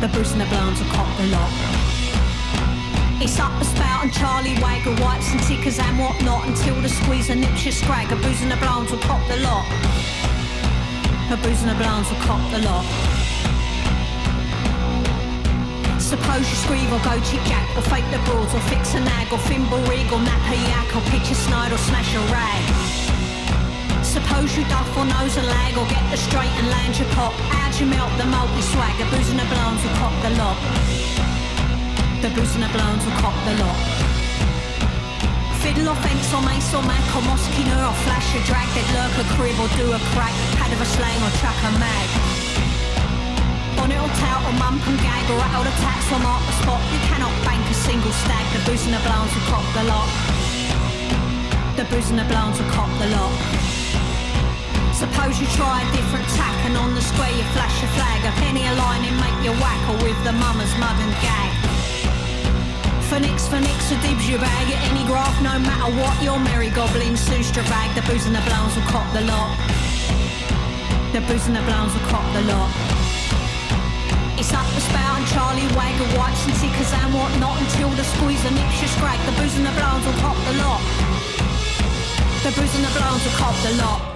The 0.00 0.08
booze 0.08 0.32
and 0.32 0.40
the 0.40 0.48
blondes 0.48 0.80
will 0.80 0.88
cop 0.96 1.10
the 1.20 1.26
lot. 1.36 1.52
It's 3.20 3.38
up 3.38 3.52
the 3.60 3.66
spout 3.66 4.04
and 4.04 4.12
Charlie 4.14 4.56
Wagger 4.64 4.96
wipes 4.96 5.30
and 5.30 5.42
tickers 5.44 5.78
and 5.78 5.98
whatnot 6.00 6.48
until 6.48 6.80
the 6.80 6.88
squeeze 6.88 7.28
and 7.28 7.42
nips 7.42 7.66
your 7.66 7.76
scrag. 7.76 8.10
A 8.10 8.16
booze 8.16 8.40
and 8.40 8.50
the 8.50 8.56
blondes 8.64 8.92
will 8.92 9.04
cop 9.04 9.20
the 9.28 9.36
lot. 9.44 9.68
A 11.28 11.36
booze 11.36 11.60
and 11.60 11.70
the 11.70 11.76
blondes 11.76 12.08
will 12.08 12.24
cop 12.24 12.40
the 12.50 12.64
lot. 12.64 13.09
Suppose 16.10 16.42
you 16.42 16.58
scream 16.58 16.90
or 16.90 16.98
go 17.06 17.14
chip 17.22 17.38
jack 17.46 17.70
or 17.78 17.86
fake 17.86 18.02
the 18.10 18.18
broads 18.26 18.50
or 18.50 18.58
fix 18.66 18.98
a 18.98 19.00
nag 19.00 19.30
or 19.30 19.38
thimble 19.46 19.78
rig 19.86 20.10
or 20.10 20.18
nap 20.18 20.42
a 20.50 20.58
yak 20.58 20.90
or 20.90 21.06
pitch 21.06 21.30
a 21.30 21.36
snide 21.38 21.70
or 21.70 21.78
smash 21.78 22.10
a 22.18 22.22
rag. 22.34 22.66
Suppose 24.02 24.50
you 24.58 24.66
duff 24.66 24.90
or 24.98 25.06
nose 25.06 25.38
a 25.38 25.46
lag 25.46 25.78
or 25.78 25.86
get 25.86 26.02
the 26.10 26.18
straight 26.18 26.50
and 26.58 26.66
land 26.66 26.98
your 26.98 27.06
pot. 27.14 27.30
How'd 27.54 27.78
you 27.78 27.86
melt 27.86 28.10
the 28.18 28.26
multi 28.26 28.58
swag? 28.74 28.90
The 28.98 29.06
booze 29.06 29.30
and 29.30 29.38
the 29.38 29.46
blondes 29.54 29.86
will 29.86 29.94
cop 30.02 30.10
the 30.26 30.34
lot. 30.34 30.58
The 32.26 32.30
booze 32.34 32.58
and 32.58 32.66
the 32.66 32.72
blondes 32.74 33.06
will 33.06 33.18
cop 33.22 33.38
the 33.46 33.54
lot. 33.62 33.78
Fiddle 35.62 35.94
or 35.94 35.98
fence 36.02 36.26
or 36.34 36.42
mace 36.42 36.74
or 36.74 36.82
mac 36.90 37.06
or 37.14 37.22
mosquito 37.22 37.78
or 37.86 37.94
flash 38.02 38.26
a 38.34 38.42
drag. 38.50 38.66
They'd 38.74 38.90
lurk 38.98 39.14
a 39.14 39.26
crib 39.38 39.54
or 39.62 39.70
do 39.78 39.86
a 39.94 40.00
crack. 40.10 40.34
Pad 40.58 40.74
of 40.74 40.82
a 40.82 40.88
slang 40.90 41.22
or 41.22 41.30
chuck 41.38 41.54
a 41.54 41.70
mag. 41.78 42.19
Bonnet 44.20 44.44
or 44.44 44.50
or 44.50 44.58
mump 44.58 44.82
and 44.86 44.98
gag 44.98 45.24
or 45.30 45.40
out 45.54 45.66
a 45.66 45.74
tax 45.78 46.10
or 46.10 46.18
mark 46.18 46.42
the 46.46 46.54
spot. 46.62 46.82
You 46.92 47.00
cannot 47.06 47.32
bank 47.46 47.62
a 47.70 47.74
single 47.74 48.12
stag. 48.26 48.44
The 48.52 48.60
booze 48.66 48.84
and 48.84 48.94
the 48.94 49.02
blondes 49.06 49.32
will 49.34 49.46
cop 49.46 49.66
the 49.74 49.84
lot. 49.86 50.10
The 51.76 51.84
booze 51.86 52.10
and 52.10 52.18
the 52.18 52.26
blondes 52.26 52.58
will 52.58 52.70
cop 52.70 52.90
the 52.98 53.08
lot. 53.14 53.32
Suppose 54.92 55.40
you 55.40 55.46
try 55.56 55.80
a 55.80 55.88
different 55.96 56.26
tack 56.36 56.56
and 56.66 56.76
on 56.76 56.94
the 56.94 57.00
square 57.00 57.30
you 57.30 57.44
flash 57.54 57.76
your 57.80 57.90
flag. 57.94 58.18
A 58.26 58.32
penny 58.42 58.66
a 58.66 58.74
line 58.74 59.04
and 59.06 59.16
make 59.22 59.38
you 59.46 59.54
whack 59.62 59.80
or 59.88 59.96
with 60.02 60.18
the 60.26 60.34
mama's 60.34 60.72
mug 60.82 60.98
and 60.98 61.14
gag. 61.22 61.50
For 63.08 63.18
nix, 63.18 63.48
for 63.48 63.58
nix, 63.58 63.90
a 63.90 63.96
dibs 64.02 64.28
your 64.28 64.38
bag 64.38 64.66
at 64.70 64.80
any 64.90 65.02
graph, 65.06 65.34
no 65.42 65.58
matter 65.58 65.90
what. 65.98 66.14
Your 66.22 66.38
merry 66.38 66.70
goblin 66.70 67.16
soon 67.16 67.42
bag. 67.70 67.88
The 67.94 68.02
booze 68.10 68.26
and 68.26 68.34
the 68.34 68.44
blondes 68.46 68.76
will 68.76 68.88
cop 68.90 69.06
the 69.14 69.22
lot. 69.30 69.54
The 71.14 71.20
booze 71.26 71.46
and 71.46 71.56
the 71.56 71.62
blondes 71.62 71.94
will 71.94 72.06
cop 72.10 72.26
the 72.34 72.42
lot. 72.50 72.89
It's 74.40 74.54
up 74.54 74.64
the 74.72 74.80
spout 74.80 75.18
and 75.18 75.26
Charlie 75.26 75.68
Wagger 75.76 76.16
wipes 76.16 76.46
and 76.46 76.54
tickers 76.54 76.90
and 76.94 77.12
whatnot 77.12 77.60
until 77.60 77.90
the 77.90 78.02
squeeze 78.02 78.42
and 78.46 78.56
nips 78.56 78.80
your 78.80 78.88
scrag. 78.88 79.20
The 79.26 79.32
booze 79.32 79.54
and 79.58 79.66
the 79.66 79.70
blondes 79.72 80.06
will 80.06 80.14
cop 80.14 80.36
the 80.48 80.54
lot. 80.56 80.80
The 82.42 82.50
booze 82.56 82.74
and 82.74 82.82
the 82.82 82.98
blondes 82.98 83.22
will 83.22 83.36
cop 83.36 83.54
the 83.62 83.76
lot. 83.76 84.09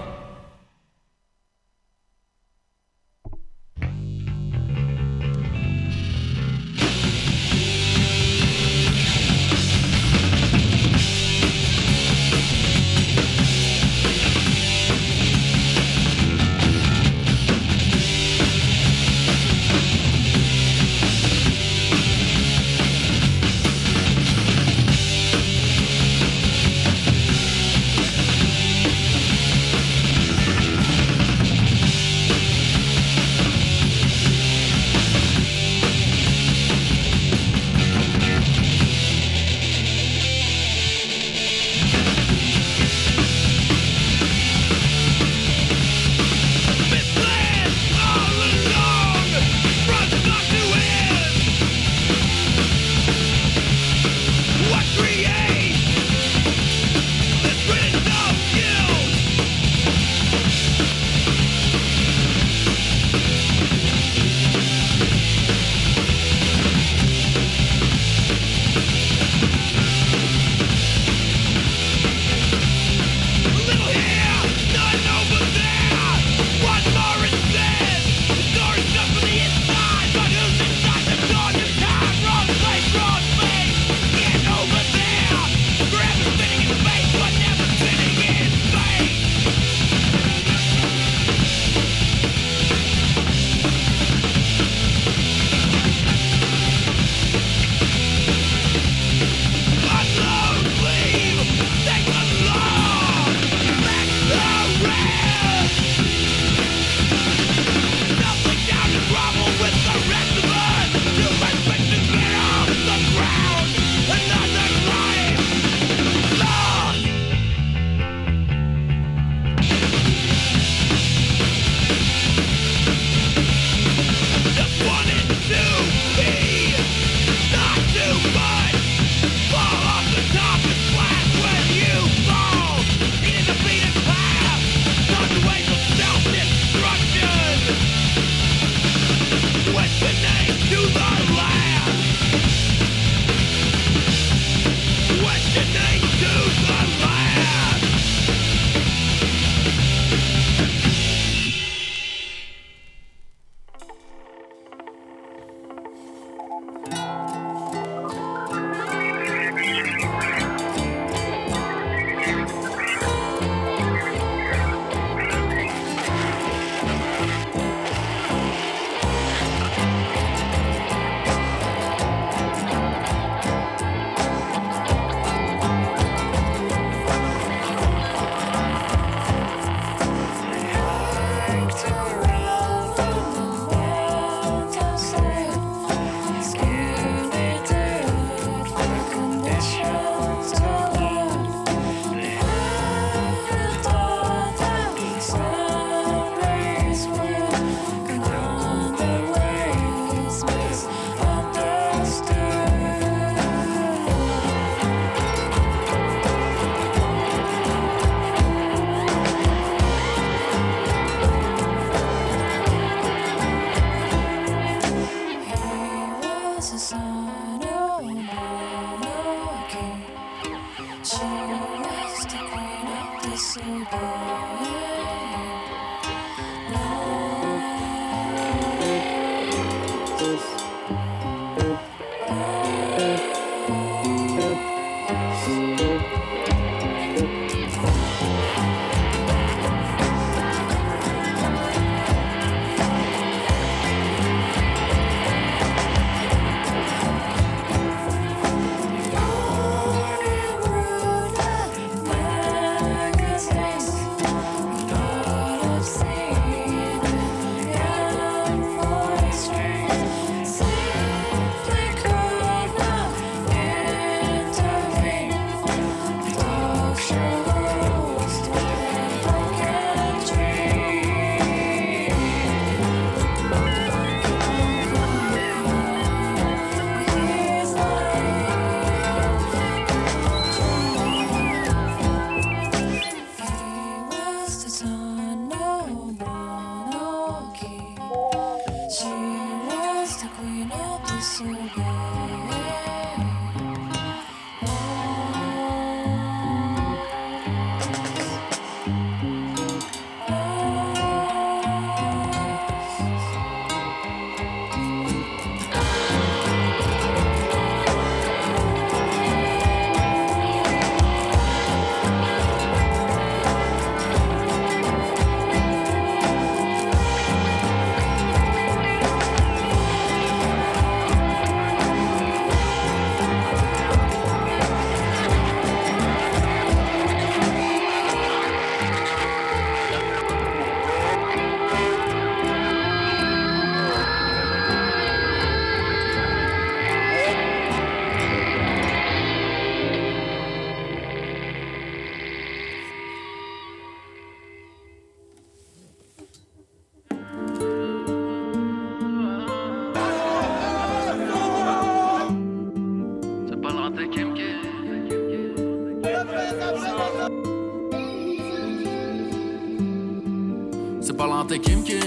t'es 361.46 361.58
Kim 361.58 361.82
Kim. 361.82 361.98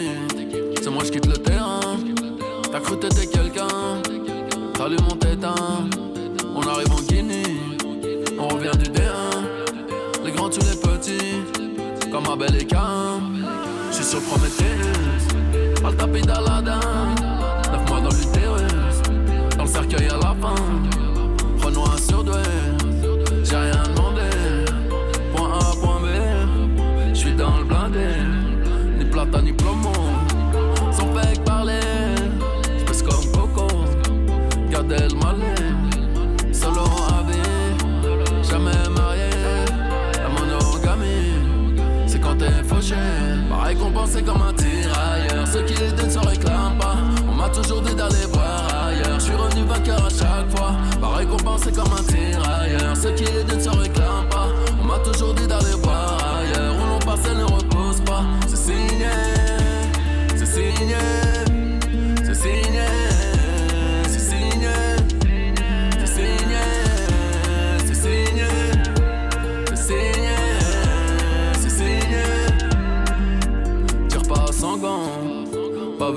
C'est 0.82 0.90
moi, 0.90 1.04
je 1.04 1.12
quitte 1.12 1.26
le 1.28 1.38
terrain. 1.38 1.80
T'as 2.72 2.80
cru 2.80 2.98
t'étais 3.00 3.37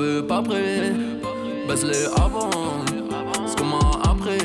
veux 0.00 0.26
pas 0.26 0.42
prêt. 0.42 0.92
Baisse 1.68 1.84
les 1.84 2.06
avant, 2.16 2.50
c'est 3.46 3.58
comment 3.58 3.90
après. 4.02 4.38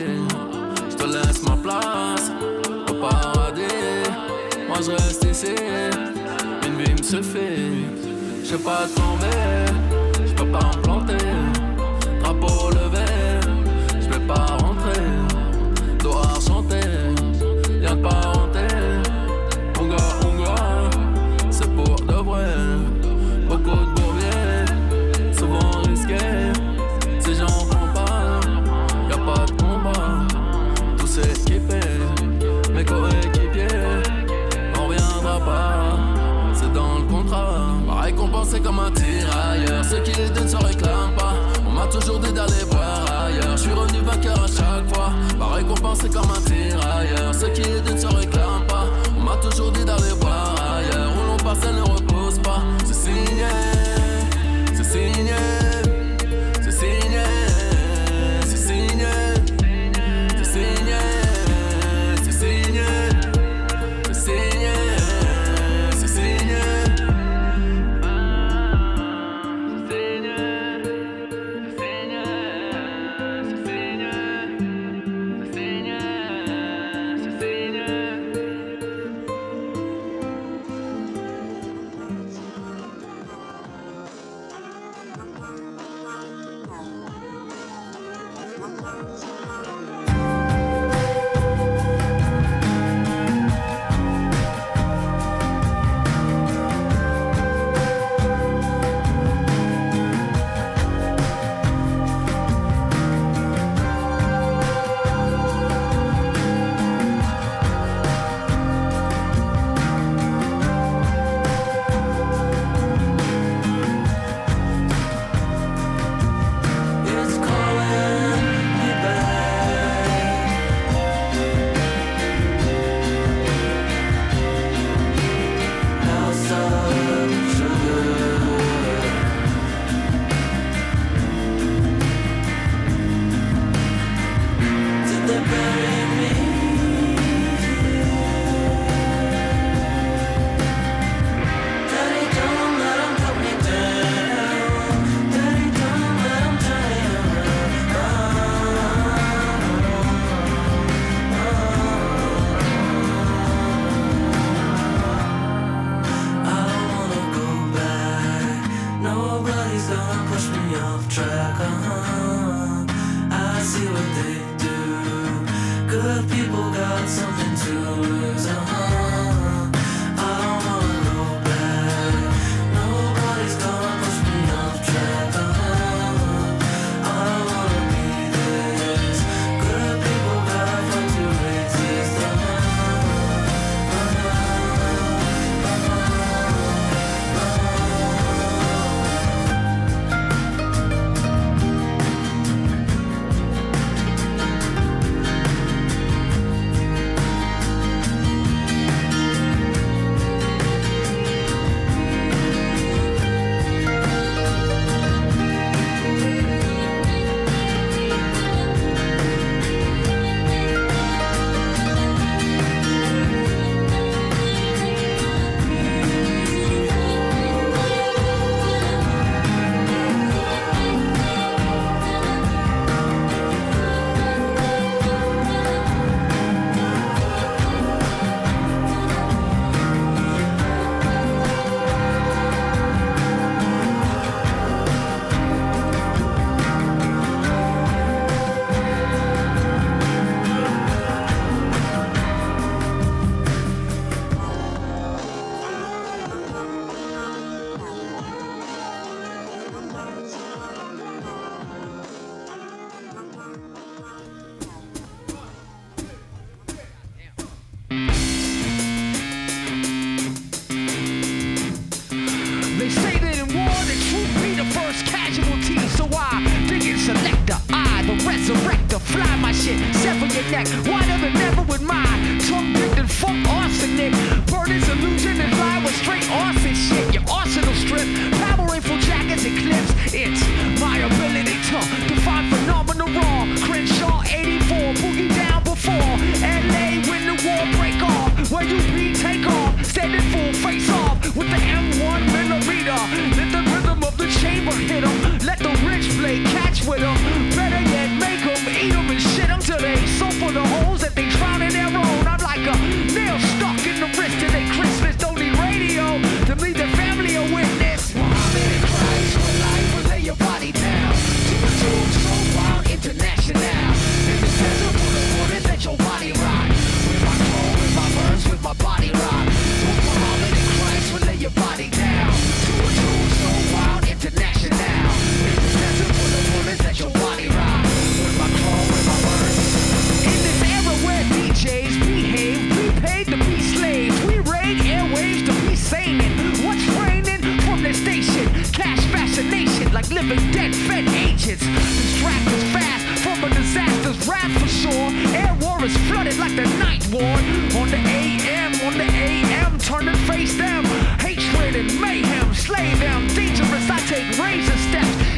Je 0.90 0.96
te 0.96 1.06
laisse 1.06 1.42
ma 1.44 1.56
place 1.56 2.32
au 2.90 2.94
paradis. 2.96 3.62
Moi 4.68 4.78
je 4.86 4.92
reste 4.92 5.24
ici, 5.24 5.56
une 6.68 6.84
vie 6.84 6.94
me 6.94 7.04
suffit. 7.04 7.86
Je 8.44 8.56
pas 8.58 8.86
tomber, 8.96 9.66
je 10.26 10.34
peux 10.34 10.52
pas 10.52 10.72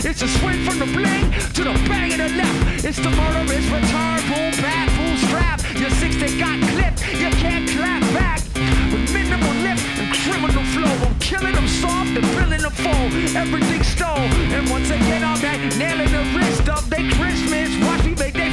It's 0.09 0.21
a 0.21 0.27
swing 0.39 0.63
from 0.63 0.79
the 0.79 0.85
blade 0.85 1.33
to 1.55 1.63
the 1.65 1.73
bang 1.83 2.13
of 2.13 2.19
the 2.19 2.29
left. 2.39 2.85
It's 2.85 2.95
the 2.95 3.09
murderous 3.11 3.67
return, 3.67 4.19
boom, 4.31 4.55
back, 4.63 4.87
boom, 4.95 5.17
strap. 5.27 5.59
Your 5.75 5.89
six 5.99 6.15
they 6.15 6.31
got 6.39 6.55
clipped, 6.71 7.03
you 7.11 7.29
can't 7.43 7.67
clap 7.75 8.01
back. 8.15 8.39
With 8.55 9.11
minimal 9.11 9.51
lift 9.67 9.83
and 9.99 10.07
criminal 10.23 10.63
flow, 10.71 10.95
I'm 11.05 11.19
killing 11.19 11.53
them 11.53 11.67
soft 11.67 12.15
and 12.15 12.25
filling 12.39 12.61
them 12.61 12.71
full. 12.71 13.07
Everything 13.35 13.83
stole, 13.83 14.31
and 14.55 14.69
once 14.69 14.89
again 14.89 15.25
I'm 15.25 15.43
at 15.43 15.75
nailing 15.75 16.11
the 16.15 16.23
wrist 16.39 16.69
of 16.69 16.89
They 16.89 17.03
Christmas, 17.19 17.75
watch 17.83 18.05
me 18.05 18.15
make 18.15 18.35
that 18.35 18.47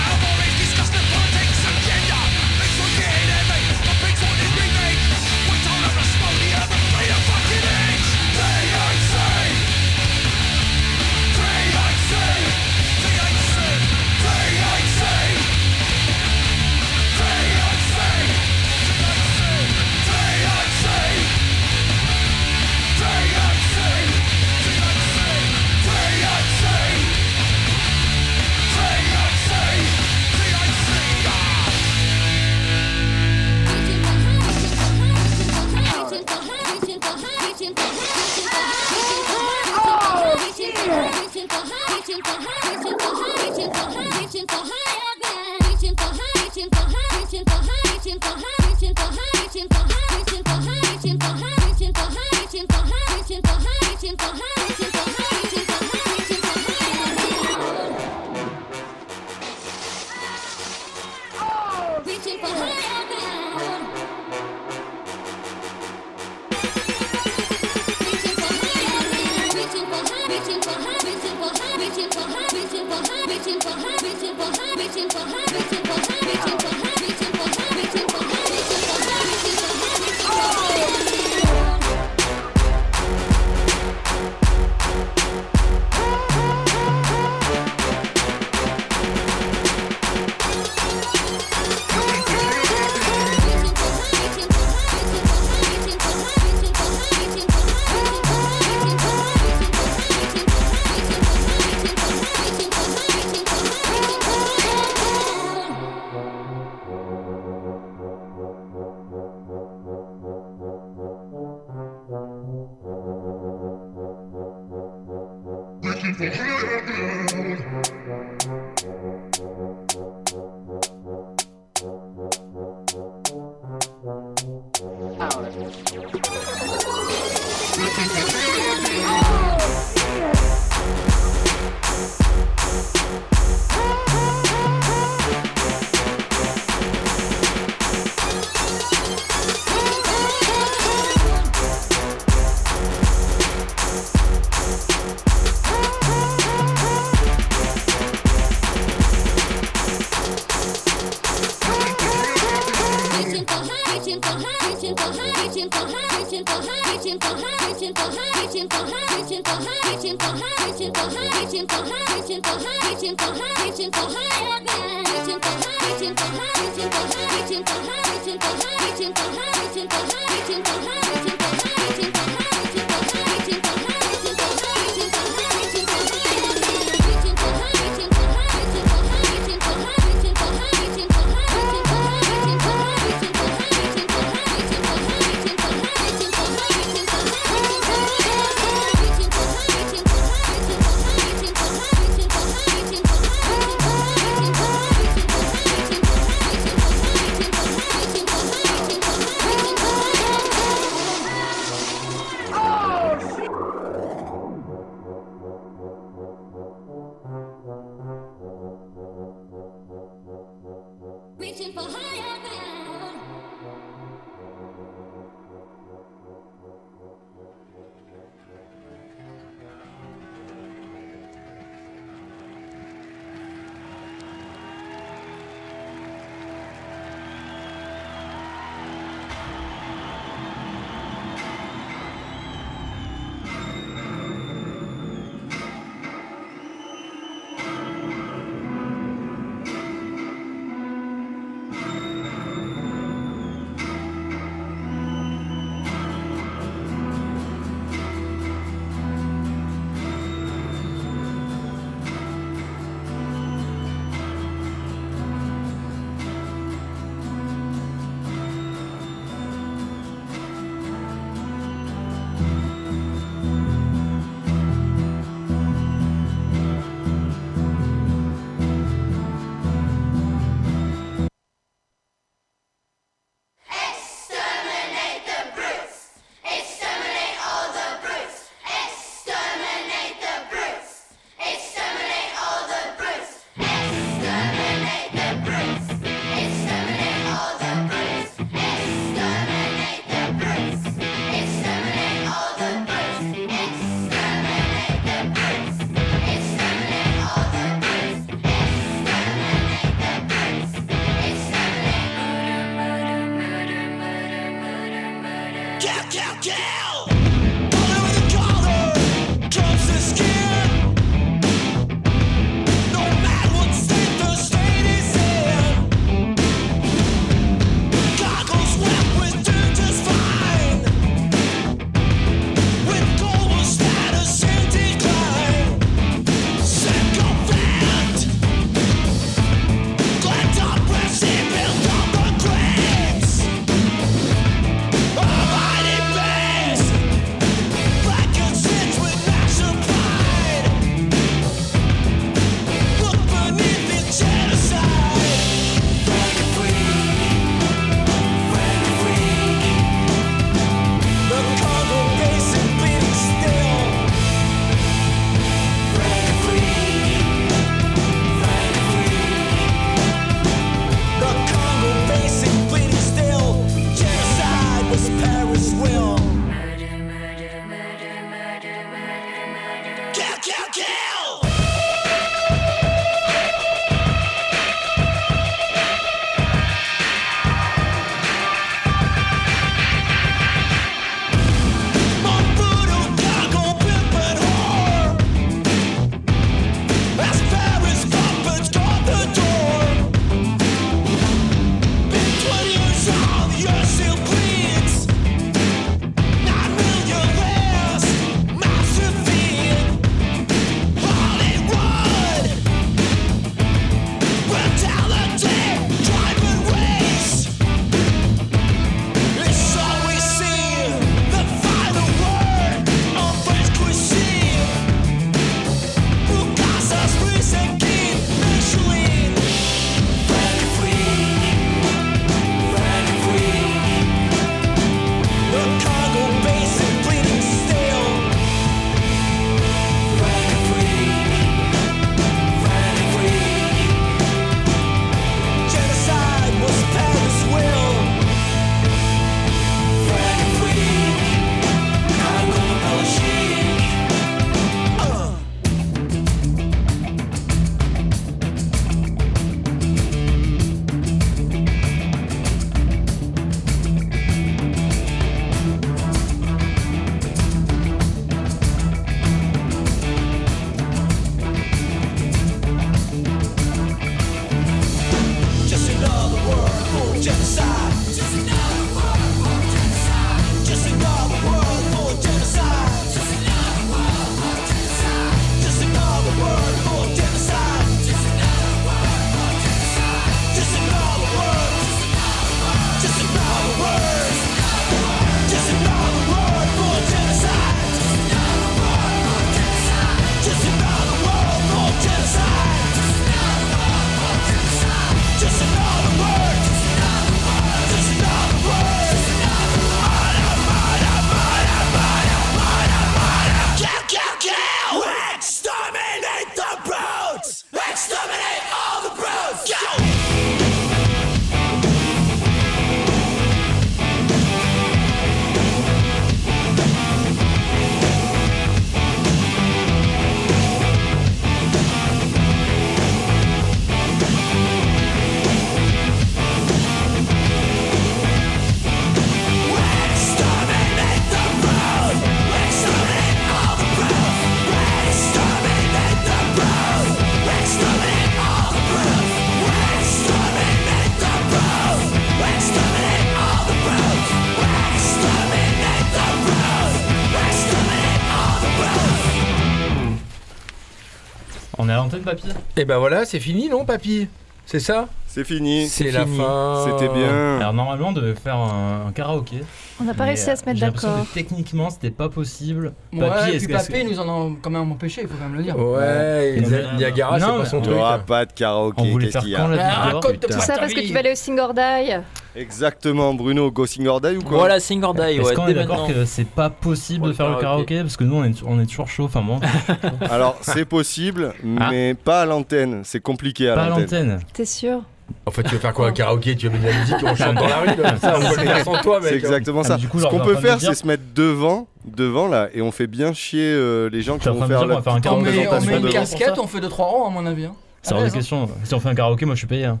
Et 552.32 552.80
eh 552.82 552.84
ben 552.84 552.98
voilà, 552.98 553.24
c'est 553.24 553.40
fini, 553.40 553.68
non, 553.68 553.84
papy? 553.84 554.28
C'est 554.66 554.78
ça? 554.78 555.08
C'est 555.26 555.42
fini. 555.44 555.88
C'est 555.88 556.12
la 556.12 556.26
fin. 556.26 556.86
C'était 556.86 557.12
bien. 557.12 557.58
Alors 557.58 557.72
normalement, 557.72 558.08
on 558.08 558.12
devait 558.12 558.36
faire 558.36 558.56
un, 558.56 559.06
un 559.08 559.12
karaoké. 559.12 559.62
On 560.00 560.04
n'a 560.04 560.14
pas 560.14 560.24
réussi 560.24 560.48
à 560.48 560.54
se 560.54 560.62
euh, 560.62 560.66
mettre 560.66 560.80
d'accord. 560.80 561.26
Techniquement, 561.34 561.90
c'était 561.90 562.10
pas 562.10 562.28
possible. 562.28 562.92
Ouais, 563.12 563.18
papy, 563.18 563.50
est-ce 563.50 563.68
papy, 563.68 564.04
nous 564.04 564.20
en 564.20 564.28
ont 564.28 564.56
quand 564.62 564.70
même 564.70 564.90
empêché, 564.92 565.22
il 565.22 565.28
faut 565.28 565.34
quand 565.34 565.48
même 565.48 565.56
le 565.56 565.64
dire. 565.64 565.76
Ouais, 565.76 566.54
il 566.56 566.66
ouais. 566.66 566.84
Niagara, 566.96 567.40
c'est 567.40 567.46
pas 567.46 567.64
son 567.64 567.80
truc. 567.80 567.94
Il 567.94 567.98
aura 567.98 568.18
pas 568.20 568.46
de 568.46 568.52
karaoké. 568.52 569.02
On 569.02 569.10
voulait 569.10 569.30
faire 569.30 569.42
quand 569.42 569.68
la 569.68 570.10
ah, 570.12 570.20
Tout 570.20 570.60
ça 570.60 570.76
parce 570.78 570.94
que 570.94 571.00
tu 571.00 571.12
vas 571.12 571.18
aller 571.18 571.32
au 571.32 571.36
Singordai. 571.36 572.20
Exactement, 572.56 573.34
Bruno, 573.34 573.70
go 573.70 573.86
sing 573.86 574.06
or 574.08 574.20
die 574.20 574.36
ou 574.36 574.42
quoi 574.42 574.58
Voilà, 574.58 574.80
sing 574.80 575.02
or 575.04 575.14
die, 575.14 575.38
Est-ce 575.38 575.52
qu'on 575.52 575.68
est 575.68 575.74
d'accord 575.74 576.08
que 576.08 576.24
c'est 576.24 576.48
pas 576.48 576.68
possible 576.70 577.28
de 577.28 577.32
faire 577.32 577.50
le 577.50 577.60
karaoké 577.60 578.00
Parce 578.00 578.16
que 578.16 578.24
nous, 578.24 578.36
on 578.66 578.80
est, 578.80 578.86
toujours 578.86 579.08
chaud, 579.08 579.24
enfin 579.24 579.40
moi. 579.40 579.60
Alors, 580.30 580.58
c'est 580.60 580.84
possible, 580.84 581.54
ah. 581.78 581.88
mais 581.90 582.14
pas 582.14 582.42
à 582.42 582.46
l'antenne. 582.46 583.02
C'est 583.04 583.20
compliqué 583.20 583.68
à 583.68 583.76
l'antenne. 583.76 584.06
Pas 584.06 584.16
à 584.16 584.20
l'antenne. 584.20 584.40
T'es 584.52 584.64
sûr? 584.64 585.02
En 585.46 585.52
fait, 585.52 585.62
tu 585.62 585.74
veux 585.74 585.80
faire 585.80 585.94
quoi 585.94 586.08
Un 586.08 586.12
karaoké? 586.12 586.56
Tu 586.56 586.68
veux 586.68 586.72
mettre 586.72 586.84
de 586.84 586.90
la 586.90 586.98
musique 586.98 587.22
et 587.22 587.26
on 587.26 587.36
chante 587.36 587.54
dans 587.54 587.68
la 587.68 587.78
rue 587.78 589.22
C'est 589.22 589.34
exactement 589.34 589.82
ah, 589.82 589.88
ça. 589.88 589.98
Ah, 590.02 590.06
coup, 590.08 590.18
ce 590.18 590.26
qu'on 590.26 590.40
peut 590.40 590.56
faire, 590.56 590.80
c'est 590.80 590.94
se 590.94 591.06
mettre 591.06 591.22
devant, 591.34 591.86
devant 592.04 592.48
là, 592.48 592.68
et 592.74 592.82
on 592.82 592.90
fait 592.90 593.06
bien 593.06 593.32
chier 593.32 593.72
euh, 593.72 594.08
les 594.10 594.22
gens 594.22 594.38
qui 594.38 594.48
vont 594.48 594.66
faire 594.66 594.86
la 594.86 595.02
faire 595.02 595.14
un 595.14 595.20
on, 595.26 595.40
met, 595.40 595.68
on 595.68 595.80
met 595.82 595.98
une 595.98 596.08
casquette, 596.08 596.58
on 596.58 596.66
fait 596.66 596.80
2-3 596.80 596.94
rangs, 596.96 597.28
à 597.28 597.30
mon 597.30 597.46
avis. 597.46 597.66
Hein. 597.66 597.74
C'est 598.02 598.14
hors 598.14 598.24
de 598.24 598.28
question. 598.28 598.68
Si 598.82 598.92
on 598.94 598.98
fait 599.00 599.08
un 599.08 599.14
karaoké, 599.14 599.44
moi 599.44 599.54
je 599.54 599.60
suis 599.60 599.68
payé. 599.68 599.84
Hein. 599.84 600.00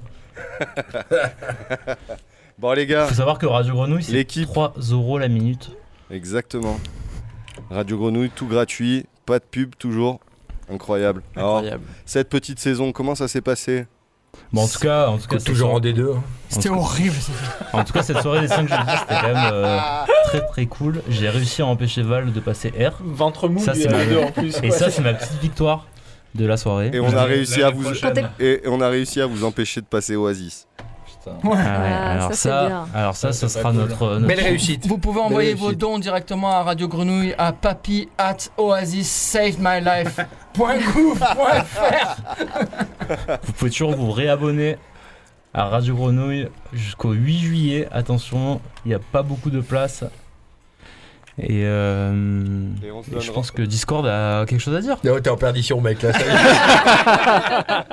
Bon, 2.60 2.72
les 2.72 2.86
gars. 2.86 3.04
Il 3.06 3.08
faut 3.08 3.14
savoir 3.14 3.38
que 3.38 3.46
Radio 3.46 3.72
Grenouille, 3.72 4.02
c'est 4.02 4.44
3 4.44 4.74
euros 4.90 5.18
la 5.18 5.28
minute. 5.28 5.70
Exactement. 6.10 6.78
Radio 7.70 7.96
Grenouille, 7.96 8.28
tout 8.28 8.46
gratuit, 8.46 9.06
pas 9.24 9.38
de 9.38 9.44
pub 9.50 9.74
toujours. 9.78 10.20
Incroyable. 10.70 11.22
Incroyable. 11.36 11.70
Alors, 11.70 11.80
cette 12.04 12.28
petite 12.28 12.58
saison, 12.58 12.92
comment 12.92 13.14
ça 13.14 13.28
s'est 13.28 13.40
passé? 13.40 13.86
Bon, 14.52 14.62
en 14.62 14.68
tout 14.68 14.78
cas, 14.78 15.08
en 15.08 15.16
tout 15.16 15.26
cas 15.26 15.38
toujours 15.38 15.72
en 15.72 15.80
D2. 15.80 16.16
Hein. 16.16 16.22
C'était 16.50 16.68
horrible. 16.68 17.16
en 17.72 17.82
tout 17.82 17.94
cas, 17.94 18.02
cette 18.02 18.20
soirée 18.20 18.42
des 18.42 18.48
5 18.48 18.68
jeudis, 18.68 18.98
c'était 19.00 19.20
quand 19.20 19.34
même 19.34 19.50
euh, 19.54 19.78
très 20.24 20.46
très 20.46 20.66
cool. 20.66 21.00
J'ai 21.08 21.30
réussi 21.30 21.62
à 21.62 21.66
empêcher 21.66 22.02
Val 22.02 22.30
de 22.30 22.40
passer 22.40 22.68
R. 22.68 22.98
Ventre 23.02 23.48
mou, 23.48 23.58
ça, 23.58 23.72
c'est 23.72 23.88
en 24.22 24.32
plus. 24.32 24.62
Et 24.62 24.70
ça, 24.70 24.90
c'est 24.90 25.02
ma 25.02 25.14
petite 25.14 25.40
victoire 25.40 25.86
de 26.34 26.44
la 26.44 26.56
soirée. 26.58 26.90
Et 26.92 27.00
on 27.00 27.16
a 27.16 27.24
réussi 27.24 27.62
à 27.62 27.70
vous 27.70 27.90
et 28.38 28.60
on 28.66 28.80
a 28.80 28.88
réussi 28.88 29.20
à 29.20 29.26
vous 29.26 29.44
empêcher 29.44 29.80
de 29.80 29.86
passer 29.86 30.14
Oasis. 30.14 30.66
Ah 31.26 32.12
alors, 32.12 32.34
ça, 32.34 32.34
ça 32.34 32.86
alors 32.94 33.16
ça, 33.16 33.32
ça, 33.32 33.48
sera 33.48 33.72
notre, 33.72 34.18
Belle 34.20 34.40
réussite. 34.40 34.86
Vous 34.86 34.98
pouvez 34.98 35.20
envoyer 35.20 35.54
vos 35.54 35.72
dons 35.72 35.98
directement 35.98 36.50
à 36.50 36.62
Radio 36.62 36.88
Grenouille 36.88 37.34
à 37.38 37.52
papy 37.52 38.08
at 38.18 38.36
oasis 38.56 39.10
save 39.10 39.56
my 39.58 39.80
life. 39.80 40.20
vous 40.56 41.14
pouvez 43.56 43.70
toujours 43.70 43.92
vous 43.92 44.10
réabonner 44.10 44.76
à 45.54 45.66
Radio 45.66 45.94
Grenouille 45.94 46.48
jusqu'au 46.72 47.12
8 47.12 47.38
juillet. 47.38 47.88
Attention, 47.92 48.60
il 48.84 48.88
n'y 48.88 48.94
a 48.94 48.98
pas 48.98 49.22
beaucoup 49.22 49.50
de 49.50 49.60
place. 49.60 50.04
Et, 51.42 51.64
euh, 51.64 52.12
je 53.18 53.30
pense 53.30 53.50
que 53.50 53.62
Discord 53.62 54.06
a 54.06 54.44
quelque 54.46 54.60
chose 54.60 54.74
à 54.74 54.80
dire. 54.80 54.96
Non, 55.04 55.18
t'es 55.20 55.30
en 55.30 55.36
perdition, 55.36 55.80
mec. 55.80 56.02
Là, 56.02 56.12
ça 56.12 56.20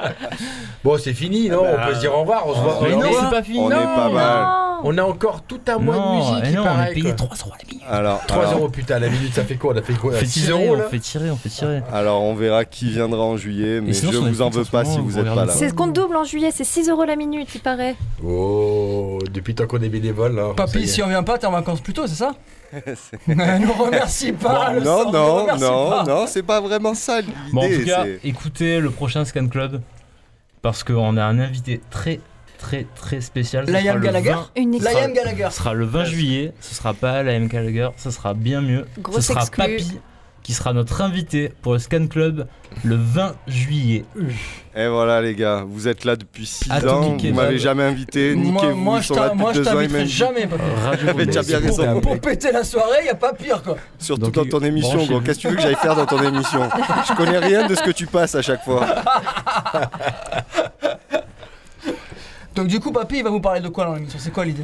bon, 0.84 0.98
c'est 0.98 1.14
fini, 1.14 1.50
non 1.50 1.64
ah 1.64 1.70
On 1.74 1.76
peut 1.76 1.92
bah, 1.92 1.96
se 1.96 2.00
dire 2.02 2.14
au 2.14 2.22
revoir. 2.22 2.46
On, 2.48 2.54
se 2.54 2.60
voit. 2.60 2.80
Mais 2.84 2.96
non, 2.96 3.10
c'est 3.12 3.30
pas 3.30 3.44
fini. 3.44 3.60
On 3.60 3.72
est 3.72 3.74
pas 3.74 4.10
mal. 4.10 4.48
On 4.84 4.98
a 4.98 5.04
encore 5.04 5.42
tout 5.42 5.60
un 5.68 5.80
mois 5.80 5.96
de 5.96 6.18
musique. 6.18 6.44
Eh 6.44 6.50
qui 6.50 6.56
non, 6.56 6.64
paraît, 6.64 6.88
on 6.88 6.92
a 6.92 6.94
payé 6.94 7.16
3 7.16 7.30
euros 7.38 7.54
la 7.58 7.68
minute. 7.68 7.84
Alors, 7.90 8.26
3 8.28 8.54
euros, 8.54 8.70
putain, 8.70 9.00
la 9.00 9.10
minute, 9.10 9.34
ça 9.34 9.44
fait 9.44 9.56
quoi 9.56 9.74
On 9.74 9.78
a 9.78 9.82
fait 9.82 9.94
quoi 9.94 10.14
on 10.14 10.18
fait 10.18 10.26
6 10.26 10.50
euros 10.50 10.76
On 10.78 10.90
fait 10.90 11.00
tirer, 11.00 11.32
on 11.32 11.36
fait 11.36 11.50
tirer. 11.50 11.82
Alors, 11.92 12.22
on 12.22 12.36
verra 12.36 12.66
qui 12.66 12.90
viendra 12.90 13.22
en 13.22 13.38
juillet, 13.38 13.82
mais 13.82 13.94
sinon, 13.94 14.12
je 14.12 14.18
vous 14.20 14.42
en 14.42 14.50
veux 14.50 14.66
pas 14.66 14.86
si 14.86 15.00
vous 15.00 15.18
êtes 15.18 15.26
pas 15.26 15.46
là. 15.46 15.54
C'est 15.54 15.74
compte 15.74 15.94
double 15.94 16.16
en 16.16 16.24
juillet, 16.24 16.52
c'est 16.52 16.64
6 16.64 16.90
euros 16.90 17.06
la 17.06 17.16
minute, 17.16 17.50
il 17.56 17.62
paraît. 17.62 17.96
Oh, 18.26 19.20
depuis 19.32 19.56
tant 19.56 19.68
qu'on 19.68 19.82
est 19.82 19.90
bénévole. 19.90 20.42
Papy, 20.56 20.88
si 20.88 21.02
on 21.02 21.08
vient 21.08 21.24
pas, 21.24 21.38
t'es 21.38 21.48
en 21.48 21.52
vacances 21.52 21.82
plus 21.82 21.94
tôt, 21.94 22.08
c'est 22.08 22.16
ça? 22.16 22.34
ne 23.28 23.66
nous 23.66 23.74
remercie 23.74 24.32
pas. 24.32 24.74
Non, 24.74 25.12
non, 25.12 25.58
non, 25.58 26.04
non, 26.04 26.28
c'est 26.28 26.44
pas 26.44 26.62
vraiment 26.62 26.94
ça 26.94 27.22
l'idée. 27.22 27.34
Bon, 27.54 27.62
en 27.66 27.80
tout 27.80 27.86
cas, 27.86 28.06
écoutez 28.24 28.80
le 28.80 28.90
prochain 28.90 29.26
Scan 29.26 29.48
Club 29.48 29.82
parce 30.62 30.84
qu'on 30.84 31.18
a 31.18 31.24
un 31.24 31.40
invité 31.40 31.82
très 31.90 32.20
très 32.58 32.86
très 32.96 33.22
spécial. 33.22 33.66
Liam 33.66 34.02
Gallagher 34.02 34.36
20, 34.56 35.14
Gallagher. 35.14 35.48
Ce 35.52 35.58
sera 35.58 35.74
le 35.74 35.86
20 35.86 36.06
juillet, 36.06 36.54
ce 36.60 36.76
sera 36.76 36.94
pas 36.94 37.24
Liam 37.24 37.48
Gallagher, 37.48 37.90
ce 37.98 38.12
sera 38.12 38.34
bien 38.34 38.62
mieux. 38.62 38.86
Grosse 39.00 39.28
ce 39.28 39.34
sera. 39.34 39.46
Papy 39.46 40.00
qui 40.48 40.54
sera 40.54 40.72
notre 40.72 41.02
invité 41.02 41.52
pour 41.62 41.74
le 41.74 41.80
Scan 41.80 42.08
Club 42.08 42.48
le 42.86 42.96
20 42.96 43.36
juillet. 43.48 44.06
Et 44.78 44.88
voilà 44.88 45.22
les 45.22 45.36
gars, 45.36 45.66
vous 45.68 45.90
êtes 45.90 46.06
là 46.06 46.16
depuis 46.16 46.46
6 46.46 46.72
ans, 46.88 47.18
vous 47.20 47.34
m'avez 47.34 47.60
jamais 47.60 47.84
invité, 47.84 48.34
niquez-vous, 48.34 48.78
moi, 48.78 49.02
je 49.02 49.08
sont 49.08 49.16
là 49.16 49.28
depuis 49.28 49.44
2 49.56 49.68
ans. 49.68 49.74
Moi 49.74 49.84
je 49.84 50.06
jamais, 50.06 50.48
pour, 51.92 52.02
pour 52.02 52.22
péter 52.22 52.54
la 52.54 52.64
soirée, 52.64 53.08
y 53.08 53.10
a 53.10 53.16
pas 53.16 53.34
pire 53.34 53.62
quoi. 53.62 53.76
Surtout 54.00 54.22
Donc, 54.22 54.36
dans 54.36 54.46
ton 54.46 54.64
émission, 54.64 55.06
qu'est-ce 55.20 55.40
que 55.40 55.42
tu 55.42 55.48
veux 55.50 55.56
que 55.58 55.62
j'aille 55.62 55.76
faire 55.76 55.98
dans 55.98 56.06
ton 56.06 56.24
émission? 56.24 56.70
Je 57.10 57.14
connais 57.14 57.40
rien 57.40 57.68
de 57.68 57.76
ce 57.76 57.84
que 57.84 57.92
tu 57.92 58.08
passes 58.08 58.36
à 58.36 58.42
chaque 58.42 58.64
fois. 58.64 58.88
Donc 62.56 62.68
du 62.68 62.80
coup, 62.80 62.94
Papy, 62.94 63.18
il 63.18 63.24
va 63.26 63.32
vous 63.32 63.42
parler 63.42 63.60
de 63.60 63.68
quoi 63.68 63.84
dans 63.84 63.96
l'émission? 63.96 64.18
C'est 64.18 64.32
quoi 64.32 64.46
l'idée? 64.46 64.64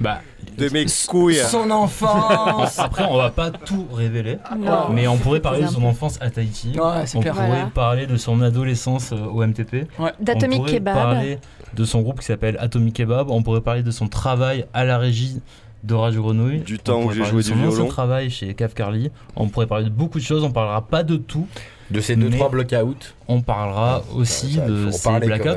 bah, 0.00 0.20
de 0.56 0.68
mes 0.70 0.86
couilles. 1.08 1.36
Son 1.36 1.70
enfance. 1.70 2.78
Après, 2.78 3.04
on 3.04 3.16
va 3.16 3.30
pas 3.30 3.50
tout 3.50 3.86
révéler, 3.92 4.38
ah, 4.44 4.54
non. 4.54 4.88
mais 4.92 5.06
on 5.06 5.16
pourrait 5.16 5.40
parler 5.40 5.62
de 5.62 5.68
son 5.68 5.84
enfance 5.84 6.18
à 6.20 6.30
Tahiti. 6.30 6.72
Ouais, 6.78 7.04
on 7.14 7.20
pourrait 7.20 7.70
parler 7.72 8.06
de 8.06 8.16
son 8.16 8.40
adolescence 8.42 9.12
euh, 9.12 9.24
au 9.24 9.44
MTP. 9.44 9.88
Ouais. 9.98 10.12
D'Atomic 10.20 10.64
Kebab. 10.66 10.94
Parler 10.94 11.38
de 11.74 11.84
son 11.84 12.02
groupe 12.02 12.20
qui 12.20 12.26
s'appelle 12.26 12.56
Atomic 12.60 12.94
Kebab. 12.94 13.30
On 13.30 13.42
pourrait 13.42 13.60
parler 13.60 13.82
de 13.82 13.90
son 13.90 14.08
travail 14.08 14.66
à 14.72 14.84
la 14.84 14.98
régie 14.98 15.40
de 15.84 15.94
Radio 15.94 16.22
Grenouille. 16.22 16.60
Du 16.60 16.78
temps 16.78 17.02
où 17.02 17.12
j'ai 17.12 17.24
joué 17.24 17.42
de 17.42 17.48
son 17.48 17.54
du 17.54 17.60
violon. 17.60 17.86
travail 17.86 18.30
chez 18.30 18.54
Cave 18.54 18.74
Carly. 18.74 19.10
On 19.36 19.48
pourrait 19.48 19.66
parler 19.66 19.84
de 19.84 19.90
beaucoup 19.90 20.18
de 20.18 20.24
choses. 20.24 20.42
On 20.42 20.50
parlera 20.50 20.82
pas 20.86 21.02
de 21.02 21.16
tout. 21.16 21.46
De 21.90 22.00
ces 22.00 22.16
deux 22.16 22.28
Mais 22.28 22.36
trois 22.36 22.48
blackouts. 22.48 23.14
On 23.28 23.42
parlera 23.42 24.02
aussi 24.14 24.58
de 24.58 24.90
ces. 24.90 25.08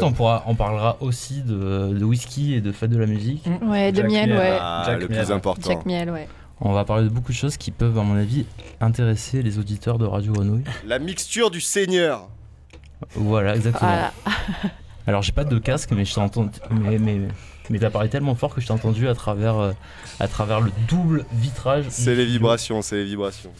On 0.01 0.11
pourra, 0.11 0.43
on 0.47 0.56
parlera 0.56 0.97
aussi 0.99 1.41
de, 1.41 2.03
whisky 2.03 2.53
et 2.53 2.61
de 2.61 2.72
fête 2.72 2.89
de 2.89 2.97
la 2.97 3.06
musique. 3.06 3.45
Mm. 3.45 3.69
Ouais, 3.69 3.91
de 3.91 4.03
miel, 4.03 4.31
ouais. 4.31 4.57
Ah, 4.59 4.85
le 4.99 5.07
miel, 5.07 5.19
plus 5.23 5.31
important. 5.31 5.69
Jack 5.69 5.85
miel, 5.85 6.09
ouais. 6.09 6.27
On 6.59 6.73
va 6.73 6.85
parler 6.85 7.03
de 7.03 7.09
beaucoup 7.09 7.31
de 7.31 7.38
choses 7.38 7.56
qui 7.56 7.72
peuvent, 7.72 7.97
à 7.97 8.03
mon 8.03 8.17
avis, 8.17 8.45
intéresser 8.81 9.43
les 9.43 9.59
auditeurs 9.59 9.99
de 9.99 10.06
Radio 10.06 10.33
Grenouille. 10.33 10.64
La 10.85 10.97
mixture 10.99 11.51
du 11.51 11.61
Seigneur. 11.61 12.27
Voilà, 13.14 13.56
exactement. 13.56 13.91
Voilà. 13.91 14.14
Alors 15.07 15.22
j'ai 15.22 15.31
pas 15.31 15.45
de 15.45 15.57
casque, 15.57 15.91
mais 15.91 16.03
je 16.03 16.14
t'ai 16.14 16.19
entendu. 16.19 16.49
Mais, 16.69 16.97
mais, 16.97 17.19
mais 17.69 17.80
t'as 17.80 18.07
tellement 18.07 18.35
fort 18.35 18.53
que 18.53 18.59
je 18.59 18.67
t'ai 18.67 18.73
entendu 18.73 19.07
à 19.07 19.15
travers, 19.15 19.57
euh, 19.57 19.72
à 20.19 20.27
travers 20.27 20.59
le 20.59 20.72
double 20.89 21.25
vitrage. 21.31 21.85
C'est 21.89 22.15
les 22.15 22.25
vibrations, 22.25 22.81
c'est 22.81 22.97
les 22.97 23.06
vibrations. 23.06 23.51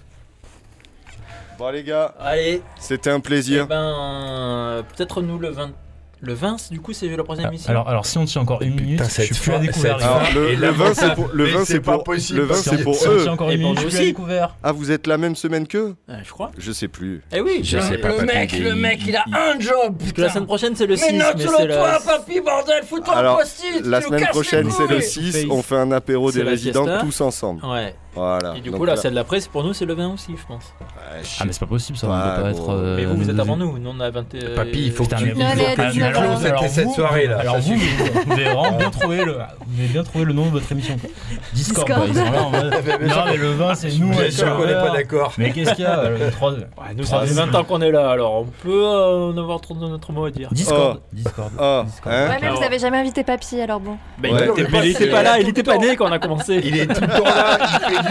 Bon 1.58 1.70
les 1.72 1.84
gars, 1.84 2.14
allez, 2.20 2.62
c'était 2.80 3.10
un 3.10 3.20
plaisir. 3.20 3.64
Eh 3.66 3.68
ben, 3.68 3.96
euh, 4.00 4.84
peut-être 4.84 5.24
nous 5.24 5.40
le 5.40 5.50
20. 5.50 5.72
Le 6.20 6.34
20, 6.34 6.72
du 6.72 6.80
coup, 6.80 6.94
c'est 6.94 7.08
la 7.08 7.24
troisième 7.24 7.48
ah, 7.48 7.50
émission. 7.50 7.70
Alors, 7.70 7.88
alors, 7.88 8.06
si 8.06 8.18
on 8.18 8.26
tient 8.26 8.42
encore 8.42 8.64
une 8.64 8.74
minute, 8.74 9.02
je 9.04 9.22
suis 9.22 9.36
plus 9.36 9.54
à 9.54 9.60
découvert. 9.60 9.98
le, 10.34 10.56
le 10.56 10.70
20, 10.70 10.94
c'est 10.96 11.14
pour, 11.14 11.30
le 11.32 11.46
20, 11.46 11.66
c'est 11.66 11.80
pour, 11.80 12.04
possible, 12.04 12.40
le 12.40 12.46
20, 12.46 12.56
c'est 12.56 12.84
pour 12.84 12.96
si 12.96 13.08
eux. 13.08 13.20
Si 13.20 13.30
encore 13.30 13.52
une 13.52 13.60
minute, 13.60 13.80
je 13.82 13.88
suis 13.88 13.98
à 13.98 14.02
découvert. 14.02 14.56
Ah, 14.64 14.72
vous 14.72 14.92
êtes 14.92 15.06
la 15.06 15.18
même 15.18 15.36
semaine 15.36 15.68
qu'eux? 15.68 15.96
Euh, 16.10 16.18
je 16.24 16.32
crois. 16.32 16.52
Je 16.58 16.72
sais 16.72 16.88
plus. 16.88 17.22
Eh 17.32 17.42
oui, 17.42 17.60
je, 17.64 17.78
je 17.78 17.84
sais 17.84 17.98
pas. 18.00 18.18
Le 18.18 18.26
mec, 18.26 18.52
le 18.58 18.74
mec, 18.74 19.00
il 19.08 19.16
a 19.16 19.26
un 19.32 19.60
job. 19.60 19.96
Parce 20.00 20.12
que 20.12 20.22
la 20.22 20.30
semaine 20.30 20.48
prochaine, 20.48 20.76
c'est 20.76 20.88
le 20.88 20.96
6. 20.96 21.06
Mais 21.12 21.18
note-le 21.20 21.74
toi, 21.74 22.00
papy, 22.04 22.42
bordel, 22.42 22.84
fous-toi 22.84 23.22
le 23.22 23.38
post-it. 23.38 23.86
La 23.86 24.02
semaine 24.02 24.26
prochaine, 24.28 24.72
c'est 24.72 24.88
le 24.88 25.02
6. 25.02 25.46
On 25.52 25.62
fait 25.62 25.78
un 25.78 25.92
apéro 25.92 26.32
des 26.32 26.44
résidents 26.44 27.00
tous 27.00 27.22
ensemble. 27.22 27.64
Ouais. 27.66 27.96
Voilà. 28.18 28.56
Et 28.58 28.62
du 28.62 28.72
coup, 28.72 28.86
là, 28.86 28.96
celle 28.96 29.12
de 29.12 29.16
la 29.16 29.24
presse, 29.24 29.48
pour 29.48 29.64
nous, 29.64 29.74
c'est 29.74 29.86
le 29.86 29.94
20 29.94 30.14
aussi, 30.14 30.36
je 30.38 30.46
pense. 30.46 30.74
Ah, 31.40 31.44
mais 31.46 31.54
c'est 31.54 31.60
pas 31.60 31.66
possible, 31.66 31.98
ça 31.98 32.08
ne 32.08 32.12
peut 32.12 32.42
pas 32.42 32.50
être. 32.50 32.96
Mais 32.96 33.06
vous, 33.06 33.18
vous 33.18 33.30
êtes 33.30 33.40
avant 33.40 33.58
nous. 33.58 33.78
Nous, 33.78 33.90
on 33.90 34.00
a 34.00 34.10
20. 34.10 34.56
Papy, 34.56 34.86
il 34.86 34.92
faut 34.92 35.06
que 35.06 35.16
tu 35.16 35.34
closes 35.34 36.72
cette 36.72 36.92
soirée 36.92 37.28
là. 37.28 37.40
Alors, 37.40 37.60
vous, 37.60 37.76
vous 37.76 38.32
avez 38.32 38.46
vraiment 38.46 38.78
bien 38.78 38.90
trouvé 38.90 39.24
le 39.24 39.38
bien 39.68 40.04
trouvé 40.04 40.26
le 40.26 40.34
nom 40.34 40.46
de 40.46 40.52
votre 40.52 40.72
émission. 40.72 40.96
Discord. 41.54 41.88
Discord. 41.88 42.02
Bah, 42.02 42.06
ils 42.08 42.16
sont 42.16 42.32
là 42.32 42.44
en 42.44 42.50
mode. 42.50 42.74
non, 43.02 43.26
mais 43.26 43.38
le 43.38 43.52
20, 43.52 43.76
c'est 43.76 43.98
nous. 43.98 44.10
Bien 44.10 44.32
sûr 44.32 44.56
qu'on 44.56 44.66
n'est 44.66 44.74
pas 44.74 44.92
d'accord. 44.92 45.34
Mais 45.38 45.52
qu'est-ce 45.52 45.74
qu'il 45.74 45.86
y 45.86 45.88
a 45.88 46.04
Nous, 46.96 47.04
ça 47.04 47.22
fait 47.22 47.34
20 47.34 47.56
ans 47.56 47.64
qu'on 47.64 47.82
est 47.82 47.92
là, 47.92 48.10
alors 48.10 48.42
on 48.42 48.46
peut 48.46 48.86
en 48.86 49.38
avoir 49.38 49.62
trop 49.62 49.74
de 49.74 49.88
notre 49.88 50.12
mot 50.12 50.26
à 50.26 50.32
dire. 50.32 50.50
Discord. 50.52 51.00
Discord. 51.14 51.52
Oh. 51.60 51.84
Ouais, 52.06 52.38
mais 52.42 52.50
vous 52.50 52.64
avez 52.64 52.80
jamais 52.80 52.98
invité 52.98 53.24
Papy, 53.24 53.60
alors 53.62 53.80
bon. 53.80 53.98
Il, 54.24 54.90
était, 54.90 55.08
pas 55.08 55.24
là, 55.24 55.40
il 55.40 55.50
était 55.50 55.64
pas 55.64 55.78
né 55.78 55.96
quand 55.96 56.08
on 56.08 56.12
a 56.12 56.20
commencé. 56.20 56.62
Il 56.64 56.78
est 56.78 56.88
tout 56.88 57.02
le 57.02 57.08
temps 57.08 57.24
là, 57.24 57.58
il 57.62 57.96
fait 57.96 58.07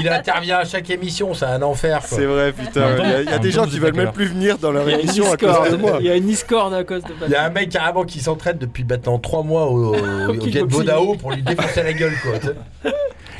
il, 0.00 0.08
intervient 0.08 0.58
à 0.58 0.64
chaque 0.64 0.88
émission, 0.90 1.34
c'est 1.34 1.44
un 1.44 1.62
enfer. 1.62 2.00
C'est 2.04 2.24
vrai, 2.24 2.52
putain. 2.52 2.96
Il 3.22 3.30
y 3.30 3.32
a, 3.32 3.38
des 3.38 3.50
gens 3.50 3.66
qui 3.66 3.78
veulent 3.78 3.94
même 3.94 4.12
plus 4.12 4.26
venir 4.26 4.58
dans 4.58 4.72
leur 4.72 4.88
émission 4.88 5.30
à 5.32 5.36
cause 5.36 5.70
de 5.70 5.76
moi. 5.76 5.98
Il 6.00 6.06
y 6.06 6.10
a 6.10 6.16
une 6.16 6.26
discorde 6.26 6.74
à 6.74 6.84
cause 6.84 7.02
de 7.02 7.12
Il 7.26 7.32
y 7.32 7.36
a 7.36 7.44
un 7.44 7.50
mec 7.50 7.70
carrément 7.70 8.04
qui 8.04 8.20
s'entraîne 8.20 8.58
depuis 8.58 8.84
maintenant 8.84 9.18
3 9.18 9.42
mois 9.42 9.66
au, 9.66 9.94
au, 9.94 10.34
Bodao 10.66 11.14
pour 11.14 11.32
lui 11.32 11.42
défoncer 11.42 11.82
la 11.82 11.92
gueule, 11.92 12.14
quoi. 12.22 12.52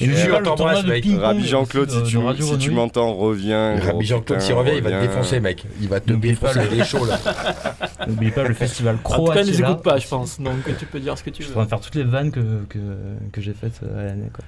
Je 0.01 0.11
jure, 0.11 0.43
t'embrasse, 0.43 0.85
mec. 0.85 1.05
Rabbi 1.21 1.43
euh, 1.43 1.47
Jean-Claude, 1.47 1.91
si 1.91 2.03
tu, 2.03 2.19
si 2.41 2.59
tu 2.59 2.71
m'entends, 2.71 3.15
reviens. 3.15 3.79
Rabbi 3.79 4.05
Jean-Claude, 4.05 4.41
s'il 4.41 4.55
revient, 4.55 4.73
il 4.77 4.83
va 4.83 4.91
te 4.91 5.01
défoncer, 5.01 5.41
mec. 5.41 5.65
Il 5.81 5.89
va 5.89 6.01
te 6.01 6.13
défoncer 6.13 6.69
les 6.71 6.85
chauds, 6.85 7.05
là. 7.05 7.19
N'oublie 8.07 8.31
pas 8.31 8.43
le 8.43 8.55
festival 8.55 8.99
croate. 9.03 9.21
En 9.21 9.25
tout 9.27 9.39
ne 9.39 9.45
les 9.45 9.61
écoute 9.61 9.83
pas, 9.83 9.99
je 9.99 10.09
pense. 10.09 10.41
Donc, 10.41 10.55
tu 10.79 10.87
peux 10.87 11.01
dire 11.01 11.17
ce 11.17 11.23
que 11.23 11.31
tu 11.31 11.43
veux. 11.43 11.49
Je 11.49 11.53
suis 11.53 11.61
en 11.61 11.65
train 11.65 11.65
de 11.65 11.71
faire 11.71 11.81
toutes 11.81 11.95
les 11.95 12.05
vannes 12.05 12.31
que, 12.31 12.65
que, 12.69 12.79
que 13.33 13.41
j'ai 13.41 13.53
faites 13.53 13.81
euh, 13.83 14.01
à 14.01 14.05
l'année, 14.07 14.31
quoi. 14.33 14.45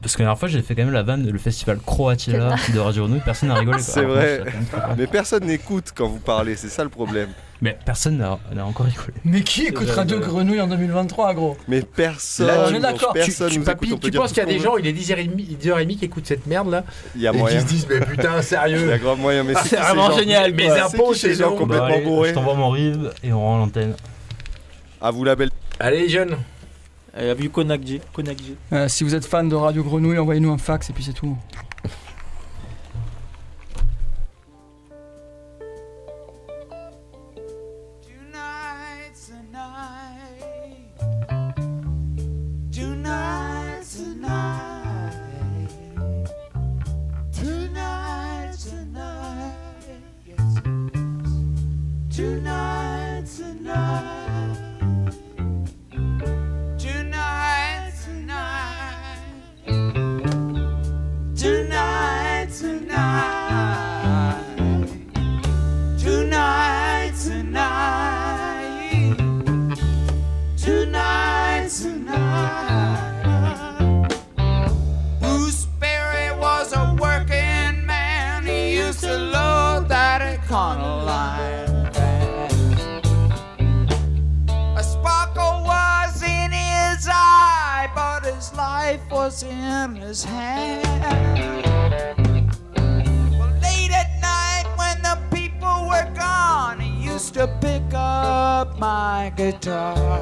Parce 0.00 0.14
que 0.14 0.22
la 0.22 0.26
dernière 0.26 0.38
fois, 0.38 0.48
j'ai 0.48 0.62
fait 0.62 0.74
quand 0.76 0.84
même 0.84 0.92
la 0.94 1.02
vanne, 1.02 1.28
le 1.28 1.38
festival 1.38 1.78
Croatia 1.84 2.54
de 2.72 2.78
Radio 2.78 3.02
Grenouille, 3.02 3.22
personne 3.24 3.48
n'a 3.48 3.56
rigolé. 3.56 3.78
quoi. 3.78 3.82
C'est 3.84 4.02
vrai. 4.02 4.42
je 4.44 4.50
suis. 4.50 4.58
Mais 4.96 5.06
personne 5.08 5.44
n'écoute 5.44 5.86
quand 5.94 6.06
vous 6.08 6.20
parlez, 6.20 6.54
c'est 6.56 6.68
ça 6.68 6.84
le 6.84 6.90
problème. 6.90 7.28
Mais 7.60 7.78
personne 7.84 8.16
n'a 8.18 8.66
encore 8.66 8.86
rigolé. 8.86 9.12
Mais 9.24 9.42
qui 9.42 9.66
écoute 9.66 9.88
Radio 9.90 10.18
Grenouille 10.20 10.60
en 10.60 10.66
2023, 10.66 11.34
gros? 11.34 11.56
Mais 11.68 11.82
personne. 11.82 12.46
Là, 12.48 12.66
on 12.68 12.74
est 12.74 12.80
d'accord. 12.80 13.12
Personne 13.12 13.50
tu, 13.50 13.60
papy, 13.60 13.86
écoute, 13.86 14.00
tu 14.02 14.10
dire 14.10 14.20
penses 14.20 14.32
qu'il 14.32 14.42
y 14.42 14.46
a 14.46 14.48
des 14.48 14.58
gens, 14.58 14.76
il 14.76 14.86
est 14.86 14.92
10h30, 14.92 15.58
10h30 15.60 15.98
qui 15.98 16.04
écoutent 16.04 16.26
cette 16.26 16.46
merde 16.46 16.70
là? 16.70 16.84
Il 17.14 17.22
y 17.22 17.26
a 17.28 17.32
et 17.32 17.36
moyen. 17.36 17.56
qui 17.56 17.62
se 17.62 17.68
disent, 17.68 17.86
mais 17.88 18.00
putain, 18.00 18.36
Il 18.38 18.42
sérieux 18.42 18.88
y 18.88 18.92
a 18.92 18.98
grand 18.98 19.16
moyen, 19.16 19.44
mais 19.44 19.54
Ah, 19.56 19.62
c'est 19.64 19.76
vraiment 19.76 20.10
gens 20.10 20.18
génial, 20.18 20.52
Mais 20.54 20.66
quoi. 20.66 20.76
c'est 21.14 21.34
gens 21.34 21.52
eux. 21.54 21.56
complètement 21.56 21.86
allez, 21.86 22.04
bourrés 22.04 22.28
Je 22.30 22.34
t'envoie 22.34 22.54
mon 22.54 22.70
rive 22.70 23.12
et 23.22 23.32
on 23.32 23.40
rend 23.40 23.58
l'antenne. 23.58 23.94
À 25.00 25.10
vous 25.10 25.24
la 25.24 25.34
belle. 25.36 25.50
Allez, 25.80 26.02
les 26.02 26.08
jeunes. 26.08 26.36
Elle 27.14 27.30
a 27.30 27.34
vu 27.34 27.50
Konakji. 27.50 28.00
Euh, 28.72 28.88
Si 28.88 29.04
vous 29.04 29.14
êtes 29.14 29.26
fan 29.26 29.48
de 29.48 29.54
Radio 29.54 29.82
Grenouille, 29.82 30.18
envoyez-nous 30.18 30.50
un 30.50 30.58
fax 30.58 30.88
et 30.90 30.92
puis 30.92 31.04
c'est 31.04 31.12
tout. 31.12 31.36
His 90.12 90.24
hand. 90.24 90.84
Well, 93.38 93.52
late 93.62 93.92
at 94.02 94.10
night 94.20 94.66
when 94.76 95.00
the 95.00 95.16
people 95.34 95.88
were 95.88 96.08
gone, 96.14 96.78
he 96.80 97.10
used 97.12 97.32
to 97.32 97.46
pick 97.62 97.94
up 97.94 98.78
my 98.78 99.32
guitar 99.38 100.18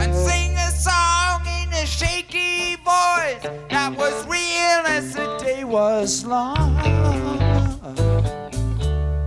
and 0.00 0.14
sing 0.14 0.52
a 0.56 0.70
song 0.70 1.42
in 1.60 1.68
a 1.74 1.84
shaky 1.84 2.76
voice 2.76 3.44
that 3.68 3.94
was 3.98 4.14
real 4.26 4.82
as 4.96 5.12
the 5.12 5.26
day 5.36 5.64
was 5.64 6.24
long. 6.24 6.74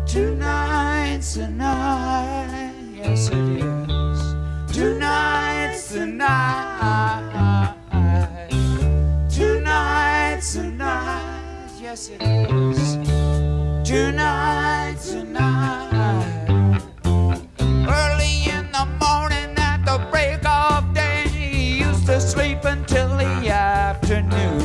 Tonight's 0.08 1.36
the 1.36 1.48
night, 1.48 2.74
yes 2.96 3.28
it 3.28 3.36
is. 3.36 4.76
Tonight's 4.76 5.90
the 5.90 6.08
night. 6.08 6.71
Yes 11.92 12.10
it 12.10 12.22
is. 12.22 12.96
Tonight's 13.84 15.12
the 15.12 15.24
night. 15.26 16.82
Early 18.00 18.36
in 18.50 18.72
the 18.72 18.86
morning 19.04 19.52
at 19.58 19.84
the 19.86 19.98
break 20.10 20.40
of 20.46 20.94
day, 20.94 21.28
he 21.28 21.80
used 21.80 22.06
to 22.06 22.22
sleep 22.22 22.64
until 22.64 23.10
the 23.18 23.50
afternoon. 23.50 24.61